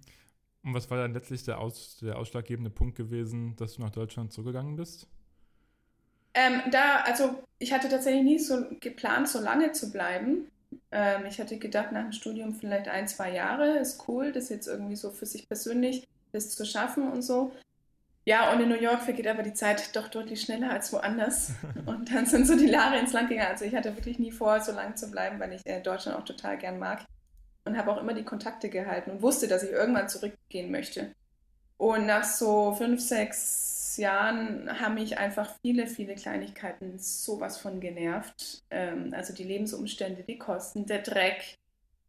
Und 0.63 0.73
was 0.73 0.89
war 0.89 0.97
dann 0.97 1.13
letztlich 1.13 1.43
der, 1.43 1.60
aus, 1.60 1.97
der 2.01 2.17
ausschlaggebende 2.17 2.71
Punkt 2.71 2.95
gewesen, 2.95 3.56
dass 3.56 3.75
du 3.75 3.82
nach 3.82 3.91
Deutschland 3.91 4.34
zurückgegangen 4.34 4.75
bist? 4.75 5.08
Ähm, 6.34 6.62
da, 6.71 7.01
also 7.06 7.43
ich 7.60 7.71
hatte 7.71 7.88
tatsächlich 7.88 8.23
nie 8.23 8.39
so 8.39 8.65
geplant, 8.80 9.30
so 9.30 9.39
lange 9.39 9.71
zu 9.71 9.91
bleiben. 9.91 10.51
Ähm, 10.91 11.25
ich 11.28 11.39
hatte 11.39 11.58
gedacht, 11.58 11.91
nach 11.91 12.01
dem 12.01 12.12
Studium 12.12 12.54
vielleicht 12.54 12.88
ein, 12.88 13.08
zwei 13.08 13.32
Jahre 13.32 13.78
ist 13.78 14.08
cool, 14.08 14.32
das 14.32 14.49
jetzt 14.49 14.67
irgendwie 14.67 14.95
so 14.95 15.12
für 15.12 15.25
sich 15.25 15.47
persönlich 15.47 16.08
das 16.32 16.49
zu 16.49 16.65
schaffen 16.65 17.12
und 17.12 17.21
so. 17.21 17.51
Ja, 18.25 18.51
und 18.51 18.60
in 18.60 18.69
New 18.69 18.82
York 18.82 19.04
vergeht 19.04 19.28
aber 19.28 19.43
die 19.43 19.54
Zeit 19.54 19.95
doch 19.95 20.08
deutlich 20.08 20.41
schneller 20.41 20.71
als 20.71 20.91
woanders. 20.91 21.51
Und 21.86 22.12
dann 22.12 22.25
sind 22.25 22.47
so 22.47 22.58
die 22.58 22.65
Jahre 22.65 22.97
ins 22.97 23.13
Land 23.13 23.30
gegangen. 23.30 23.51
Also 23.51 23.65
ich 23.65 23.75
hatte 23.75 23.95
wirklich 23.95 24.17
nie 24.17 24.32
vor, 24.32 24.60
so 24.62 24.71
lange 24.71 24.95
zu 24.95 25.12
bleiben, 25.12 25.39
weil 25.39 25.54
ich 25.54 25.62
äh, 25.65 25.80
Deutschland 25.80 26.17
auch 26.17 26.25
total 26.25 26.58
gern 26.58 26.80
mag. 26.80 27.06
Und 27.65 27.78
habe 27.78 27.91
auch 27.91 28.01
immer 28.01 28.13
die 28.13 28.23
Kontakte 28.23 28.69
gehalten 28.69 29.12
und 29.12 29.21
wusste, 29.21 29.47
dass 29.47 29.63
ich 29.63 29.71
irgendwann 29.71 30.08
zurückgehen 30.08 30.71
möchte. 30.71 31.13
Und 31.78 32.06
nach 32.06 32.23
so 32.23 32.73
fünf, 32.73 33.01
sechs 33.01 33.97
Jahren 33.97 34.69
haben 34.80 34.95
mich 34.95 35.17
einfach 35.17 35.49
viele, 35.62 35.88
viele 35.88 36.15
Kleinigkeiten 36.15 36.99
sowas 36.99 37.58
von 37.58 37.80
genervt. 37.80 38.63
Ähm, 38.69 39.13
also 39.15 39.34
die 39.34 39.43
Lebensumstände, 39.43 40.23
die 40.23 40.38
Kosten, 40.38 40.86
der 40.86 40.99
Dreck, 40.99 41.58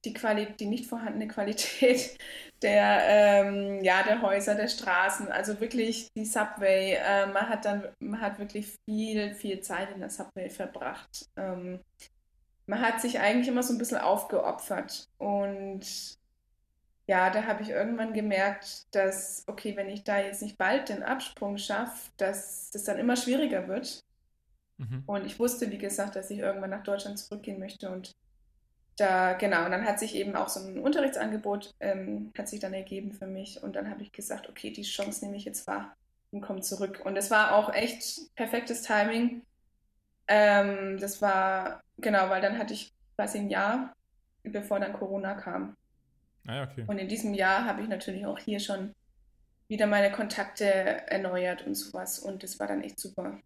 die, 0.04 0.12
Quali 0.14 0.46
die 0.58 0.66
nicht 0.66 0.86
vorhandene 0.86 1.28
Qualität 1.28 2.16
der, 2.62 3.00
ähm, 3.06 3.82
ja, 3.82 4.02
der 4.02 4.22
Häuser, 4.22 4.54
der 4.54 4.68
Straßen, 4.68 5.28
also 5.28 5.60
wirklich 5.60 6.08
die 6.16 6.24
Subway. 6.24 6.94
Äh, 6.94 7.26
man 7.26 7.48
hat 7.48 7.64
dann, 7.64 7.88
man 7.98 8.20
hat 8.20 8.38
wirklich 8.38 8.68
viel, 8.88 9.34
viel 9.34 9.60
Zeit 9.60 9.90
in 9.92 10.00
der 10.00 10.10
Subway 10.10 10.48
verbracht. 10.48 11.28
Ähm, 11.36 11.80
man 12.66 12.80
hat 12.80 13.00
sich 13.00 13.18
eigentlich 13.20 13.48
immer 13.48 13.62
so 13.62 13.72
ein 13.72 13.78
bisschen 13.78 13.98
aufgeopfert 13.98 15.08
und 15.18 15.86
ja, 17.08 17.30
da 17.30 17.44
habe 17.44 17.62
ich 17.62 17.70
irgendwann 17.70 18.12
gemerkt, 18.12 18.92
dass, 18.94 19.44
okay, 19.46 19.76
wenn 19.76 19.88
ich 19.88 20.02
da 20.02 20.18
jetzt 20.18 20.42
nicht 20.42 20.58
bald 20.58 20.88
den 20.88 21.04
Absprung 21.04 21.56
schaffe, 21.56 22.10
dass 22.16 22.70
das 22.72 22.82
dann 22.84 22.98
immer 22.98 23.16
schwieriger 23.16 23.68
wird. 23.68 24.04
Mhm. 24.78 25.04
Und 25.06 25.24
ich 25.24 25.38
wusste, 25.38 25.70
wie 25.70 25.78
gesagt, 25.78 26.16
dass 26.16 26.30
ich 26.30 26.40
irgendwann 26.40 26.70
nach 26.70 26.82
Deutschland 26.82 27.18
zurückgehen 27.18 27.60
möchte. 27.60 27.90
Und 27.90 28.16
da, 28.96 29.34
genau, 29.34 29.66
und 29.66 29.70
dann 29.70 29.84
hat 29.84 30.00
sich 30.00 30.16
eben 30.16 30.34
auch 30.34 30.48
so 30.48 30.58
ein 30.58 30.80
Unterrichtsangebot, 30.80 31.74
ähm, 31.78 32.32
hat 32.36 32.48
sich 32.48 32.58
dann 32.58 32.74
ergeben 32.74 33.12
für 33.12 33.28
mich. 33.28 33.62
Und 33.62 33.76
dann 33.76 33.88
habe 33.88 34.02
ich 34.02 34.10
gesagt, 34.10 34.48
okay, 34.48 34.70
die 34.70 34.82
Chance 34.82 35.24
nehme 35.24 35.36
ich 35.36 35.44
jetzt 35.44 35.68
wahr 35.68 35.94
und 36.32 36.40
komme 36.40 36.60
zurück. 36.60 37.02
Und 37.04 37.16
es 37.16 37.30
war 37.30 37.54
auch 37.54 37.72
echt 37.72 38.34
perfektes 38.34 38.82
Timing. 38.82 39.42
Ähm, 40.28 40.98
das 40.98 41.22
war, 41.22 41.80
genau, 41.98 42.28
weil 42.30 42.40
dann 42.40 42.58
hatte 42.58 42.74
ich 42.74 42.92
quasi 43.16 43.38
ein 43.38 43.50
Jahr, 43.50 43.94
bevor 44.42 44.80
dann 44.80 44.92
Corona 44.92 45.34
kam. 45.34 45.76
Ah, 46.46 46.62
okay. 46.62 46.84
Und 46.86 46.98
in 46.98 47.08
diesem 47.08 47.34
Jahr 47.34 47.64
habe 47.64 47.82
ich 47.82 47.88
natürlich 47.88 48.26
auch 48.26 48.38
hier 48.38 48.60
schon 48.60 48.94
wieder 49.68 49.86
meine 49.86 50.12
Kontakte 50.12 50.64
erneuert 50.64 51.66
und 51.66 51.74
sowas. 51.74 52.18
Und 52.18 52.42
das 52.42 52.60
war 52.60 52.68
dann 52.68 52.82
echt 52.82 53.00
super. 53.00 53.38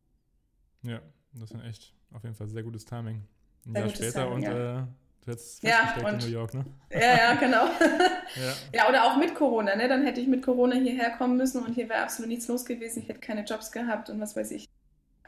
Ja, 0.83 1.01
das 1.33 1.55
war 1.55 1.64
echt 1.64 1.95
auf 2.12 2.23
jeden 2.23 2.35
Fall 2.35 2.49
sehr 2.49 2.62
gutes 2.62 2.85
Timing. 2.85 3.23
Ein 3.66 3.73
sehr 3.73 3.81
Jahr 3.83 3.90
später 3.90 4.23
Timing, 4.23 4.35
und 4.35 4.43
ja. 4.43 4.79
äh, 4.79 4.83
du 5.25 5.31
hättest 5.31 5.62
ja, 5.62 5.97
und, 6.05 6.12
in 6.12 6.19
New 6.19 6.33
York, 6.33 6.55
ne? 6.55 6.64
Ja, 6.90 7.16
ja, 7.16 7.35
genau. 7.35 7.64
ja. 8.37 8.55
ja, 8.73 8.88
oder 8.88 9.05
auch 9.05 9.16
mit 9.16 9.35
Corona, 9.35 9.77
ne? 9.77 9.88
Dann 9.88 10.05
hätte 10.05 10.21
ich 10.21 10.27
mit 10.27 10.43
Corona 10.43 10.77
hierher 10.77 11.11
kommen 11.16 11.37
müssen 11.37 11.64
und 11.64 11.73
hier 11.75 11.88
wäre 11.88 12.03
absolut 12.03 12.29
nichts 12.29 12.49
los 12.49 12.64
gewesen. 12.64 13.03
Ich 13.03 13.09
hätte 13.09 13.21
keine 13.21 13.45
Jobs 13.45 13.73
gehabt 13.73 14.11
und 14.11 14.21
was 14.21 14.37
weiß 14.37 14.51
ich. 14.51 14.69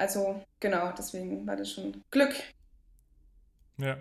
Also, 0.03 0.43
genau, 0.59 0.93
deswegen 0.99 1.47
war 1.47 1.55
das 1.55 1.71
schon 1.71 2.03
Glück. 2.11 2.35
Ja, 3.79 3.99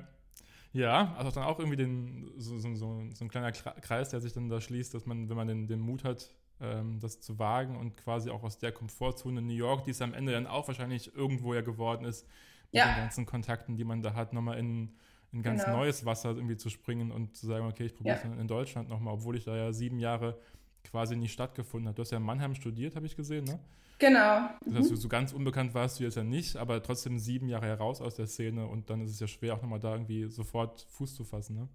ja, 0.73 1.13
also 1.15 1.29
dann 1.29 1.43
auch 1.43 1.59
irgendwie 1.59 1.77
den, 1.77 2.31
so, 2.37 2.57
so, 2.57 2.73
so, 2.73 3.03
so, 3.13 3.23
ein 3.23 3.29
kleiner 3.29 3.51
Kreis, 3.51 4.09
der 4.09 4.19
sich 4.19 4.33
dann 4.33 4.49
da 4.49 4.59
schließt, 4.59 4.95
dass 4.95 5.05
man, 5.05 5.29
wenn 5.29 5.37
man 5.37 5.47
den, 5.47 5.67
den 5.67 5.79
Mut 5.79 6.03
hat, 6.03 6.31
ähm, 6.59 6.99
das 6.99 7.21
zu 7.21 7.37
wagen 7.37 7.77
und 7.77 7.97
quasi 7.97 8.31
auch 8.31 8.41
aus 8.41 8.57
der 8.57 8.71
Komfortzone 8.71 9.43
New 9.43 9.53
York, 9.53 9.83
die 9.83 9.91
es 9.91 10.01
am 10.01 10.15
Ende 10.15 10.31
dann 10.31 10.47
auch 10.47 10.67
wahrscheinlich 10.67 11.15
irgendwo 11.15 11.53
ja 11.53 11.61
geworden 11.61 12.03
ist, 12.05 12.25
mit 12.71 12.79
ja. 12.79 12.87
den 12.87 12.95
ganzen 12.95 13.27
Kontakten, 13.27 13.77
die 13.77 13.83
man 13.83 14.01
da 14.01 14.15
hat, 14.15 14.33
nochmal 14.33 14.57
in, 14.57 14.95
in 15.31 15.43
ganz 15.43 15.65
genau. 15.65 15.77
neues 15.77 16.03
Wasser 16.03 16.31
irgendwie 16.31 16.57
zu 16.57 16.71
springen 16.71 17.11
und 17.11 17.35
zu 17.35 17.45
sagen, 17.45 17.67
okay, 17.67 17.85
ich 17.85 17.93
probiere 17.93 18.15
es 18.17 18.23
ja. 18.23 18.33
in 18.33 18.47
Deutschland 18.47 18.89
nochmal, 18.89 19.13
obwohl 19.13 19.35
ich 19.35 19.43
da 19.43 19.55
ja 19.55 19.71
sieben 19.71 19.99
Jahre 19.99 20.39
quasi 20.83 21.15
nicht 21.15 21.33
stattgefunden 21.33 21.87
habe. 21.87 21.95
Du 21.95 22.01
hast 22.01 22.11
ja 22.11 22.17
in 22.17 22.23
Mannheim 22.23 22.55
studiert, 22.55 22.95
habe 22.95 23.05
ich 23.05 23.15
gesehen, 23.15 23.45
ne? 23.45 23.59
Genau. 23.99 24.49
Mhm. 24.65 24.75
Dass 24.75 24.89
du 24.89 24.95
so 24.95 25.07
ganz 25.07 25.31
unbekannt 25.31 25.73
warst 25.73 25.99
du 25.99 26.03
jetzt 26.03 26.17
ja 26.17 26.23
nicht, 26.23 26.55
aber 26.55 26.81
trotzdem 26.81 27.19
sieben 27.19 27.47
Jahre 27.49 27.67
heraus 27.67 28.01
aus 28.01 28.15
der 28.15 28.27
Szene 28.27 28.65
und 28.65 28.89
dann 28.89 29.01
ist 29.01 29.11
es 29.11 29.19
ja 29.19 29.27
schwer, 29.27 29.53
auch 29.53 29.61
nochmal 29.61 29.79
da 29.79 29.93
irgendwie 29.93 30.27
sofort 30.29 30.81
Fuß 30.89 31.15
zu 31.15 31.23
fassen, 31.23 31.55
ne? 31.55 31.67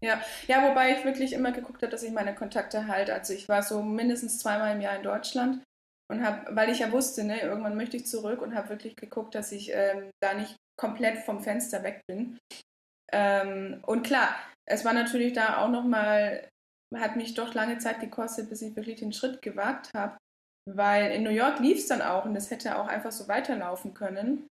Ja, 0.00 0.20
ja, 0.48 0.68
wobei 0.68 0.96
ich 0.96 1.04
wirklich 1.04 1.32
immer 1.32 1.52
geguckt 1.52 1.80
habe, 1.82 1.90
dass 1.90 2.02
ich 2.02 2.12
meine 2.12 2.34
Kontakte 2.34 2.88
halte. 2.88 3.14
Also 3.14 3.34
ich 3.34 3.48
war 3.48 3.62
so 3.62 3.82
mindestens 3.82 4.40
zweimal 4.40 4.74
im 4.74 4.80
Jahr 4.80 4.96
in 4.96 5.04
Deutschland 5.04 5.62
und 6.10 6.24
habe, 6.24 6.54
weil 6.56 6.70
ich 6.70 6.80
ja 6.80 6.90
wusste, 6.90 7.22
ne, 7.22 7.40
irgendwann 7.40 7.76
möchte 7.76 7.96
ich 7.96 8.06
zurück 8.06 8.42
und 8.42 8.54
habe 8.54 8.70
wirklich 8.70 8.96
geguckt, 8.96 9.34
dass 9.36 9.52
ich 9.52 9.70
ähm, 9.72 10.10
da 10.20 10.34
nicht 10.34 10.56
komplett 10.76 11.18
vom 11.18 11.40
Fenster 11.40 11.84
weg 11.84 12.02
bin. 12.08 12.38
Ähm, 13.12 13.80
und 13.86 14.02
klar, 14.02 14.34
es 14.66 14.84
war 14.84 14.92
natürlich 14.92 15.34
da 15.34 15.58
auch 15.58 15.68
nochmal, 15.68 16.48
hat 16.96 17.16
mich 17.16 17.34
doch 17.34 17.54
lange 17.54 17.78
Zeit 17.78 18.00
gekostet, 18.00 18.48
bis 18.48 18.62
ich 18.62 18.76
wirklich 18.76 19.00
den 19.00 19.12
Schritt 19.12 19.42
gewagt 19.42 19.90
habe. 19.94 20.16
Weil 20.70 21.12
in 21.12 21.24
New 21.24 21.30
York 21.30 21.58
lief 21.58 21.78
es 21.78 21.88
dann 21.88 22.02
auch 22.02 22.24
und 22.24 22.34
das 22.34 22.50
hätte 22.50 22.78
auch 22.78 22.86
einfach 22.86 23.12
so 23.12 23.26
weiterlaufen 23.28 23.94
können. 23.94 24.46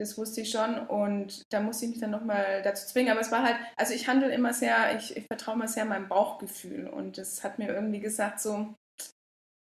Das 0.00 0.16
wusste 0.18 0.40
ich 0.40 0.50
schon 0.50 0.78
und 0.88 1.42
da 1.52 1.60
musste 1.60 1.84
ich 1.84 1.92
mich 1.92 2.00
dann 2.00 2.10
nochmal 2.10 2.62
dazu 2.62 2.86
zwingen. 2.86 3.12
Aber 3.12 3.20
es 3.20 3.30
war 3.30 3.44
halt, 3.44 3.56
also 3.76 3.92
ich 3.92 4.08
handle 4.08 4.32
immer 4.32 4.52
sehr, 4.52 4.96
ich, 4.96 5.16
ich 5.16 5.26
vertraue 5.26 5.54
immer 5.54 5.68
sehr 5.68 5.84
meinem 5.84 6.08
Bauchgefühl 6.08 6.88
und 6.88 7.18
das 7.18 7.44
hat 7.44 7.58
mir 7.58 7.68
irgendwie 7.68 8.00
gesagt, 8.00 8.40
so, 8.40 8.74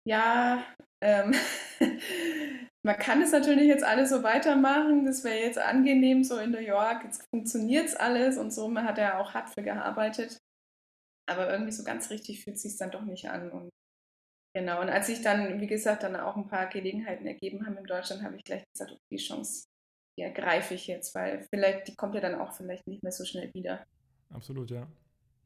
ja, 0.05 0.63
ähm, 1.03 1.33
man 2.85 2.97
kann 2.97 3.21
es 3.21 3.31
natürlich 3.31 3.67
jetzt 3.67 3.83
alles 3.83 4.09
so 4.09 4.23
weitermachen, 4.23 5.05
das 5.05 5.23
wäre 5.23 5.39
jetzt 5.39 5.57
angenehm 5.57 6.23
so 6.23 6.37
in 6.37 6.51
New 6.51 6.59
York, 6.59 7.03
jetzt 7.03 7.23
funktioniert 7.33 7.85
es 7.87 7.95
alles 7.95 8.37
und 8.37 8.51
so, 8.51 8.67
man 8.67 8.85
hat 8.85 8.97
ja 8.97 9.19
auch 9.19 9.33
hart 9.33 9.49
für 9.49 9.63
gearbeitet. 9.63 10.37
Aber 11.27 11.51
irgendwie 11.51 11.71
so 11.71 11.83
ganz 11.83 12.09
richtig 12.09 12.43
fühlt 12.43 12.55
es 12.55 12.63
sich 12.63 12.77
dann 12.77 12.91
doch 12.91 13.03
nicht 13.03 13.29
an. 13.29 13.51
Und 13.51 13.69
Genau, 14.57 14.81
und 14.81 14.89
als 14.89 15.05
sich 15.05 15.21
dann, 15.21 15.61
wie 15.61 15.67
gesagt, 15.67 16.01
dann 16.01 16.15
auch 16.15 16.35
ein 16.35 16.47
paar 16.47 16.65
Gelegenheiten 16.65 17.27
ergeben 17.27 17.63
haben 17.67 17.77
in 17.77 17.83
Deutschland, 17.83 18.23
habe 18.23 18.37
ich 18.37 18.43
gleich 18.43 18.63
gesagt, 18.71 18.91
okay, 18.91 19.03
die 19.11 19.17
Chance, 19.17 19.67
die 20.17 20.23
ergreife 20.23 20.73
ich 20.73 20.87
jetzt, 20.87 21.13
weil 21.13 21.45
vielleicht, 21.51 21.87
die 21.87 21.95
kommt 21.95 22.15
ja 22.15 22.21
dann 22.21 22.33
auch 22.33 22.53
vielleicht 22.53 22.87
nicht 22.87 23.03
mehr 23.03 23.11
so 23.11 23.23
schnell 23.23 23.53
wieder. 23.53 23.85
Absolut, 24.31 24.71
ja. 24.71 24.87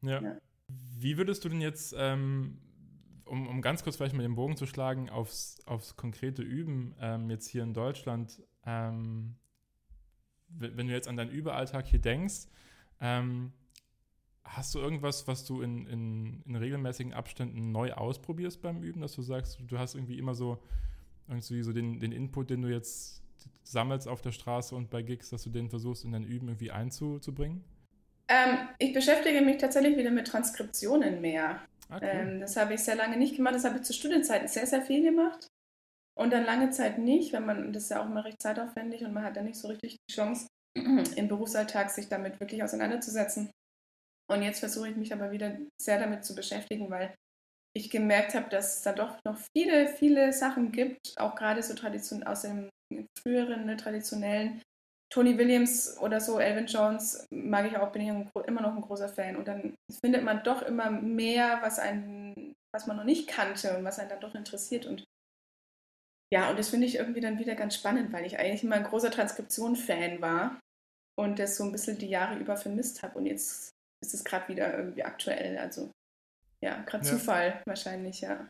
Ja. 0.01 0.21
ja. 0.21 0.37
Wie 0.97 1.17
würdest 1.17 1.43
du 1.43 1.49
denn 1.49 1.59
jetzt, 1.59 1.93
ähm, 1.97 2.57
um, 3.25 3.49
um 3.49 3.61
ganz 3.61 3.83
kurz 3.83 3.97
vielleicht 3.97 4.15
mal 4.15 4.23
den 4.23 4.35
Bogen 4.35 4.55
zu 4.55 4.65
schlagen, 4.65 5.09
aufs, 5.09 5.59
aufs 5.65 5.97
konkrete 5.97 6.41
Üben 6.41 6.95
ähm, 7.01 7.29
jetzt 7.29 7.49
hier 7.49 7.63
in 7.63 7.73
Deutschland, 7.73 8.41
ähm, 8.65 9.35
wenn 10.47 10.87
du 10.87 10.93
jetzt 10.93 11.09
an 11.09 11.17
deinen 11.17 11.31
Überalltag 11.31 11.85
hier 11.85 11.99
denkst, 11.99 12.47
ähm, 13.01 13.51
Hast 14.53 14.75
du 14.75 14.79
irgendwas, 14.79 15.27
was 15.27 15.45
du 15.45 15.61
in, 15.61 15.87
in, 15.87 16.41
in, 16.45 16.55
regelmäßigen 16.55 17.13
Abständen 17.13 17.71
neu 17.71 17.93
ausprobierst 17.93 18.61
beim 18.61 18.83
Üben, 18.83 18.99
dass 18.99 19.13
du 19.13 19.21
sagst, 19.21 19.59
du 19.65 19.79
hast 19.79 19.95
irgendwie 19.95 20.17
immer 20.17 20.35
so, 20.35 20.61
irgendwie 21.29 21.63
so 21.63 21.71
den, 21.71 22.01
den 22.01 22.11
Input, 22.11 22.49
den 22.49 22.61
du 22.61 22.67
jetzt 22.67 23.21
sammelst 23.63 24.09
auf 24.09 24.21
der 24.21 24.33
Straße 24.33 24.75
und 24.75 24.89
bei 24.89 25.03
Gigs, 25.03 25.29
dass 25.29 25.43
du 25.43 25.49
den 25.49 25.69
versuchst 25.69 26.03
in 26.03 26.11
dein 26.11 26.23
Üben 26.23 26.49
irgendwie 26.49 26.71
einzubringen? 26.71 27.63
Ähm, 28.27 28.69
ich 28.77 28.93
beschäftige 28.93 29.41
mich 29.41 29.57
tatsächlich 29.57 29.97
wieder 29.97 30.11
mit 30.11 30.27
Transkriptionen 30.27 31.21
mehr. 31.21 31.61
Ah, 31.89 31.95
cool. 31.95 31.99
ähm, 32.03 32.39
das 32.41 32.57
habe 32.57 32.73
ich 32.73 32.81
sehr 32.81 32.95
lange 32.95 33.17
nicht 33.17 33.37
gemacht. 33.37 33.55
Das 33.55 33.63
habe 33.63 33.77
ich 33.77 33.83
zu 33.83 33.93
Studienzeiten 33.93 34.47
sehr, 34.49 34.67
sehr 34.67 34.81
viel 34.81 35.01
gemacht. 35.01 35.47
Und 36.13 36.33
dann 36.33 36.45
lange 36.45 36.71
Zeit 36.71 36.97
nicht, 36.97 37.31
wenn 37.31 37.45
man, 37.45 37.73
das 37.73 37.83
ist 37.83 37.89
ja 37.89 38.01
auch 38.01 38.05
immer 38.05 38.25
recht 38.25 38.41
zeitaufwendig 38.41 39.03
und 39.03 39.13
man 39.13 39.23
hat 39.23 39.37
dann 39.37 39.45
nicht 39.45 39.57
so 39.57 39.69
richtig 39.69 39.97
die 40.09 40.13
Chance, 40.13 40.47
im 40.75 41.27
Berufsalltag 41.27 41.89
sich 41.89 42.09
damit 42.09 42.39
wirklich 42.39 42.63
auseinanderzusetzen. 42.63 43.49
Und 44.31 44.43
jetzt 44.43 44.59
versuche 44.59 44.89
ich 44.89 44.95
mich 44.95 45.13
aber 45.13 45.31
wieder 45.31 45.57
sehr 45.81 45.99
damit 45.99 46.23
zu 46.23 46.33
beschäftigen, 46.35 46.89
weil 46.89 47.13
ich 47.75 47.89
gemerkt 47.89 48.33
habe, 48.33 48.49
dass 48.49 48.77
es 48.77 48.81
da 48.81 48.93
doch 48.93 49.17
noch 49.25 49.37
viele, 49.55 49.87
viele 49.87 50.33
Sachen 50.33 50.71
gibt, 50.71 51.13
auch 51.17 51.35
gerade 51.35 51.61
so 51.63 51.73
Tradition 51.73 52.23
aus 52.23 52.41
dem 52.41 52.69
früheren, 53.21 53.65
ne, 53.65 53.77
traditionellen. 53.77 54.61
Tony 55.13 55.37
Williams 55.37 55.97
oder 55.99 56.21
so, 56.21 56.39
Elvin 56.39 56.67
Jones 56.67 57.25
mag 57.31 57.65
ich 57.65 57.77
auch, 57.77 57.91
bin 57.91 58.01
ich 58.01 58.47
immer 58.47 58.61
noch 58.61 58.75
ein 58.75 58.81
großer 58.81 59.09
Fan. 59.09 59.35
Und 59.35 59.47
dann 59.47 59.75
findet 60.01 60.23
man 60.23 60.43
doch 60.43 60.61
immer 60.61 60.89
mehr, 60.89 61.59
was 61.61 61.79
einen, 61.79 62.53
was 62.73 62.87
man 62.87 62.95
noch 62.95 63.03
nicht 63.03 63.27
kannte 63.27 63.77
und 63.77 63.83
was 63.83 63.99
einen 63.99 64.09
dann 64.09 64.21
doch 64.21 64.35
interessiert. 64.35 64.85
Und 64.85 65.03
ja, 66.33 66.49
und 66.49 66.57
das 66.57 66.69
finde 66.69 66.87
ich 66.87 66.95
irgendwie 66.95 67.19
dann 67.19 67.39
wieder 67.39 67.55
ganz 67.55 67.75
spannend, 67.75 68.13
weil 68.13 68.25
ich 68.25 68.39
eigentlich 68.39 68.63
immer 68.63 68.75
ein 68.75 68.85
großer 68.85 69.11
Transkription-Fan 69.11 70.21
war 70.21 70.61
und 71.19 71.39
das 71.39 71.57
so 71.57 71.65
ein 71.65 71.73
bisschen 71.73 71.97
die 71.97 72.07
Jahre 72.07 72.39
über 72.39 72.55
vermisst 72.55 73.03
habe. 73.03 73.19
Und 73.19 73.25
jetzt 73.25 73.71
ist 74.01 74.13
es 74.13 74.23
gerade 74.23 74.47
wieder 74.47 74.75
irgendwie 74.77 75.03
aktuell. 75.03 75.57
Also 75.57 75.91
ja, 76.61 76.81
gerade 76.81 77.05
ja. 77.05 77.11
Zufall 77.11 77.61
wahrscheinlich, 77.65 78.21
ja. 78.21 78.47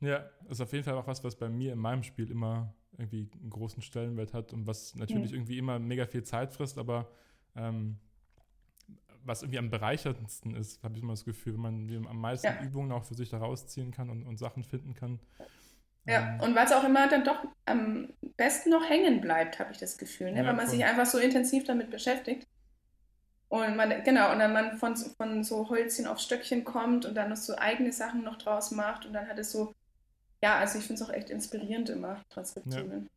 Ja, 0.00 0.28
ist 0.48 0.60
auf 0.60 0.72
jeden 0.72 0.84
Fall 0.84 0.94
auch 0.94 1.06
was, 1.06 1.24
was 1.24 1.36
bei 1.36 1.48
mir 1.48 1.72
in 1.72 1.78
meinem 1.78 2.02
Spiel 2.02 2.30
immer 2.30 2.74
irgendwie 2.96 3.28
einen 3.40 3.50
großen 3.50 3.82
Stellenwert 3.82 4.32
hat 4.32 4.52
und 4.52 4.66
was 4.66 4.94
natürlich 4.94 5.30
mhm. 5.30 5.38
irgendwie 5.38 5.58
immer 5.58 5.78
mega 5.78 6.06
viel 6.06 6.22
Zeit 6.22 6.52
frisst, 6.52 6.78
aber 6.78 7.10
ähm, 7.56 7.98
was 9.24 9.42
irgendwie 9.42 9.58
am 9.58 9.70
bereicherndsten 9.70 10.54
ist, 10.54 10.82
habe 10.82 10.96
ich 10.96 11.02
immer 11.02 11.12
das 11.12 11.24
Gefühl, 11.24 11.54
wenn 11.54 11.60
man 11.60 12.06
am 12.06 12.20
meisten 12.20 12.46
ja. 12.46 12.62
Übungen 12.62 12.92
auch 12.92 13.04
für 13.04 13.14
sich 13.14 13.28
da 13.28 13.38
rausziehen 13.38 13.90
kann 13.90 14.10
und, 14.10 14.24
und 14.24 14.38
Sachen 14.38 14.64
finden 14.64 14.94
kann. 14.94 15.20
Ja, 16.06 16.34
ähm, 16.34 16.40
und 16.40 16.54
was 16.54 16.72
auch 16.72 16.84
immer 16.84 17.08
dann 17.08 17.24
doch 17.24 17.44
am 17.66 18.08
besten 18.36 18.70
noch 18.70 18.88
hängen 18.88 19.20
bleibt, 19.20 19.58
habe 19.58 19.72
ich 19.72 19.78
das 19.78 19.98
Gefühl, 19.98 20.32
ne? 20.32 20.38
Ja, 20.38 20.46
weil 20.46 20.54
man 20.54 20.66
voll. 20.66 20.76
sich 20.76 20.84
einfach 20.84 21.06
so 21.06 21.18
intensiv 21.18 21.64
damit 21.64 21.90
beschäftigt. 21.90 22.46
Und 23.48 23.76
man, 23.76 24.04
genau, 24.04 24.32
und 24.32 24.40
dann 24.40 24.52
man 24.52 24.76
von, 24.76 24.94
von 24.96 25.42
so 25.42 25.70
Holzchen 25.70 26.06
auf 26.06 26.18
Stöckchen 26.18 26.64
kommt 26.64 27.06
und 27.06 27.14
dann 27.14 27.30
noch 27.30 27.36
so 27.36 27.56
eigene 27.56 27.92
Sachen 27.92 28.22
noch 28.22 28.36
draus 28.36 28.72
macht 28.72 29.06
und 29.06 29.14
dann 29.14 29.26
hat 29.26 29.38
es 29.38 29.52
so, 29.52 29.74
ja, 30.42 30.58
also 30.58 30.78
ich 30.78 30.84
finde 30.84 31.02
es 31.02 31.08
auch 31.08 31.12
echt 31.12 31.30
inspirierend 31.30 31.88
immer, 31.88 32.22
Transkriptionen. 32.28 33.04
Ja. 33.04 33.08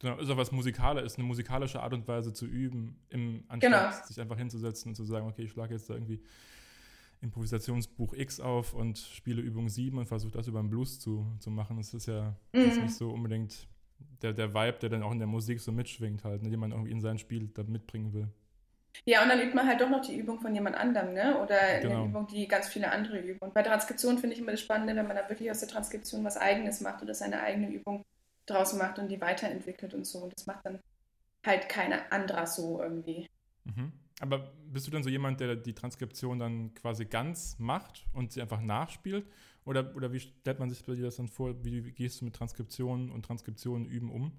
Genau, 0.00 0.18
ist 0.18 0.30
auch 0.30 0.36
was 0.36 0.50
Musikales, 0.50 1.04
ist 1.04 1.18
eine 1.18 1.26
musikalische 1.26 1.80
Art 1.80 1.92
und 1.92 2.08
Weise 2.08 2.32
zu 2.32 2.46
üben, 2.46 2.98
im 3.10 3.44
anstatt 3.48 3.70
genau. 3.70 4.06
sich 4.06 4.20
einfach 4.20 4.38
hinzusetzen 4.38 4.90
und 4.90 4.94
zu 4.96 5.04
sagen, 5.04 5.26
okay, 5.28 5.42
ich 5.42 5.52
schlage 5.52 5.74
jetzt 5.74 5.88
da 5.88 5.94
irgendwie 5.94 6.20
Improvisationsbuch 7.20 8.14
X 8.14 8.40
auf 8.40 8.72
und 8.72 8.98
spiele 8.98 9.42
Übung 9.42 9.68
7 9.68 9.98
und 9.98 10.06
versuche 10.06 10.32
das 10.32 10.46
über 10.46 10.60
den 10.60 10.70
Blues 10.70 10.98
zu, 11.00 11.26
zu 11.38 11.50
machen. 11.50 11.76
Das 11.76 11.92
ist 11.92 12.06
ja 12.06 12.34
mhm. 12.52 12.64
das 12.64 12.76
ist 12.76 12.82
nicht 12.82 12.94
so 12.94 13.10
unbedingt 13.10 13.68
der, 14.22 14.32
der 14.32 14.54
Vibe, 14.54 14.78
der 14.80 14.88
dann 14.88 15.02
auch 15.02 15.12
in 15.12 15.18
der 15.18 15.28
Musik 15.28 15.60
so 15.60 15.70
mitschwingt 15.70 16.24
halt, 16.24 16.42
ne, 16.42 16.50
den 16.50 16.58
man 16.58 16.72
irgendwie 16.72 16.90
in 16.90 17.00
sein 17.00 17.18
Spiel 17.18 17.48
da 17.48 17.62
mitbringen 17.62 18.12
will. 18.14 18.28
Ja, 19.04 19.22
und 19.22 19.28
dann 19.28 19.40
übt 19.40 19.54
man 19.54 19.66
halt 19.66 19.80
doch 19.80 19.88
noch 19.88 20.04
die 20.04 20.16
Übung 20.16 20.40
von 20.40 20.54
jemand 20.54 20.76
anderem, 20.76 21.14
ne? 21.14 21.40
Oder 21.40 21.80
genau. 21.80 21.96
eine 21.96 22.08
Übung, 22.08 22.26
die 22.26 22.46
ganz 22.48 22.68
viele 22.68 22.90
andere 22.90 23.18
üben. 23.18 23.38
Und 23.40 23.54
bei 23.54 23.62
Transkription 23.62 24.18
finde 24.18 24.34
ich 24.34 24.42
immer 24.42 24.52
das 24.52 24.60
Spannende, 24.60 24.96
wenn 24.96 25.06
man 25.06 25.16
da 25.16 25.28
wirklich 25.28 25.50
aus 25.50 25.60
der 25.60 25.68
Transkription 25.68 26.24
was 26.24 26.36
Eigenes 26.36 26.80
macht 26.80 27.02
oder 27.02 27.14
seine 27.14 27.40
eigene 27.40 27.70
Übung 27.70 28.04
draus 28.46 28.74
macht 28.74 28.98
und 28.98 29.08
die 29.08 29.20
weiterentwickelt 29.20 29.94
und 29.94 30.06
so. 30.06 30.18
Und 30.18 30.34
das 30.36 30.46
macht 30.46 30.64
dann 30.64 30.80
halt 31.46 31.68
keiner 31.68 32.12
anderer 32.12 32.46
so 32.46 32.80
irgendwie. 32.82 33.26
Mhm. 33.64 33.92
Aber 34.20 34.52
bist 34.66 34.86
du 34.86 34.90
dann 34.90 35.02
so 35.02 35.08
jemand, 35.08 35.40
der 35.40 35.56
die 35.56 35.74
Transkription 35.74 36.38
dann 36.38 36.74
quasi 36.74 37.06
ganz 37.06 37.58
macht 37.58 38.06
und 38.12 38.32
sie 38.32 38.42
einfach 38.42 38.60
nachspielt? 38.60 39.26
Oder, 39.64 39.94
oder 39.96 40.12
wie 40.12 40.20
stellt 40.20 40.58
man 40.58 40.68
sich 40.68 40.84
bei 40.84 40.94
dir 40.94 41.04
das 41.04 41.16
dann 41.16 41.28
vor? 41.28 41.64
Wie, 41.64 41.84
wie 41.84 41.92
gehst 41.92 42.20
du 42.20 42.24
mit 42.26 42.34
Transkriptionen 42.34 43.10
und 43.10 43.24
Transkriptionen 43.24 43.86
üben 43.86 44.10
um? 44.10 44.32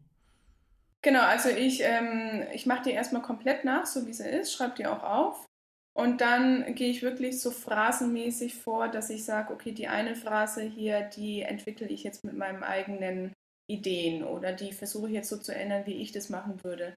Genau, 1.04 1.22
also 1.22 1.50
ich, 1.50 1.82
ähm, 1.82 2.46
ich 2.54 2.66
mache 2.66 2.84
die 2.84 2.92
erstmal 2.92 3.24
komplett 3.24 3.66
nach, 3.66 3.86
so 3.86 4.06
wie 4.06 4.14
sie 4.14 4.28
ist, 4.30 4.54
schreibe 4.54 4.76
die 4.76 4.86
auch 4.86 5.04
auf. 5.04 5.46
Und 5.94 6.22
dann 6.22 6.74
gehe 6.76 6.90
ich 6.90 7.02
wirklich 7.02 7.42
so 7.42 7.52
phrasenmäßig 7.52 8.56
vor, 8.56 8.88
dass 8.88 9.10
ich 9.10 9.26
sage, 9.26 9.54
okay, 9.54 9.72
die 9.72 9.88
eine 9.88 10.16
Phrase 10.16 10.62
hier, 10.62 11.02
die 11.02 11.42
entwickle 11.42 11.88
ich 11.88 12.04
jetzt 12.04 12.24
mit 12.24 12.38
meinen 12.38 12.64
eigenen 12.64 13.34
Ideen 13.70 14.24
oder 14.24 14.54
die 14.54 14.74
versuche 14.74 15.08
ich 15.08 15.14
jetzt 15.16 15.30
so 15.30 15.38
zu 15.38 15.54
ändern, 15.54 15.86
wie 15.86 16.02
ich 16.02 16.12
das 16.12 16.30
machen 16.30 16.64
würde. 16.64 16.94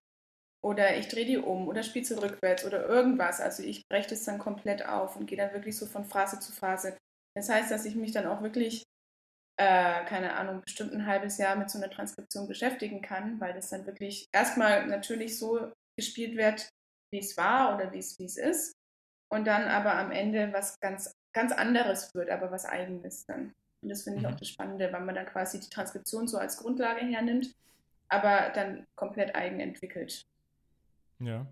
Oder 0.62 0.96
ich 0.96 1.08
drehe 1.08 1.26
die 1.26 1.38
um 1.38 1.68
oder 1.68 1.82
spiele 1.82 2.04
sie 2.04 2.20
rückwärts 2.20 2.64
oder 2.64 2.86
irgendwas. 2.88 3.40
Also 3.40 3.62
ich 3.62 3.82
breche 3.88 4.10
das 4.10 4.24
dann 4.24 4.38
komplett 4.38 4.86
auf 4.86 5.16
und 5.16 5.26
gehe 5.26 5.38
dann 5.38 5.52
wirklich 5.52 5.76
so 5.76 5.86
von 5.86 6.04
Phrase 6.04 6.40
zu 6.40 6.52
Phrase. 6.52 6.96
Das 7.36 7.48
heißt, 7.48 7.70
dass 7.70 7.84
ich 7.84 7.96
mich 7.96 8.12
dann 8.12 8.26
auch 8.26 8.42
wirklich 8.42 8.84
äh, 9.56 10.04
keine 10.06 10.34
Ahnung, 10.34 10.62
bestimmt 10.62 10.92
ein 10.92 11.06
halbes 11.06 11.38
Jahr 11.38 11.56
mit 11.56 11.70
so 11.70 11.78
einer 11.78 11.90
Transkription 11.90 12.48
beschäftigen 12.48 13.02
kann, 13.02 13.40
weil 13.40 13.52
das 13.52 13.70
dann 13.70 13.86
wirklich 13.86 14.26
erstmal 14.32 14.86
natürlich 14.86 15.38
so 15.38 15.72
gespielt 15.96 16.36
wird, 16.36 16.68
wie 17.12 17.20
es 17.20 17.36
war 17.36 17.74
oder 17.74 17.92
wie 17.92 17.98
es 17.98 18.18
ist. 18.18 18.74
Und 19.30 19.46
dann 19.46 19.68
aber 19.68 19.94
am 19.94 20.10
Ende 20.10 20.52
was 20.52 20.78
ganz, 20.80 21.12
ganz 21.32 21.52
anderes 21.52 22.12
wird, 22.14 22.30
aber 22.30 22.50
was 22.50 22.64
eigenes 22.64 23.24
dann. 23.26 23.52
Und 23.82 23.90
das 23.90 24.02
finde 24.02 24.20
ich 24.20 24.26
mhm. 24.26 24.32
auch 24.32 24.38
das 24.38 24.48
Spannende, 24.48 24.92
weil 24.92 25.04
man 25.04 25.14
dann 25.14 25.26
quasi 25.26 25.60
die 25.60 25.68
Transkription 25.68 26.26
so 26.26 26.38
als 26.38 26.56
Grundlage 26.56 27.04
hernimmt, 27.04 27.54
aber 28.08 28.50
dann 28.54 28.86
komplett 28.96 29.34
eigen 29.34 29.60
entwickelt. 29.60 30.24
Ja. 31.20 31.46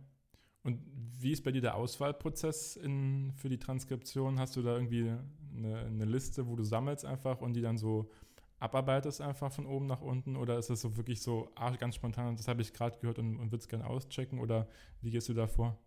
Und 0.64 0.80
wie 1.18 1.32
ist 1.32 1.42
bei 1.42 1.52
dir 1.52 1.60
der 1.60 1.74
Auswahlprozess 1.74 2.76
in, 2.76 3.32
für 3.36 3.48
die 3.48 3.58
Transkription? 3.58 4.38
Hast 4.38 4.56
du 4.56 4.62
da 4.62 4.74
irgendwie 4.74 5.16
eine, 5.56 5.78
eine, 5.80 6.04
Liste, 6.04 6.46
wo 6.46 6.56
du 6.56 6.64
sammelst 6.64 7.04
einfach 7.04 7.40
und 7.40 7.54
die 7.54 7.62
dann 7.62 7.78
so 7.78 8.10
abarbeitest 8.58 9.20
einfach 9.20 9.52
von 9.52 9.66
oben 9.66 9.86
nach 9.86 10.00
unten? 10.00 10.36
Oder 10.36 10.58
ist 10.58 10.70
das 10.70 10.80
so 10.80 10.96
wirklich 10.96 11.22
so 11.22 11.50
ah, 11.54 11.70
ganz 11.76 11.96
spontan, 11.96 12.36
das 12.36 12.48
habe 12.48 12.62
ich 12.62 12.72
gerade 12.72 12.98
gehört 12.98 13.18
und, 13.18 13.36
und 13.36 13.52
würde 13.52 13.62
es 13.62 13.68
gerne 13.68 13.86
auschecken? 13.86 14.38
Oder 14.38 14.68
wie 15.00 15.10
gehst 15.10 15.28
du 15.28 15.34
da 15.34 15.46
vor? 15.46 15.78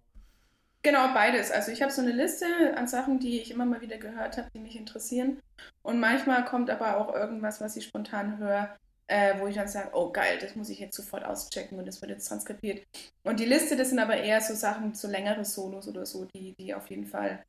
Genau, 0.85 1.13
beides. 1.15 1.49
Also 1.49 1.71
ich 1.71 1.81
habe 1.81 1.91
so 1.91 2.01
eine 2.01 2.11
Liste 2.11 2.45
an 2.77 2.87
Sachen, 2.87 3.19
die 3.19 3.41
ich 3.41 3.49
immer 3.49 3.65
mal 3.65 3.81
wieder 3.81 3.97
gehört 3.97 4.37
habe, 4.37 4.49
die 4.53 4.59
mich 4.59 4.75
interessieren. 4.75 5.41
Und 5.81 5.99
manchmal 5.99 6.45
kommt 6.45 6.69
aber 6.69 6.97
auch 6.97 7.11
irgendwas, 7.11 7.59
was 7.59 7.75
ich 7.75 7.85
spontan 7.85 8.37
höre, 8.37 8.75
äh, 9.07 9.39
wo 9.39 9.47
ich 9.47 9.55
dann 9.55 9.67
sage, 9.67 9.89
oh 9.93 10.11
geil, 10.11 10.37
das 10.39 10.55
muss 10.55 10.69
ich 10.69 10.79
jetzt 10.79 10.95
sofort 10.95 11.25
auschecken 11.25 11.79
und 11.79 11.87
das 11.87 12.01
wird 12.01 12.11
jetzt 12.11 12.27
transkribiert. 12.27 12.85
Und 13.23 13.39
die 13.39 13.45
Liste, 13.45 13.75
das 13.75 13.89
sind 13.89 13.97
aber 13.97 14.17
eher 14.17 14.41
so 14.41 14.53
Sachen, 14.53 14.93
so 14.93 15.07
längere 15.07 15.43
Solos 15.43 15.87
oder 15.87 16.05
so, 16.05 16.25
die, 16.25 16.53
die 16.59 16.75
auf 16.75 16.87
jeden 16.89 17.05
Fall 17.05 17.43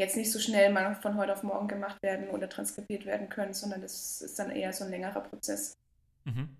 jetzt 0.00 0.16
nicht 0.16 0.32
so 0.32 0.38
schnell 0.40 0.72
mal 0.72 0.96
von 0.96 1.16
heute 1.16 1.32
auf 1.32 1.42
morgen 1.42 1.68
gemacht 1.68 2.02
werden 2.02 2.30
oder 2.30 2.48
transkribiert 2.48 3.06
werden 3.06 3.28
können, 3.28 3.52
sondern 3.52 3.82
das 3.82 4.20
ist 4.22 4.38
dann 4.38 4.50
eher 4.50 4.72
so 4.72 4.84
ein 4.84 4.90
längerer 4.90 5.20
Prozess. 5.20 5.76
Mhm. 6.24 6.56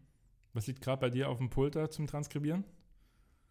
Was 0.53 0.66
liegt 0.66 0.82
gerade 0.82 1.01
bei 1.01 1.11
dir 1.11 1.28
auf 1.28 1.38
dem 1.38 1.49
Pult 1.49 1.74
da 1.74 1.91
zum 1.91 2.07
Transkribieren? 2.07 2.64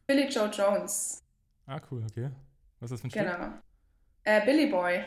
Billy 0.08 0.28
Joe 0.30 0.50
Jones. 0.50 1.22
Ah, 1.66 1.82
cool, 1.92 2.04
okay. 2.10 2.30
Was 2.80 2.92
ist 2.92 3.04
das 3.04 3.12
für 3.12 3.20
ein? 3.20 3.26
Genau. 3.26 3.54
Äh, 4.24 4.46
Billy 4.46 4.68
Boy. 4.68 5.04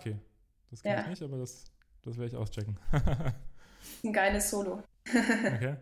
Okay. 0.00 0.16
Das 0.70 0.82
kann 0.82 0.92
ja. 0.92 1.00
ich 1.02 1.08
nicht, 1.08 1.22
aber 1.22 1.38
das, 1.38 1.64
das 2.02 2.16
werde 2.16 2.28
ich 2.28 2.36
auschecken. 2.36 2.78
Ein 4.04 4.12
geiles 4.12 4.50
Solo. 4.50 4.82
okay. 5.08 5.76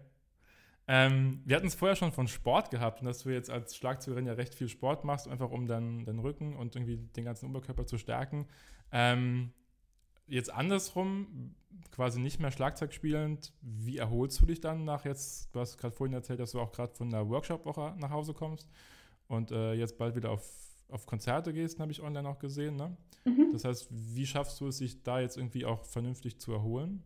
Ähm, 0.91 1.43
wir 1.45 1.57
hatten 1.57 1.67
es 1.67 1.75
vorher 1.75 1.97
schon 1.97 2.13
von 2.13 2.29
Sport 2.29 2.71
gehabt 2.71 3.01
und 3.01 3.07
dass 3.07 3.19
du 3.19 3.29
jetzt 3.29 3.51
als 3.51 3.77
Schlagzeugerin 3.77 4.27
ja 4.27 4.33
recht 4.33 4.55
viel 4.55 4.71
Sport 4.71 5.05
machst, 5.05 5.29
einfach 5.29 5.51
um 5.51 5.67
dann 5.67 6.07
den 6.07 6.19
Rücken 6.19 6.57
und 6.57 6.75
irgendwie 6.75 6.97
den 6.97 7.25
ganzen 7.25 7.51
Oberkörper 7.51 7.85
zu 7.85 7.99
stärken. 7.99 8.47
Ähm, 8.91 9.53
jetzt 10.27 10.51
andersrum, 10.51 11.55
quasi 11.91 12.21
nicht 12.21 12.41
mehr 12.41 12.51
Schlagzeug 12.51 12.95
spielend, 12.95 13.53
wie 13.61 13.99
erholst 13.99 14.41
du 14.41 14.47
dich 14.47 14.63
dann 14.63 14.87
nach 14.87 15.05
jetzt, 15.05 15.55
du 15.55 15.61
hast 15.61 15.77
gerade 15.77 15.95
vorhin 15.95 16.15
erzählt, 16.15 16.41
dass 16.41 16.53
du 16.53 16.61
auch 16.61 16.73
gerade 16.73 16.95
von 16.95 17.11
der 17.11 17.29
Workshop-Woche 17.29 17.95
nach 17.99 18.11
Hause 18.11 18.33
kommst 18.33 18.67
und 19.27 19.51
äh, 19.51 19.75
jetzt 19.75 19.99
bald 19.99 20.17
wieder 20.17 20.31
auf 20.31 20.68
auf 20.89 21.07
Konzerte 21.07 21.53
gehst, 21.53 21.79
habe 21.81 21.93
ich 21.93 22.03
online 22.03 22.29
auch 22.29 22.39
gesehen. 22.39 22.77
Ne? 22.77 22.97
Mhm. 23.25 23.51
Das 23.53 23.65
heißt, 23.65 23.89
wie 23.91 24.27
schaffst 24.27 24.61
du 24.61 24.69
es, 24.69 24.79
sich 24.79 25.03
da 25.03 25.21
jetzt 25.21 25.37
irgendwie 25.37 25.65
auch 25.65 25.85
vernünftig 25.85 26.39
zu 26.41 26.53
erholen? 26.53 27.03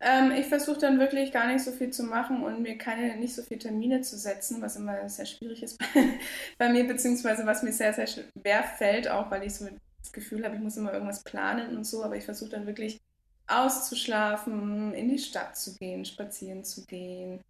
Ähm, 0.00 0.32
ich 0.32 0.46
versuche 0.46 0.80
dann 0.80 0.98
wirklich 0.98 1.30
gar 1.30 1.46
nicht 1.46 1.62
so 1.62 1.70
viel 1.70 1.90
zu 1.90 2.02
machen 2.02 2.42
und 2.42 2.60
mir 2.62 2.76
keine, 2.76 3.16
nicht 3.16 3.34
so 3.34 3.42
viele 3.42 3.60
Termine 3.60 4.00
zu 4.00 4.18
setzen, 4.18 4.60
was 4.60 4.74
immer 4.74 5.08
sehr 5.08 5.26
schwierig 5.26 5.62
ist 5.62 5.78
bei, 5.78 5.86
bei 6.58 6.68
mir, 6.70 6.86
beziehungsweise 6.86 7.46
was 7.46 7.62
mir 7.62 7.72
sehr, 7.72 7.92
sehr 7.92 8.08
schwer 8.08 8.64
fällt, 8.64 9.08
auch 9.08 9.30
weil 9.30 9.44
ich 9.44 9.54
so 9.54 9.68
das 10.00 10.12
Gefühl 10.12 10.44
habe, 10.44 10.56
ich 10.56 10.60
muss 10.60 10.76
immer 10.76 10.92
irgendwas 10.92 11.22
planen 11.22 11.76
und 11.76 11.84
so, 11.84 12.02
aber 12.02 12.16
ich 12.16 12.24
versuche 12.24 12.50
dann 12.50 12.66
wirklich 12.66 13.00
auszuschlafen, 13.46 14.92
in 14.94 15.08
die 15.08 15.18
Stadt 15.18 15.56
zu 15.56 15.76
gehen, 15.76 16.04
spazieren 16.04 16.64
zu 16.64 16.84
gehen, 16.86 17.40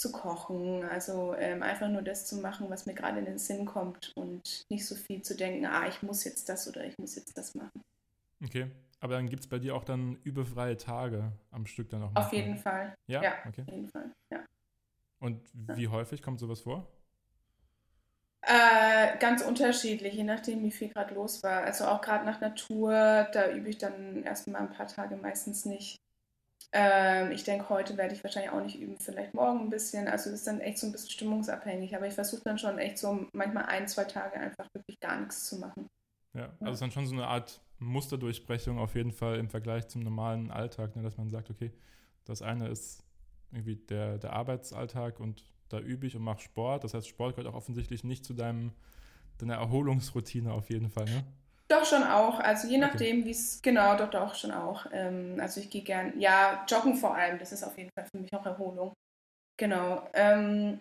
zu 0.00 0.10
kochen. 0.10 0.82
Also 0.84 1.34
ähm, 1.36 1.62
einfach 1.62 1.88
nur 1.88 2.02
das 2.02 2.26
zu 2.26 2.36
machen, 2.36 2.70
was 2.70 2.86
mir 2.86 2.94
gerade 2.94 3.18
in 3.18 3.26
den 3.26 3.38
Sinn 3.38 3.66
kommt 3.66 4.12
und 4.16 4.64
nicht 4.70 4.86
so 4.86 4.94
viel 4.94 5.22
zu 5.22 5.36
denken, 5.36 5.66
ah, 5.66 5.86
ich 5.86 6.02
muss 6.02 6.24
jetzt 6.24 6.48
das 6.48 6.66
oder 6.66 6.84
ich 6.84 6.98
muss 6.98 7.14
jetzt 7.16 7.36
das 7.36 7.54
machen. 7.54 7.82
Okay. 8.42 8.70
Aber 9.00 9.14
dann 9.14 9.28
gibt 9.28 9.42
es 9.42 9.48
bei 9.48 9.58
dir 9.58 9.74
auch 9.74 9.84
dann 9.84 10.16
überfreie 10.24 10.76
Tage 10.76 11.32
am 11.50 11.66
Stück 11.66 11.88
dann 11.90 12.02
auch. 12.02 12.14
Auf 12.14 12.32
jeden 12.32 12.56
Fall. 12.56 12.94
Ja? 13.06 13.22
ja 13.22 13.32
okay. 13.46 13.62
Auf 13.62 13.68
jeden 13.68 13.88
Fall, 13.88 14.10
ja. 14.30 14.40
Und 15.20 15.40
wie 15.52 15.88
häufig 15.88 16.22
kommt 16.22 16.40
sowas 16.40 16.60
vor? 16.60 16.86
Äh, 18.42 19.18
ganz 19.18 19.42
unterschiedlich, 19.42 20.14
je 20.14 20.24
nachdem, 20.24 20.62
wie 20.62 20.70
viel 20.70 20.88
gerade 20.88 21.14
los 21.14 21.42
war. 21.42 21.62
Also 21.62 21.86
auch 21.86 22.00
gerade 22.00 22.24
nach 22.24 22.40
Natur, 22.40 23.28
da 23.32 23.50
übe 23.50 23.68
ich 23.68 23.78
dann 23.78 24.22
erstmal 24.22 24.62
ein 24.62 24.72
paar 24.72 24.86
Tage 24.86 25.16
meistens 25.16 25.66
nicht. 25.66 26.00
Ähm, 26.72 27.32
ich 27.32 27.42
denke, 27.42 27.68
heute 27.68 27.96
werde 27.96 28.14
ich 28.14 28.22
wahrscheinlich 28.22 28.52
auch 28.52 28.62
nicht 28.62 28.78
üben, 28.78 28.96
vielleicht 28.98 29.34
morgen 29.34 29.60
ein 29.60 29.70
bisschen. 29.70 30.06
Also 30.06 30.30
es 30.30 30.36
ist 30.36 30.46
dann 30.46 30.60
echt 30.60 30.78
so 30.78 30.86
ein 30.86 30.92
bisschen 30.92 31.10
stimmungsabhängig. 31.10 31.96
Aber 31.96 32.06
ich 32.06 32.14
versuche 32.14 32.42
dann 32.44 32.58
schon 32.58 32.78
echt 32.78 32.98
so 32.98 33.26
manchmal 33.32 33.66
ein, 33.66 33.88
zwei 33.88 34.04
Tage 34.04 34.38
einfach 34.38 34.68
wirklich 34.72 35.00
gar 35.00 35.18
nichts 35.18 35.46
zu 35.46 35.58
machen. 35.58 35.88
Ja, 36.34 36.44
also 36.44 36.64
ja. 36.64 36.70
ist 36.70 36.82
dann 36.82 36.92
schon 36.92 37.06
so 37.06 37.14
eine 37.14 37.26
Art 37.26 37.60
Musterdurchbrechung 37.80 38.78
auf 38.78 38.94
jeden 38.94 39.12
Fall 39.12 39.38
im 39.38 39.48
Vergleich 39.48 39.88
zum 39.88 40.02
normalen 40.02 40.50
Alltag, 40.50 40.94
ne, 40.94 41.02
dass 41.02 41.16
man 41.16 41.30
sagt, 41.30 41.50
okay, 41.50 41.72
das 42.24 42.42
eine 42.42 42.68
ist 42.68 43.02
irgendwie 43.50 43.76
der, 43.76 44.18
der 44.18 44.32
Arbeitsalltag 44.32 45.18
und 45.18 45.42
da 45.70 45.80
übe 45.80 46.06
ich 46.06 46.14
und 46.14 46.22
mache 46.22 46.40
Sport. 46.40 46.84
Das 46.84 46.94
heißt, 46.94 47.08
Sport 47.08 47.34
gehört 47.34 47.52
auch 47.52 47.56
offensichtlich 47.56 48.04
nicht 48.04 48.24
zu 48.24 48.34
deinem, 48.34 48.72
deiner 49.38 49.54
Erholungsroutine 49.54 50.52
auf 50.52 50.70
jeden 50.70 50.90
Fall, 50.90 51.06
ne? 51.06 51.24
Doch 51.70 51.84
schon 51.84 52.02
auch. 52.02 52.40
Also 52.40 52.66
je 52.66 52.78
nachdem, 52.78 53.18
okay. 53.18 53.26
wie 53.26 53.30
es 53.30 53.62
genau, 53.62 53.96
doch 53.96 54.10
doch 54.10 54.34
schon 54.34 54.50
auch. 54.50 54.86
Ähm, 54.92 55.38
also 55.40 55.60
ich 55.60 55.70
gehe 55.70 55.82
gern, 55.82 56.18
ja, 56.18 56.64
joggen 56.68 56.96
vor 56.96 57.14
allem. 57.14 57.38
Das 57.38 57.52
ist 57.52 57.62
auf 57.62 57.78
jeden 57.78 57.90
Fall 57.96 58.06
für 58.10 58.18
mich 58.18 58.32
auch 58.34 58.44
Erholung. 58.44 58.92
Genau. 59.56 60.08
Ähm, 60.14 60.80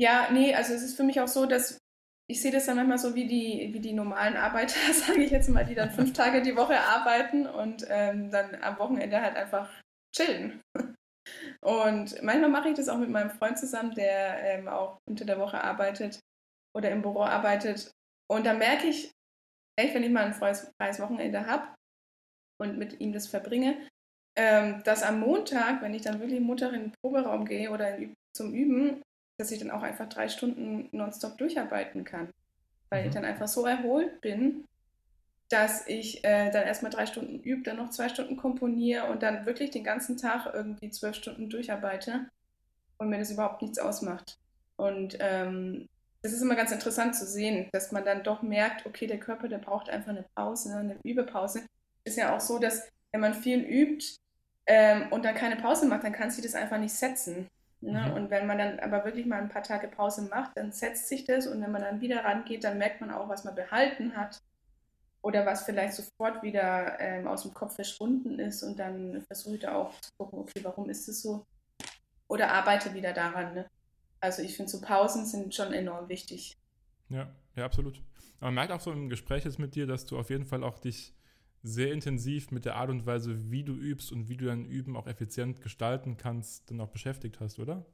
ja, 0.00 0.28
nee, 0.30 0.54
also 0.54 0.72
es 0.72 0.82
ist 0.82 0.96
für 0.96 1.02
mich 1.02 1.20
auch 1.20 1.28
so, 1.28 1.44
dass 1.44 1.78
ich 2.30 2.40
sehe 2.40 2.52
das 2.52 2.66
dann 2.66 2.76
manchmal 2.76 2.98
so 2.98 3.14
wie 3.14 3.26
die, 3.26 3.70
wie 3.72 3.80
die 3.80 3.92
normalen 3.92 4.36
Arbeiter, 4.36 4.78
sage 4.92 5.22
ich 5.22 5.30
jetzt 5.30 5.48
mal, 5.48 5.64
die 5.64 5.74
dann 5.74 5.90
fünf 5.90 6.12
Tage 6.12 6.40
die 6.40 6.56
Woche 6.56 6.78
arbeiten 6.78 7.46
und 7.46 7.86
ähm, 7.88 8.30
dann 8.30 8.54
am 8.62 8.78
Wochenende 8.78 9.20
halt 9.20 9.36
einfach 9.36 9.70
chillen. 10.14 10.60
Und 11.60 12.22
manchmal 12.22 12.48
mache 12.48 12.70
ich 12.70 12.76
das 12.76 12.88
auch 12.88 12.96
mit 12.96 13.10
meinem 13.10 13.30
Freund 13.30 13.58
zusammen, 13.58 13.94
der 13.94 14.42
ähm, 14.42 14.68
auch 14.68 14.98
unter 15.06 15.26
der 15.26 15.38
Woche 15.38 15.62
arbeitet 15.62 16.20
oder 16.74 16.90
im 16.90 17.02
Büro 17.02 17.22
arbeitet. 17.22 17.90
Und 18.30 18.46
da 18.46 18.54
merke 18.54 18.86
ich, 18.86 19.12
echt, 19.78 19.94
wenn 19.94 20.02
ich 20.02 20.10
mal 20.10 20.24
ein 20.24 20.34
freies, 20.34 20.72
freies 20.76 21.00
Wochenende 21.00 21.46
habe 21.46 21.68
und 22.60 22.78
mit 22.78 23.00
ihm 23.00 23.12
das 23.12 23.28
verbringe, 23.28 23.76
ähm, 24.36 24.82
dass 24.84 25.02
am 25.02 25.20
Montag, 25.20 25.82
wenn 25.82 25.94
ich 25.94 26.02
dann 26.02 26.20
wirklich 26.20 26.40
Montag 26.40 26.72
in 26.72 26.82
den 26.82 26.92
Proberaum 27.00 27.44
gehe 27.44 27.70
oder 27.70 27.96
in, 27.96 28.14
zum 28.32 28.52
Üben, 28.52 29.02
dass 29.38 29.50
ich 29.50 29.60
dann 29.60 29.70
auch 29.70 29.82
einfach 29.82 30.08
drei 30.08 30.28
Stunden 30.28 30.88
nonstop 30.92 31.38
durcharbeiten 31.38 32.04
kann. 32.04 32.30
Weil 32.90 33.02
mhm. 33.02 33.08
ich 33.08 33.14
dann 33.14 33.24
einfach 33.24 33.48
so 33.48 33.66
erholt 33.66 34.20
bin, 34.20 34.64
dass 35.48 35.86
ich 35.86 36.24
äh, 36.24 36.50
dann 36.50 36.66
erstmal 36.66 36.90
drei 36.90 37.06
Stunden 37.06 37.40
übe, 37.40 37.62
dann 37.62 37.78
noch 37.78 37.90
zwei 37.90 38.08
Stunden 38.08 38.36
komponiere 38.36 39.04
und 39.10 39.22
dann 39.22 39.46
wirklich 39.46 39.70
den 39.70 39.84
ganzen 39.84 40.16
Tag 40.16 40.52
irgendwie 40.52 40.90
zwölf 40.90 41.16
Stunden 41.16 41.48
durcharbeite 41.48 42.28
und 42.98 43.08
mir 43.08 43.18
das 43.18 43.30
überhaupt 43.30 43.62
nichts 43.62 43.78
ausmacht. 43.78 44.38
Und 44.76 45.16
ähm, 45.20 45.88
das 46.22 46.32
ist 46.32 46.42
immer 46.42 46.56
ganz 46.56 46.72
interessant 46.72 47.14
zu 47.14 47.26
sehen, 47.26 47.68
dass 47.72 47.92
man 47.92 48.04
dann 48.04 48.24
doch 48.24 48.42
merkt, 48.42 48.86
okay, 48.86 49.06
der 49.06 49.20
Körper, 49.20 49.48
der 49.48 49.58
braucht 49.58 49.88
einfach 49.88 50.10
eine 50.10 50.24
Pause, 50.34 50.74
eine 50.74 50.96
Übepause. 51.04 51.62
Ist 52.04 52.16
ja 52.16 52.34
auch 52.34 52.40
so, 52.40 52.58
dass 52.58 52.88
wenn 53.12 53.20
man 53.20 53.34
viel 53.34 53.60
übt 53.60 54.04
ähm, 54.66 55.06
und 55.10 55.24
dann 55.24 55.34
keine 55.34 55.56
Pause 55.56 55.86
macht, 55.86 56.04
dann 56.04 56.12
kann 56.12 56.30
sich 56.30 56.42
das 56.42 56.54
einfach 56.54 56.78
nicht 56.78 56.94
setzen. 56.94 57.48
Ne? 57.80 58.06
Mhm. 58.08 58.12
Und 58.14 58.30
wenn 58.30 58.46
man 58.46 58.58
dann 58.58 58.80
aber 58.80 59.04
wirklich 59.04 59.26
mal 59.26 59.40
ein 59.40 59.48
paar 59.48 59.62
Tage 59.62 59.86
Pause 59.88 60.22
macht, 60.22 60.56
dann 60.56 60.72
setzt 60.72 61.08
sich 61.08 61.24
das 61.24 61.46
und 61.46 61.62
wenn 61.62 61.70
man 61.70 61.82
dann 61.82 62.00
wieder 62.00 62.24
rangeht, 62.24 62.64
dann 62.64 62.78
merkt 62.78 63.00
man 63.00 63.10
auch, 63.12 63.28
was 63.28 63.44
man 63.44 63.54
behalten 63.54 64.16
hat 64.16 64.40
oder 65.22 65.46
was 65.46 65.62
vielleicht 65.62 65.94
sofort 65.94 66.42
wieder 66.42 66.98
ähm, 66.98 67.28
aus 67.28 67.42
dem 67.42 67.54
Kopf 67.54 67.76
verschwunden 67.76 68.38
ist 68.40 68.64
und 68.64 68.78
dann 68.78 69.22
versuche 69.22 69.54
ich 69.54 69.60
da 69.60 69.74
auch 69.74 69.92
zu 70.00 70.10
gucken, 70.18 70.40
okay, 70.40 70.60
warum 70.62 70.90
ist 70.90 71.08
es 71.08 71.22
so? 71.22 71.46
Oder 72.26 72.50
arbeite 72.50 72.92
wieder 72.94 73.12
daran. 73.12 73.54
Ne? 73.54 73.70
Also 74.20 74.42
ich 74.42 74.56
finde, 74.56 74.70
so 74.70 74.80
Pausen 74.80 75.26
sind 75.26 75.54
schon 75.54 75.72
enorm 75.72 76.08
wichtig. 76.08 76.56
Ja, 77.08 77.28
ja, 77.56 77.64
absolut. 77.64 78.02
Aber 78.38 78.46
man 78.46 78.54
merkt 78.54 78.72
auch 78.72 78.80
so 78.80 78.92
im 78.92 79.08
Gespräch 79.08 79.44
jetzt 79.44 79.58
mit 79.58 79.74
dir, 79.74 79.86
dass 79.86 80.06
du 80.06 80.18
auf 80.18 80.30
jeden 80.30 80.46
Fall 80.46 80.62
auch 80.62 80.78
dich 80.78 81.14
sehr 81.62 81.92
intensiv 81.92 82.50
mit 82.50 82.64
der 82.64 82.76
Art 82.76 82.90
und 82.90 83.04
Weise, 83.06 83.50
wie 83.50 83.64
du 83.64 83.72
übst 83.72 84.12
und 84.12 84.28
wie 84.28 84.36
du 84.36 84.46
dein 84.46 84.64
Üben 84.64 84.96
auch 84.96 85.06
effizient 85.06 85.60
gestalten 85.60 86.16
kannst, 86.16 86.70
dann 86.70 86.80
auch 86.80 86.88
beschäftigt 86.88 87.40
hast, 87.40 87.58
oder? 87.58 87.84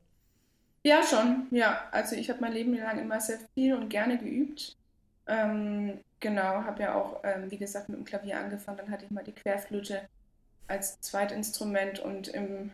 Ja, 0.87 1.03
schon, 1.03 1.47
ja. 1.51 1.89
Also 1.93 2.15
ich 2.15 2.29
habe 2.29 2.41
mein 2.43 2.53
Leben 2.53 2.77
lang 2.77 2.99
immer 2.99 3.21
sehr 3.21 3.39
viel 3.55 3.75
und 3.75 3.89
gerne 3.89 4.19
geübt. 4.19 4.77
Ähm, 5.27 6.01
genau, 6.21 6.63
habe 6.65 6.83
ja 6.83 6.95
auch, 6.95 7.21
ähm, 7.25 7.51
wie 7.51 7.57
gesagt, 7.57 7.89
mit 7.89 7.99
dem 7.99 8.05
Klavier 8.05 8.39
angefangen. 8.39 8.77
Dann 8.77 8.91
hatte 8.91 9.07
ich 9.07 9.11
mal 9.11 9.25
die 9.25 9.33
Querflöte 9.33 10.07
als 10.67 11.01
Zweitinstrument 11.01 12.01
und 12.01 12.29
im 12.29 12.71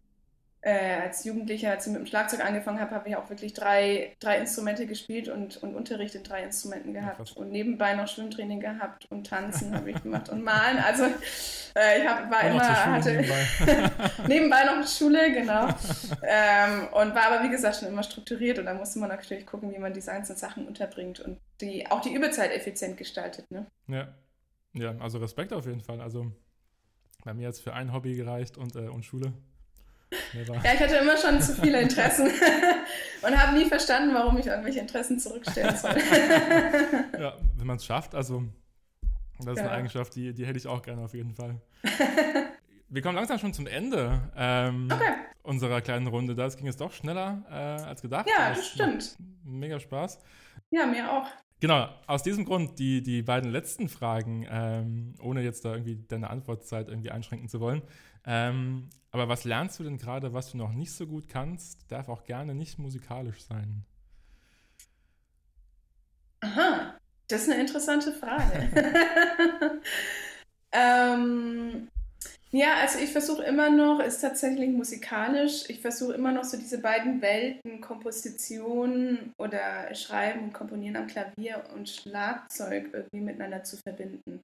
äh, 0.63 1.01
als 1.03 1.25
Jugendlicher, 1.25 1.71
als 1.71 1.87
ich 1.87 1.93
mit 1.93 2.03
dem 2.03 2.07
Schlagzeug 2.07 2.45
angefangen 2.45 2.81
habe, 2.81 2.95
habe 2.95 3.09
ich 3.09 3.17
auch 3.17 3.31
wirklich 3.31 3.55
drei, 3.55 4.15
drei 4.21 4.39
Instrumente 4.39 4.87
gespielt 4.87 5.29
und, 5.29 5.63
und 5.63 5.75
Unterricht 5.75 6.15
in 6.15 6.23
drei 6.23 6.43
Instrumenten 6.43 6.93
gehabt 6.93 7.31
ja, 7.31 7.37
und 7.37 7.51
nebenbei 7.51 7.95
noch 7.95 8.07
Schwimmtraining 8.07 8.61
gehabt 8.61 9.07
und 9.11 9.27
Tanzen 9.27 9.75
habe 9.75 9.91
ich 9.91 10.03
gemacht 10.03 10.29
und 10.29 10.45
Malen. 10.45 10.79
Also 10.79 11.05
äh, 11.75 12.01
ich 12.01 12.07
hab, 12.07 12.31
war, 12.31 12.43
war 12.43 12.45
immer, 12.45 12.87
hatte 12.95 13.13
nebenbei. 13.13 13.91
nebenbei 14.29 14.65
noch 14.65 14.87
Schule, 14.87 15.33
genau. 15.33 15.69
ähm, 16.23 16.89
und 16.93 17.15
war 17.15 17.33
aber 17.33 17.45
wie 17.45 17.51
gesagt 17.51 17.77
schon 17.77 17.89
immer 17.89 18.03
strukturiert 18.03 18.59
und 18.59 18.67
da 18.67 18.75
musste 18.75 18.99
man 18.99 19.09
natürlich 19.09 19.47
gucken, 19.47 19.73
wie 19.73 19.79
man 19.79 19.95
diese 19.95 20.13
einzelnen 20.13 20.39
Sachen 20.39 20.67
unterbringt 20.67 21.21
und 21.21 21.39
die, 21.63 21.91
auch 21.91 22.03
die 22.03 22.13
Überzeit 22.13 22.53
effizient 22.53 22.99
gestaltet. 22.99 23.51
Ne? 23.51 23.67
Ja. 23.87 24.09
ja, 24.75 24.95
also 24.99 25.19
Respekt 25.19 25.55
auf 25.55 25.65
jeden 25.65 25.81
Fall. 25.81 26.03
Also 26.03 26.31
bei 27.25 27.33
mir 27.33 27.47
jetzt 27.47 27.63
für 27.63 27.73
ein 27.73 27.95
Hobby 27.95 28.15
gereicht 28.15 28.59
und, 28.59 28.77
äh, 28.77 28.89
und 28.89 29.07
Schule. 29.07 29.33
Ja, 30.65 30.75
ich 30.75 30.81
hatte 30.81 30.97
immer 30.97 31.17
schon 31.17 31.41
zu 31.41 31.55
viele 31.55 31.81
Interessen 31.81 32.29
und 33.23 33.39
habe 33.41 33.57
nie 33.57 33.67
verstanden, 33.67 34.13
warum 34.15 34.37
ich 34.39 34.47
irgendwelche 34.47 34.81
Interessen 34.81 35.19
zurückstellen 35.19 35.77
soll. 35.77 35.97
ja, 37.19 37.37
wenn 37.57 37.67
man 37.67 37.77
es 37.77 37.85
schafft, 37.85 38.15
also 38.15 38.45
das 39.39 39.55
ist 39.55 39.61
eine 39.61 39.71
Eigenschaft, 39.71 40.15
die, 40.15 40.35
die 40.35 40.47
hätte 40.47 40.59
ich 40.59 40.67
auch 40.67 40.83
gerne 40.83 41.03
auf 41.03 41.15
jeden 41.15 41.35
Fall. 41.35 41.61
Wir 42.89 43.03
kommen 43.03 43.15
langsam 43.15 43.39
schon 43.39 43.55
zum 43.55 43.69
Ende 43.69 44.21
ähm, 44.37 44.89
okay. 44.93 45.13
unserer 45.45 45.81
kleinen 45.81 46.09
Runde. 46.09 46.35
Das 46.35 46.57
ging 46.57 46.67
es 46.67 46.77
doch 46.77 46.93
schneller 46.93 47.45
äh, 47.49 47.85
als 47.85 48.03
gedacht. 48.03 48.29
Ja, 48.29 48.49
das, 48.49 48.59
das 48.59 48.69
stimmt. 48.69 49.17
Mega 49.45 49.79
Spaß. 49.79 50.19
Ja, 50.71 50.87
mir 50.87 51.11
auch. 51.11 51.27
Genau, 51.61 51.89
aus 52.07 52.23
diesem 52.23 52.45
Grund 52.45 52.79
die, 52.79 53.03
die 53.03 53.23
beiden 53.23 53.51
letzten 53.51 53.89
Fragen, 53.89 54.47
ähm, 54.51 55.15
ohne 55.23 55.43
jetzt 55.43 55.65
da 55.65 55.73
irgendwie 55.73 56.03
deine 56.09 56.31
Antwortzeit 56.31 56.89
irgendwie 56.89 57.11
einschränken 57.11 57.49
zu 57.49 57.61
wollen. 57.61 57.83
Ähm, 58.27 58.89
aber 59.13 59.29
was 59.29 59.45
lernst 59.45 59.79
du 59.79 59.85
denn 59.85 59.99
gerade, 59.99 60.33
was 60.33 60.53
du 60.53 60.57
noch 60.57 60.73
nicht 60.73 60.93
so 60.93 61.07
gut 61.07 61.29
kannst? 61.29 61.91
Darf 61.91 62.09
auch 62.09 62.25
gerne 62.25 62.55
nicht 62.55 62.79
musikalisch 62.79 63.43
sein. 63.45 63.85
Aha, 66.41 66.95
das 67.29 67.43
ist 67.43 67.51
eine 67.51 67.61
interessante 67.61 68.13
Frage. 68.13 68.71
ähm, 70.73 71.89
ja, 72.53 72.77
also 72.81 72.99
ich 72.99 73.11
versuche 73.13 73.43
immer 73.43 73.69
noch, 73.69 74.01
ist 74.01 74.21
tatsächlich 74.21 74.71
musikalisch, 74.71 75.69
ich 75.69 75.81
versuche 75.81 76.15
immer 76.15 76.33
noch 76.33 76.45
so 76.45 76.57
diese 76.57 76.79
beiden 76.79 77.21
Welten, 77.21 77.81
Komposition 77.81 79.35
oder 79.39 79.95
Schreiben 79.95 80.45
und 80.45 80.53
Komponieren 80.53 80.97
am 80.97 81.07
Klavier 81.09 81.65
und 81.75 81.89
Schlagzeug 81.89 82.91
irgendwie 82.93 83.21
miteinander 83.21 83.65
zu 83.65 83.77
verbinden 83.77 84.41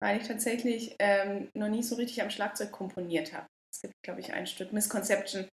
weil 0.00 0.20
ich 0.20 0.26
tatsächlich 0.26 0.96
ähm, 0.98 1.48
noch 1.54 1.68
nie 1.68 1.82
so 1.82 1.96
richtig 1.96 2.22
am 2.22 2.30
Schlagzeug 2.30 2.72
komponiert 2.72 3.32
habe. 3.32 3.46
Es 3.72 3.82
gibt, 3.82 3.94
glaube 4.02 4.20
ich, 4.20 4.32
ein 4.32 4.46
Stück 4.46 4.72
Misconception 4.72 5.48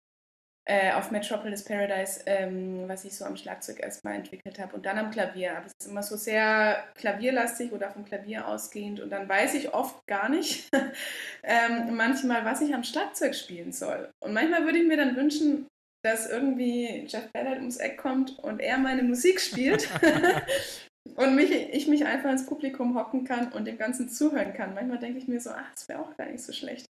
äh, 0.66 0.94
auf 0.94 1.12
Metropolis 1.12 1.64
Paradise, 1.64 2.22
ähm, 2.26 2.88
was 2.88 3.04
ich 3.04 3.16
so 3.16 3.26
am 3.26 3.36
Schlagzeug 3.36 3.82
erstmal 3.82 4.16
entwickelt 4.16 4.60
habe 4.60 4.76
und 4.76 4.86
dann 4.86 4.98
am 4.98 5.12
Klavier. 5.12 5.58
Aber 5.58 5.66
es 5.66 5.74
ist 5.80 5.90
immer 5.90 6.04
so 6.04 6.16
sehr 6.16 6.84
klavierlastig 6.96 7.72
oder 7.74 7.92
vom 7.92 8.06
Klavier 8.06 8.48
ausgehend 8.48 9.00
und 9.00 9.10
dann 9.10 9.28
weiß 9.28 9.56
ich 9.56 9.74
oft 9.74 10.06
gar 10.08 10.30
nicht 10.30 10.70
ähm, 11.44 11.96
manchmal, 11.96 12.46
was 12.46 12.62
ich 12.62 12.74
am 12.74 12.84
Schlagzeug 12.84 13.36
spielen 13.36 13.74
soll. 13.74 14.10
Und 14.24 14.34
manchmal 14.34 14.64
würde 14.64 14.80
ich 14.80 14.88
mir 14.88 14.98
dann 14.98 15.16
wünschen, 15.16 15.68
dass 16.06 16.30
irgendwie 16.30 17.06
Jeff 17.08 17.30
Ballard 17.34 17.60
ums 17.60 17.78
Eck 17.78 17.98
kommt 17.98 18.38
und 18.40 18.60
er 18.60 18.78
meine 18.78 19.04
Musik 19.04 19.42
spielt 19.42 19.90
Und 21.16 21.36
mich, 21.36 21.52
ich 21.52 21.88
mich 21.88 22.06
einfach 22.06 22.32
ins 22.32 22.46
Publikum 22.46 22.96
hocken 22.96 23.26
kann 23.26 23.52
und 23.52 23.66
dem 23.66 23.78
Ganzen 23.78 24.10
zuhören 24.10 24.54
kann. 24.54 24.74
Manchmal 24.74 25.00
denke 25.00 25.20
ich 25.20 25.28
mir 25.28 25.40
so, 25.40 25.52
ach, 25.52 25.70
das 25.72 25.88
wäre 25.90 26.00
auch 26.00 26.16
gar 26.16 26.28
nicht 26.28 26.44
so 26.44 26.54
schlecht. 26.54 26.86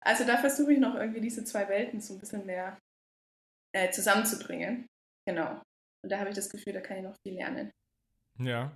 Also 0.00 0.24
da 0.24 0.36
versuche 0.36 0.74
ich 0.74 0.78
noch 0.78 0.94
irgendwie 0.94 1.22
diese 1.22 1.44
zwei 1.44 1.66
Welten 1.68 2.00
so 2.00 2.14
ein 2.14 2.20
bisschen 2.20 2.44
mehr 2.44 2.78
äh, 3.72 3.90
zusammenzubringen. 3.90 4.86
Genau. 5.26 5.62
Und 6.02 6.10
da 6.10 6.18
habe 6.18 6.28
ich 6.28 6.36
das 6.36 6.50
Gefühl, 6.50 6.74
da 6.74 6.80
kann 6.80 6.98
ich 6.98 7.02
noch 7.02 7.16
viel 7.22 7.34
lernen. 7.34 7.70
Ja. 8.38 8.70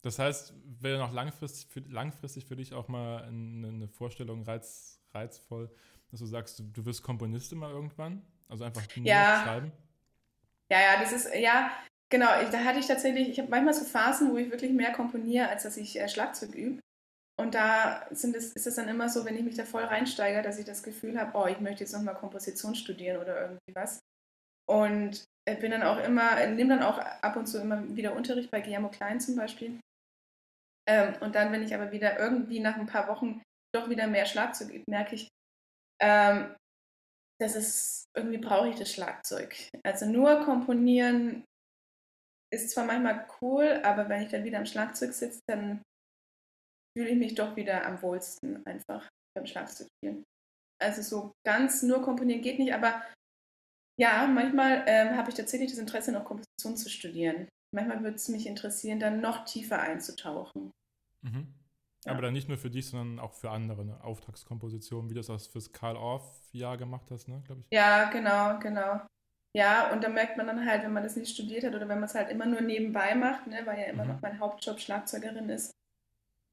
Das 0.00 0.18
heißt, 0.18 0.54
wäre 0.80 0.98
noch 0.98 1.12
langfristig 1.12 1.66
für, 1.70 1.80
langfristig 1.80 2.46
für 2.46 2.56
dich 2.56 2.74
auch 2.74 2.88
mal 2.88 3.24
eine, 3.24 3.68
eine 3.68 3.88
Vorstellung 3.88 4.42
reiz, 4.42 5.00
reizvoll, 5.12 5.70
dass 6.10 6.20
du 6.20 6.26
sagst, 6.26 6.58
du, 6.58 6.64
du 6.64 6.84
wirst 6.86 7.02
Komponist 7.02 7.52
immer 7.52 7.70
irgendwann? 7.70 8.22
Also 8.48 8.64
einfach 8.64 8.84
nur 8.96 9.06
ja. 9.06 9.42
schreiben? 9.42 9.72
Ja, 10.70 10.80
ja, 10.80 11.00
das 11.00 11.12
ist, 11.12 11.34
ja, 11.34 11.70
Genau, 12.14 12.40
ich, 12.40 12.48
da 12.50 12.62
hatte 12.62 12.78
ich 12.78 12.86
tatsächlich, 12.86 13.28
ich 13.28 13.40
habe 13.40 13.50
manchmal 13.50 13.74
so 13.74 13.84
Phasen, 13.84 14.30
wo 14.30 14.36
ich 14.36 14.48
wirklich 14.48 14.70
mehr 14.70 14.92
komponiere, 14.92 15.48
als 15.48 15.64
dass 15.64 15.76
ich 15.76 15.98
äh, 15.98 16.08
Schlagzeug 16.08 16.54
übe. 16.54 16.80
Und 17.36 17.56
da 17.56 18.06
sind 18.12 18.36
es, 18.36 18.52
ist 18.52 18.68
es 18.68 18.76
dann 18.76 18.86
immer 18.86 19.08
so, 19.08 19.24
wenn 19.24 19.36
ich 19.36 19.42
mich 19.42 19.56
da 19.56 19.64
voll 19.64 19.82
reinsteige, 19.82 20.40
dass 20.40 20.60
ich 20.60 20.64
das 20.64 20.84
Gefühl 20.84 21.18
habe, 21.18 21.36
oh, 21.36 21.48
ich 21.48 21.58
möchte 21.58 21.82
jetzt 21.82 21.92
nochmal 21.92 22.14
Komposition 22.14 22.76
studieren 22.76 23.20
oder 23.20 23.40
irgendwie 23.40 23.74
was. 23.74 23.98
Und 24.70 25.24
bin 25.44 25.72
dann 25.72 25.82
auch 25.82 25.98
immer, 26.04 26.46
nehme 26.46 26.76
dann 26.76 26.84
auch 26.84 26.98
ab 26.98 27.34
und 27.34 27.46
zu 27.46 27.60
immer 27.60 27.82
wieder 27.96 28.14
Unterricht 28.14 28.52
bei 28.52 28.60
Guillermo 28.60 28.90
Klein 28.90 29.20
zum 29.20 29.34
Beispiel. 29.34 29.80
Ähm, 30.88 31.16
und 31.20 31.34
dann, 31.34 31.50
wenn 31.50 31.64
ich 31.64 31.74
aber 31.74 31.90
wieder 31.90 32.20
irgendwie 32.20 32.60
nach 32.60 32.76
ein 32.76 32.86
paar 32.86 33.08
Wochen 33.08 33.42
doch 33.74 33.90
wieder 33.90 34.06
mehr 34.06 34.26
Schlagzeug 34.26 34.68
übe, 34.68 34.84
merke 34.88 35.16
ich, 35.16 35.26
ähm, 36.00 36.54
das 37.40 37.56
ist, 37.56 38.04
irgendwie 38.16 38.38
brauche 38.38 38.68
ich 38.68 38.76
das 38.76 38.92
Schlagzeug. 38.92 39.56
Also 39.82 40.06
nur 40.06 40.44
komponieren 40.44 41.42
ist 42.54 42.70
zwar 42.70 42.84
manchmal 42.84 43.26
cool, 43.40 43.80
aber 43.82 44.08
wenn 44.08 44.22
ich 44.22 44.30
dann 44.30 44.44
wieder 44.44 44.58
am 44.58 44.66
Schlagzeug 44.66 45.12
sitze, 45.12 45.40
dann 45.48 45.82
fühle 46.96 47.10
ich 47.10 47.18
mich 47.18 47.34
doch 47.34 47.56
wieder 47.56 47.84
am 47.86 48.00
wohlsten 48.02 48.64
einfach 48.66 49.08
beim 49.36 49.46
Schlagzeug 49.46 49.88
spielen. 49.98 50.24
Also 50.80 51.02
so 51.02 51.32
ganz 51.46 51.82
nur 51.82 52.02
komponieren 52.02 52.42
geht 52.42 52.58
nicht, 52.58 52.74
aber 52.74 53.02
ja, 53.98 54.26
manchmal 54.26 54.84
ähm, 54.86 55.16
habe 55.16 55.30
ich 55.30 55.36
tatsächlich 55.36 55.70
das 55.70 55.78
Interesse, 55.78 56.12
noch 56.12 56.24
Komposition 56.24 56.76
zu 56.76 56.90
studieren. 56.90 57.48
Manchmal 57.74 58.02
würde 58.02 58.16
es 58.16 58.28
mich 58.28 58.46
interessieren, 58.46 59.00
dann 59.00 59.20
noch 59.20 59.44
tiefer 59.44 59.80
einzutauchen. 59.80 60.72
Mhm. 61.22 61.54
Ja. 62.04 62.12
Aber 62.12 62.22
dann 62.22 62.34
nicht 62.34 62.48
nur 62.48 62.58
für 62.58 62.70
dich, 62.70 62.88
sondern 62.88 63.18
auch 63.18 63.32
für 63.32 63.50
andere, 63.50 63.82
eine 63.82 64.04
Auftragskomposition, 64.04 65.08
wie 65.08 65.14
du 65.14 65.22
das 65.22 65.46
fürs 65.46 65.72
Karl 65.72 65.96
Orff-Jahr 65.96 66.76
gemacht 66.76 67.10
hast, 67.10 67.28
ne, 67.28 67.42
glaube 67.46 67.62
ich. 67.62 67.66
Ja, 67.72 68.10
genau, 68.10 68.58
genau. 68.58 69.00
Ja, 69.56 69.92
und 69.92 70.02
da 70.02 70.08
merkt 70.08 70.36
man 70.36 70.48
dann 70.48 70.66
halt, 70.66 70.82
wenn 70.82 70.92
man 70.92 71.04
das 71.04 71.16
nicht 71.16 71.32
studiert 71.32 71.64
hat 71.64 71.74
oder 71.74 71.88
wenn 71.88 72.00
man 72.00 72.08
es 72.08 72.14
halt 72.14 72.28
immer 72.30 72.46
nur 72.46 72.60
nebenbei 72.60 73.14
macht, 73.14 73.46
ne, 73.46 73.60
weil 73.64 73.78
ja 73.78 73.86
immer 73.86 74.04
mhm. 74.04 74.10
noch 74.10 74.20
mein 74.20 74.40
Hauptjob 74.40 74.80
Schlagzeugerin 74.80 75.48
ist, 75.48 75.70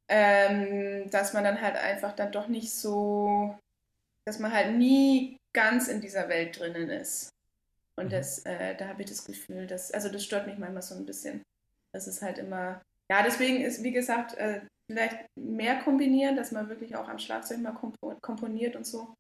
ähm, 0.08 1.10
dass 1.10 1.34
man 1.34 1.43
dann 1.43 1.60
halt 1.62 1.76
einfach 1.78 2.14
dann 2.14 2.32
doch 2.32 2.47
nicht 2.47 2.72
so, 2.72 3.58
dass 4.26 4.38
man 4.38 4.54
halt 4.54 4.76
nie 4.76 5.38
ganz 5.54 5.88
in 5.88 5.99
dieser 5.99 6.30
Welt 6.30 6.60
drinnen 6.60 6.89
ist. 6.89 7.30
Und 7.97 8.08
mhm. 8.08 8.10
das, 8.12 8.45
äh, 8.45 8.76
da 8.76 8.88
habe 8.88 9.02
ich 9.02 9.10
das 9.10 9.26
Gefühl, 9.26 9.66
dass, 9.66 9.91
also 9.91 10.08
das 10.10 10.24
stört 10.24 10.45
mich 10.45 10.60
manchmal 10.60 10.84
so 10.84 10.93
ein 10.93 11.06
bisschen. 11.06 11.41
Das 11.93 12.08
ist 12.08 12.22
halt 12.22 12.38
immer, 12.38 12.82
ja, 13.12 13.24
deswegen 13.24 13.62
ist, 13.62 13.82
wie 13.84 13.91
gesagt, 13.91 14.36
äh, 14.36 14.62
vielleicht 14.88 15.26
mehr 15.36 15.80
kombinieren, 15.80 16.36
dass 16.36 16.52
man 16.52 16.70
wirklich 16.70 16.95
auch 16.95 17.10
am 17.10 17.18
Schlagzeug 17.18 17.60
mal 17.60 17.78
komponiert 18.22 18.76
und 18.76 18.86
so. 18.86 19.16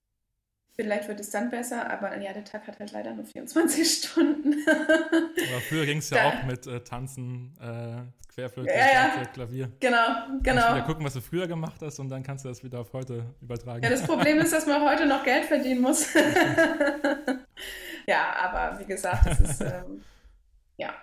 Vielleicht 0.75 1.07
wird 1.07 1.19
es 1.19 1.29
dann 1.29 1.49
besser, 1.49 1.89
aber 1.91 2.17
ja, 2.19 2.31
der 2.31 2.45
Tag 2.45 2.65
hat 2.67 2.79
halt 2.79 2.91
leider 2.91 3.13
nur 3.13 3.25
24 3.25 3.91
Stunden. 3.97 4.55
aber 4.67 5.61
früher 5.67 5.85
ging 5.85 5.97
es 5.97 6.09
ja 6.09 6.29
auch 6.29 6.43
mit 6.45 6.65
äh, 6.65 6.81
Tanzen, 6.81 7.57
äh, 7.59 8.31
Querflöte, 8.33 8.69
ja, 8.69 9.17
ja. 9.17 9.25
Klavier. 9.25 9.71
Genau, 9.81 9.97
genau. 10.41 10.61
Kannst 10.61 10.75
wieder 10.75 10.85
gucken, 10.85 11.05
was 11.05 11.13
du 11.13 11.21
früher 11.21 11.47
gemacht 11.47 11.81
hast 11.81 11.99
und 11.99 12.07
dann 12.07 12.23
kannst 12.23 12.45
du 12.45 12.49
das 12.49 12.63
wieder 12.63 12.79
auf 12.79 12.93
heute 12.93 13.25
übertragen. 13.41 13.83
Ja, 13.83 13.89
das 13.89 14.03
Problem 14.03 14.39
ist, 14.39 14.53
dass 14.53 14.65
man 14.65 14.81
heute 14.81 15.05
noch 15.05 15.23
Geld 15.25 15.45
verdienen 15.45 15.81
muss. 15.81 16.13
ja, 18.07 18.33
aber 18.37 18.79
wie 18.79 18.85
gesagt, 18.85 19.25
das 19.25 19.39
ist, 19.41 19.61
ähm, 19.61 20.01
ja. 20.77 20.93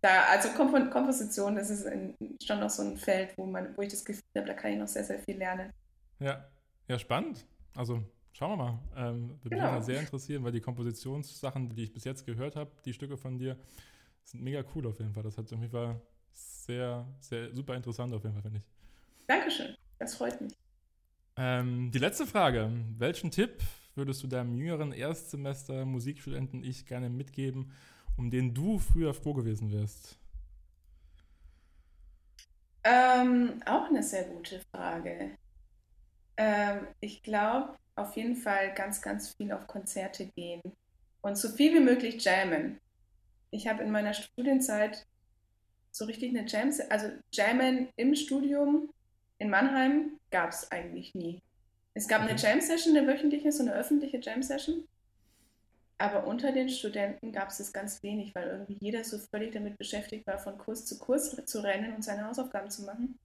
Da, 0.00 0.22
also 0.30 0.48
Komp 0.50 0.90
Komposition, 0.90 1.56
das 1.56 1.68
ist 1.68 1.84
in, 1.84 2.14
schon 2.42 2.60
noch 2.60 2.70
so 2.70 2.82
ein 2.82 2.96
Feld, 2.96 3.36
wo, 3.36 3.44
man, 3.44 3.76
wo 3.76 3.82
ich 3.82 3.90
das 3.90 4.04
Gefühl 4.04 4.22
habe, 4.36 4.46
da 4.46 4.54
kann 4.54 4.72
ich 4.72 4.78
noch 4.78 4.88
sehr, 4.88 5.04
sehr 5.04 5.18
viel 5.18 5.36
lernen. 5.36 5.70
Ja, 6.18 6.48
ja, 6.88 6.98
spannend. 6.98 7.44
Also 7.74 8.02
Schauen 8.36 8.50
wir 8.50 8.56
mal. 8.56 8.78
Ähm, 8.94 9.30
würde 9.42 9.56
genau. 9.56 9.76
mich 9.76 9.84
sehr 9.84 9.98
interessieren, 9.98 10.44
weil 10.44 10.52
die 10.52 10.60
Kompositionssachen, 10.60 11.74
die 11.74 11.84
ich 11.84 11.94
bis 11.94 12.04
jetzt 12.04 12.26
gehört 12.26 12.54
habe, 12.54 12.70
die 12.84 12.92
Stücke 12.92 13.16
von 13.16 13.38
dir, 13.38 13.56
sind 14.24 14.42
mega 14.42 14.62
cool 14.74 14.86
auf 14.86 14.98
jeden 14.98 15.14
Fall. 15.14 15.22
Das 15.22 15.38
hat 15.38 15.46
auf 15.46 15.58
jeden 15.58 15.70
Fall 15.70 15.98
sehr, 16.32 17.06
sehr 17.18 17.54
super 17.54 17.74
interessant 17.74 18.12
auf 18.12 18.22
jeden 18.22 18.34
Fall, 18.34 18.42
finde 18.42 18.58
ich. 18.58 19.26
Dankeschön, 19.26 19.74
das 19.98 20.16
freut 20.16 20.38
mich. 20.42 20.52
Ähm, 21.38 21.90
die 21.90 21.98
letzte 21.98 22.26
Frage. 22.26 22.70
Welchen 22.98 23.30
Tipp 23.30 23.62
würdest 23.94 24.22
du 24.22 24.26
deinem 24.26 24.54
jüngeren 24.54 24.92
Erstsemester 24.92 25.86
Musikstudenten 25.86 26.62
ich 26.62 26.84
gerne 26.84 27.08
mitgeben, 27.08 27.72
um 28.18 28.30
den 28.30 28.52
du 28.52 28.78
früher 28.78 29.14
froh 29.14 29.32
gewesen 29.32 29.72
wärst? 29.72 30.18
Ähm, 32.84 33.62
auch 33.64 33.88
eine 33.88 34.02
sehr 34.02 34.24
gute 34.24 34.60
Frage. 34.70 35.38
Ähm, 36.36 36.86
ich 37.00 37.22
glaube, 37.22 37.78
auf 37.96 38.16
jeden 38.16 38.36
Fall 38.36 38.74
ganz, 38.74 39.02
ganz 39.02 39.34
viel 39.34 39.52
auf 39.52 39.66
Konzerte 39.66 40.26
gehen 40.26 40.62
und 41.22 41.36
so 41.36 41.48
viel 41.48 41.74
wie 41.74 41.80
möglich 41.80 42.22
jammen. 42.22 42.78
Ich 43.50 43.66
habe 43.66 43.82
in 43.82 43.90
meiner 43.90 44.12
Studienzeit 44.12 45.06
so 45.90 46.04
richtig 46.04 46.36
eine 46.36 46.46
Jam, 46.46 46.70
also 46.90 47.08
Jammen 47.32 47.88
im 47.96 48.14
Studium 48.14 48.90
in 49.38 49.50
Mannheim 49.50 50.18
gab 50.30 50.50
es 50.50 50.70
eigentlich 50.70 51.14
nie. 51.14 51.40
Es 51.94 52.06
gab 52.06 52.22
okay. 52.22 52.30
eine 52.30 52.38
Jam-Session, 52.38 52.96
eine 52.96 53.06
wöchentliche, 53.06 53.50
so 53.50 53.62
eine 53.62 53.72
öffentliche 53.72 54.18
Jam-Session. 54.18 54.86
Aber 55.98 56.26
unter 56.26 56.52
den 56.52 56.68
Studenten 56.68 57.32
gab 57.32 57.48
es 57.48 57.56
das 57.56 57.72
ganz 57.72 58.02
wenig, 58.02 58.34
weil 58.34 58.48
irgendwie 58.48 58.76
jeder 58.80 59.02
so 59.02 59.18
völlig 59.18 59.52
damit 59.52 59.78
beschäftigt 59.78 60.26
war, 60.26 60.38
von 60.38 60.58
Kurs 60.58 60.84
zu 60.84 60.98
Kurs 60.98 61.34
zu 61.46 61.60
rennen 61.60 61.94
und 61.94 62.04
seine 62.04 62.26
Hausaufgaben 62.26 62.70
zu 62.70 62.82
machen. 62.82 63.18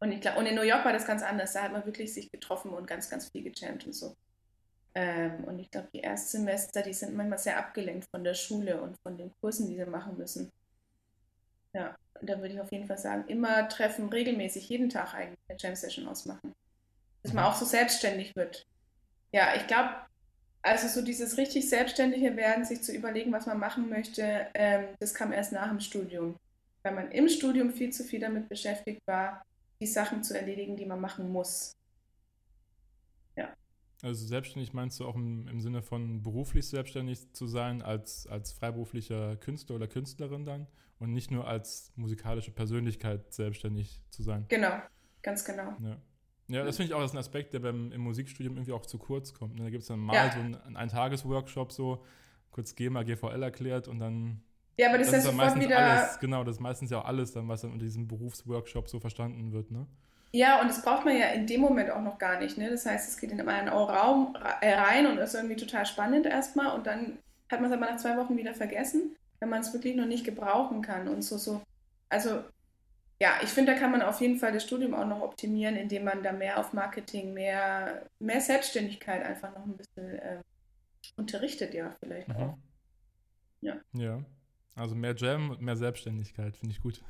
Und, 0.00 0.12
ich, 0.12 0.24
und 0.36 0.46
in 0.46 0.54
New 0.54 0.62
York 0.62 0.84
war 0.84 0.92
das 0.92 1.06
ganz 1.06 1.22
anders. 1.22 1.52
Da 1.54 1.62
hat 1.62 1.72
man 1.72 1.84
wirklich 1.84 2.14
sich 2.14 2.30
getroffen 2.30 2.70
und 2.70 2.86
ganz, 2.86 3.10
ganz 3.10 3.30
viel 3.30 3.42
gejammt 3.42 3.86
und 3.86 3.92
so. 3.92 4.16
Ähm, 4.94 5.44
und 5.44 5.58
ich 5.58 5.70
glaube, 5.70 5.88
die 5.92 6.00
Erstsemester, 6.00 6.82
die 6.82 6.92
sind 6.92 7.14
manchmal 7.14 7.38
sehr 7.38 7.58
abgelenkt 7.58 8.08
von 8.10 8.24
der 8.24 8.34
Schule 8.34 8.80
und 8.80 8.96
von 9.00 9.16
den 9.16 9.32
Kursen, 9.40 9.68
die 9.68 9.76
sie 9.76 9.84
machen 9.84 10.16
müssen. 10.16 10.50
Ja, 11.72 11.96
und 12.20 12.28
da 12.28 12.38
würde 12.38 12.54
ich 12.54 12.60
auf 12.60 12.72
jeden 12.72 12.86
Fall 12.86 12.98
sagen, 12.98 13.24
immer 13.28 13.68
treffen, 13.68 14.08
regelmäßig, 14.08 14.68
jeden 14.68 14.88
Tag 14.88 15.14
eigentlich 15.14 15.38
eine 15.48 15.58
Jam-Session 15.58 16.08
ausmachen. 16.08 16.54
Dass 17.22 17.32
man 17.32 17.44
mhm. 17.44 17.50
auch 17.50 17.56
so 17.56 17.64
selbstständig 17.64 18.34
wird. 18.36 18.66
Ja, 19.32 19.54
ich 19.54 19.66
glaube, 19.66 19.90
also 20.62 20.88
so 20.88 21.04
dieses 21.04 21.36
richtig 21.36 21.68
selbstständige 21.68 22.36
Werden, 22.36 22.64
sich 22.64 22.82
zu 22.82 22.92
überlegen, 22.92 23.32
was 23.32 23.46
man 23.46 23.58
machen 23.58 23.88
möchte, 23.88 24.46
ähm, 24.54 24.88
das 24.98 25.14
kam 25.14 25.32
erst 25.32 25.52
nach 25.52 25.68
dem 25.68 25.80
Studium. 25.80 26.36
Weil 26.82 26.94
man 26.94 27.10
im 27.10 27.28
Studium 27.28 27.72
viel 27.72 27.92
zu 27.92 28.04
viel 28.04 28.20
damit 28.20 28.48
beschäftigt 28.48 29.02
war, 29.06 29.44
die 29.80 29.86
Sachen 29.86 30.22
zu 30.22 30.36
erledigen, 30.36 30.76
die 30.76 30.86
man 30.86 31.00
machen 31.00 31.30
muss. 31.30 31.76
Ja. 33.36 33.54
Also 34.02 34.26
selbstständig 34.26 34.72
meinst 34.72 34.98
du 35.00 35.06
auch 35.06 35.14
im, 35.14 35.46
im 35.48 35.60
Sinne 35.60 35.82
von 35.82 36.22
beruflich 36.22 36.68
selbstständig 36.68 37.32
zu 37.32 37.46
sein, 37.46 37.82
als, 37.82 38.26
als 38.26 38.52
freiberuflicher 38.52 39.36
Künstler 39.36 39.76
oder 39.76 39.86
Künstlerin 39.86 40.44
dann 40.44 40.66
und 40.98 41.12
nicht 41.12 41.30
nur 41.30 41.46
als 41.46 41.92
musikalische 41.96 42.50
Persönlichkeit 42.50 43.32
selbstständig 43.32 44.02
zu 44.10 44.22
sein? 44.22 44.46
Genau, 44.48 44.80
ganz 45.22 45.44
genau. 45.44 45.74
Ja. 45.80 46.00
Ja, 46.50 46.64
das 46.64 46.78
finde 46.78 46.88
ich 46.88 46.94
auch 46.94 47.00
das 47.00 47.10
ist 47.10 47.14
ein 47.14 47.18
Aspekt, 47.18 47.52
der 47.52 47.60
beim, 47.60 47.92
im 47.92 48.00
Musikstudium 48.00 48.56
irgendwie 48.56 48.72
auch 48.72 48.86
zu 48.86 48.98
kurz 48.98 49.34
kommt. 49.34 49.56
Ne? 49.56 49.64
Da 49.64 49.70
gibt 49.70 49.82
es 49.82 49.88
dann 49.88 50.00
mal 50.00 50.14
ja. 50.14 50.32
so 50.32 50.40
einen, 50.40 50.54
einen 50.54 50.90
Tagesworkshop, 50.90 51.72
so 51.72 52.02
kurz 52.50 52.74
GEMA, 52.74 53.02
GVL 53.02 53.42
erklärt 53.42 53.86
und 53.86 53.98
dann 53.98 54.42
ja, 54.78 54.88
aber 54.88 54.98
das, 54.98 55.10
das 55.10 55.18
ist 55.18 55.24
ja 55.26 55.32
sofort 55.32 55.60
wieder. 55.60 55.78
Alles, 55.78 56.18
genau, 56.20 56.44
das 56.44 56.56
ist 56.56 56.60
meistens 56.60 56.90
ja 56.90 57.00
auch 57.00 57.04
alles, 57.04 57.32
dann, 57.32 57.48
was 57.48 57.62
dann 57.62 57.72
unter 57.72 57.84
diesem 57.84 58.06
Berufsworkshop 58.06 58.88
so 58.88 59.00
verstanden 59.00 59.52
wird, 59.52 59.70
ne? 59.70 59.86
Ja, 60.32 60.60
und 60.60 60.68
das 60.68 60.82
braucht 60.82 61.04
man 61.04 61.16
ja 61.16 61.28
in 61.28 61.46
dem 61.46 61.62
Moment 61.62 61.90
auch 61.90 62.02
noch 62.02 62.18
gar 62.18 62.38
nicht. 62.38 62.58
Ne? 62.58 62.68
Das 62.70 62.84
heißt, 62.84 63.08
es 63.08 63.16
geht 63.16 63.32
in 63.32 63.40
einen 63.40 63.68
Raum 63.68 64.36
äh, 64.60 64.74
rein 64.74 65.06
und 65.06 65.18
ist 65.18 65.34
irgendwie 65.34 65.56
total 65.56 65.86
spannend 65.86 66.26
erstmal 66.26 66.76
und 66.76 66.86
dann 66.86 67.18
hat 67.50 67.60
man 67.60 67.70
es 67.70 67.76
aber 67.76 67.90
nach 67.90 67.96
zwei 67.96 68.16
Wochen 68.18 68.36
wieder 68.36 68.54
vergessen, 68.54 69.16
wenn 69.40 69.48
man 69.48 69.62
es 69.62 69.72
wirklich 69.72 69.96
noch 69.96 70.06
nicht 70.06 70.24
gebrauchen 70.24 70.82
kann 70.82 71.08
und 71.08 71.22
so, 71.22 71.38
so. 71.38 71.62
Also, 72.10 72.44
ja, 73.20 73.38
ich 73.42 73.48
finde, 73.48 73.72
da 73.72 73.78
kann 73.78 73.90
man 73.90 74.02
auf 74.02 74.20
jeden 74.20 74.38
Fall 74.38 74.52
das 74.52 74.64
Studium 74.64 74.94
auch 74.94 75.06
noch 75.06 75.22
optimieren, 75.22 75.76
indem 75.76 76.04
man 76.04 76.22
da 76.22 76.32
mehr 76.32 76.58
auf 76.58 76.72
Marketing, 76.72 77.32
mehr, 77.32 78.02
mehr 78.18 78.40
Selbstständigkeit 78.40 79.24
einfach 79.24 79.54
noch 79.54 79.64
ein 79.64 79.76
bisschen 79.76 80.18
äh, 80.18 80.42
unterrichtet, 81.16 81.74
ja, 81.74 81.96
vielleicht 82.00 82.28
mhm. 82.28 82.36
auch. 82.36 82.58
Ja. 83.60 83.76
Ja. 83.94 84.20
Also 84.78 84.94
mehr 84.94 85.14
Jam 85.16 85.50
und 85.50 85.60
mehr 85.60 85.76
Selbstständigkeit, 85.76 86.56
finde 86.56 86.72
ich 86.72 86.80
gut. 86.80 87.02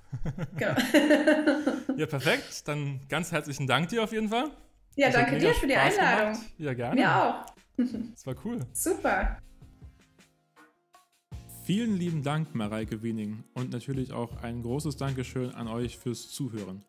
Genau. 0.56 0.74
ja, 1.98 2.06
perfekt. 2.06 2.66
Dann 2.66 3.00
ganz 3.08 3.30
herzlichen 3.30 3.66
Dank 3.66 3.90
dir 3.90 4.02
auf 4.02 4.12
jeden 4.12 4.30
Fall. 4.30 4.50
Ja, 4.96 5.08
das 5.08 5.16
danke 5.16 5.38
dir 5.38 5.52
für 5.54 5.66
die 5.66 5.74
Spaß 5.74 5.98
Einladung. 5.98 6.32
Gemacht. 6.32 6.52
Ja, 6.56 6.74
gerne. 6.74 6.94
Mir 6.94 7.14
auch. 7.14 7.46
Das 7.76 8.26
war 8.26 8.34
cool. 8.44 8.60
Super. 8.72 9.38
Vielen 11.64 11.98
lieben 11.98 12.22
Dank, 12.22 12.54
Mareike 12.54 13.02
Wiening. 13.02 13.44
Und 13.52 13.70
natürlich 13.70 14.12
auch 14.12 14.42
ein 14.42 14.62
großes 14.62 14.96
Dankeschön 14.96 15.54
an 15.54 15.68
euch 15.68 15.98
fürs 15.98 16.30
Zuhören. 16.30 16.82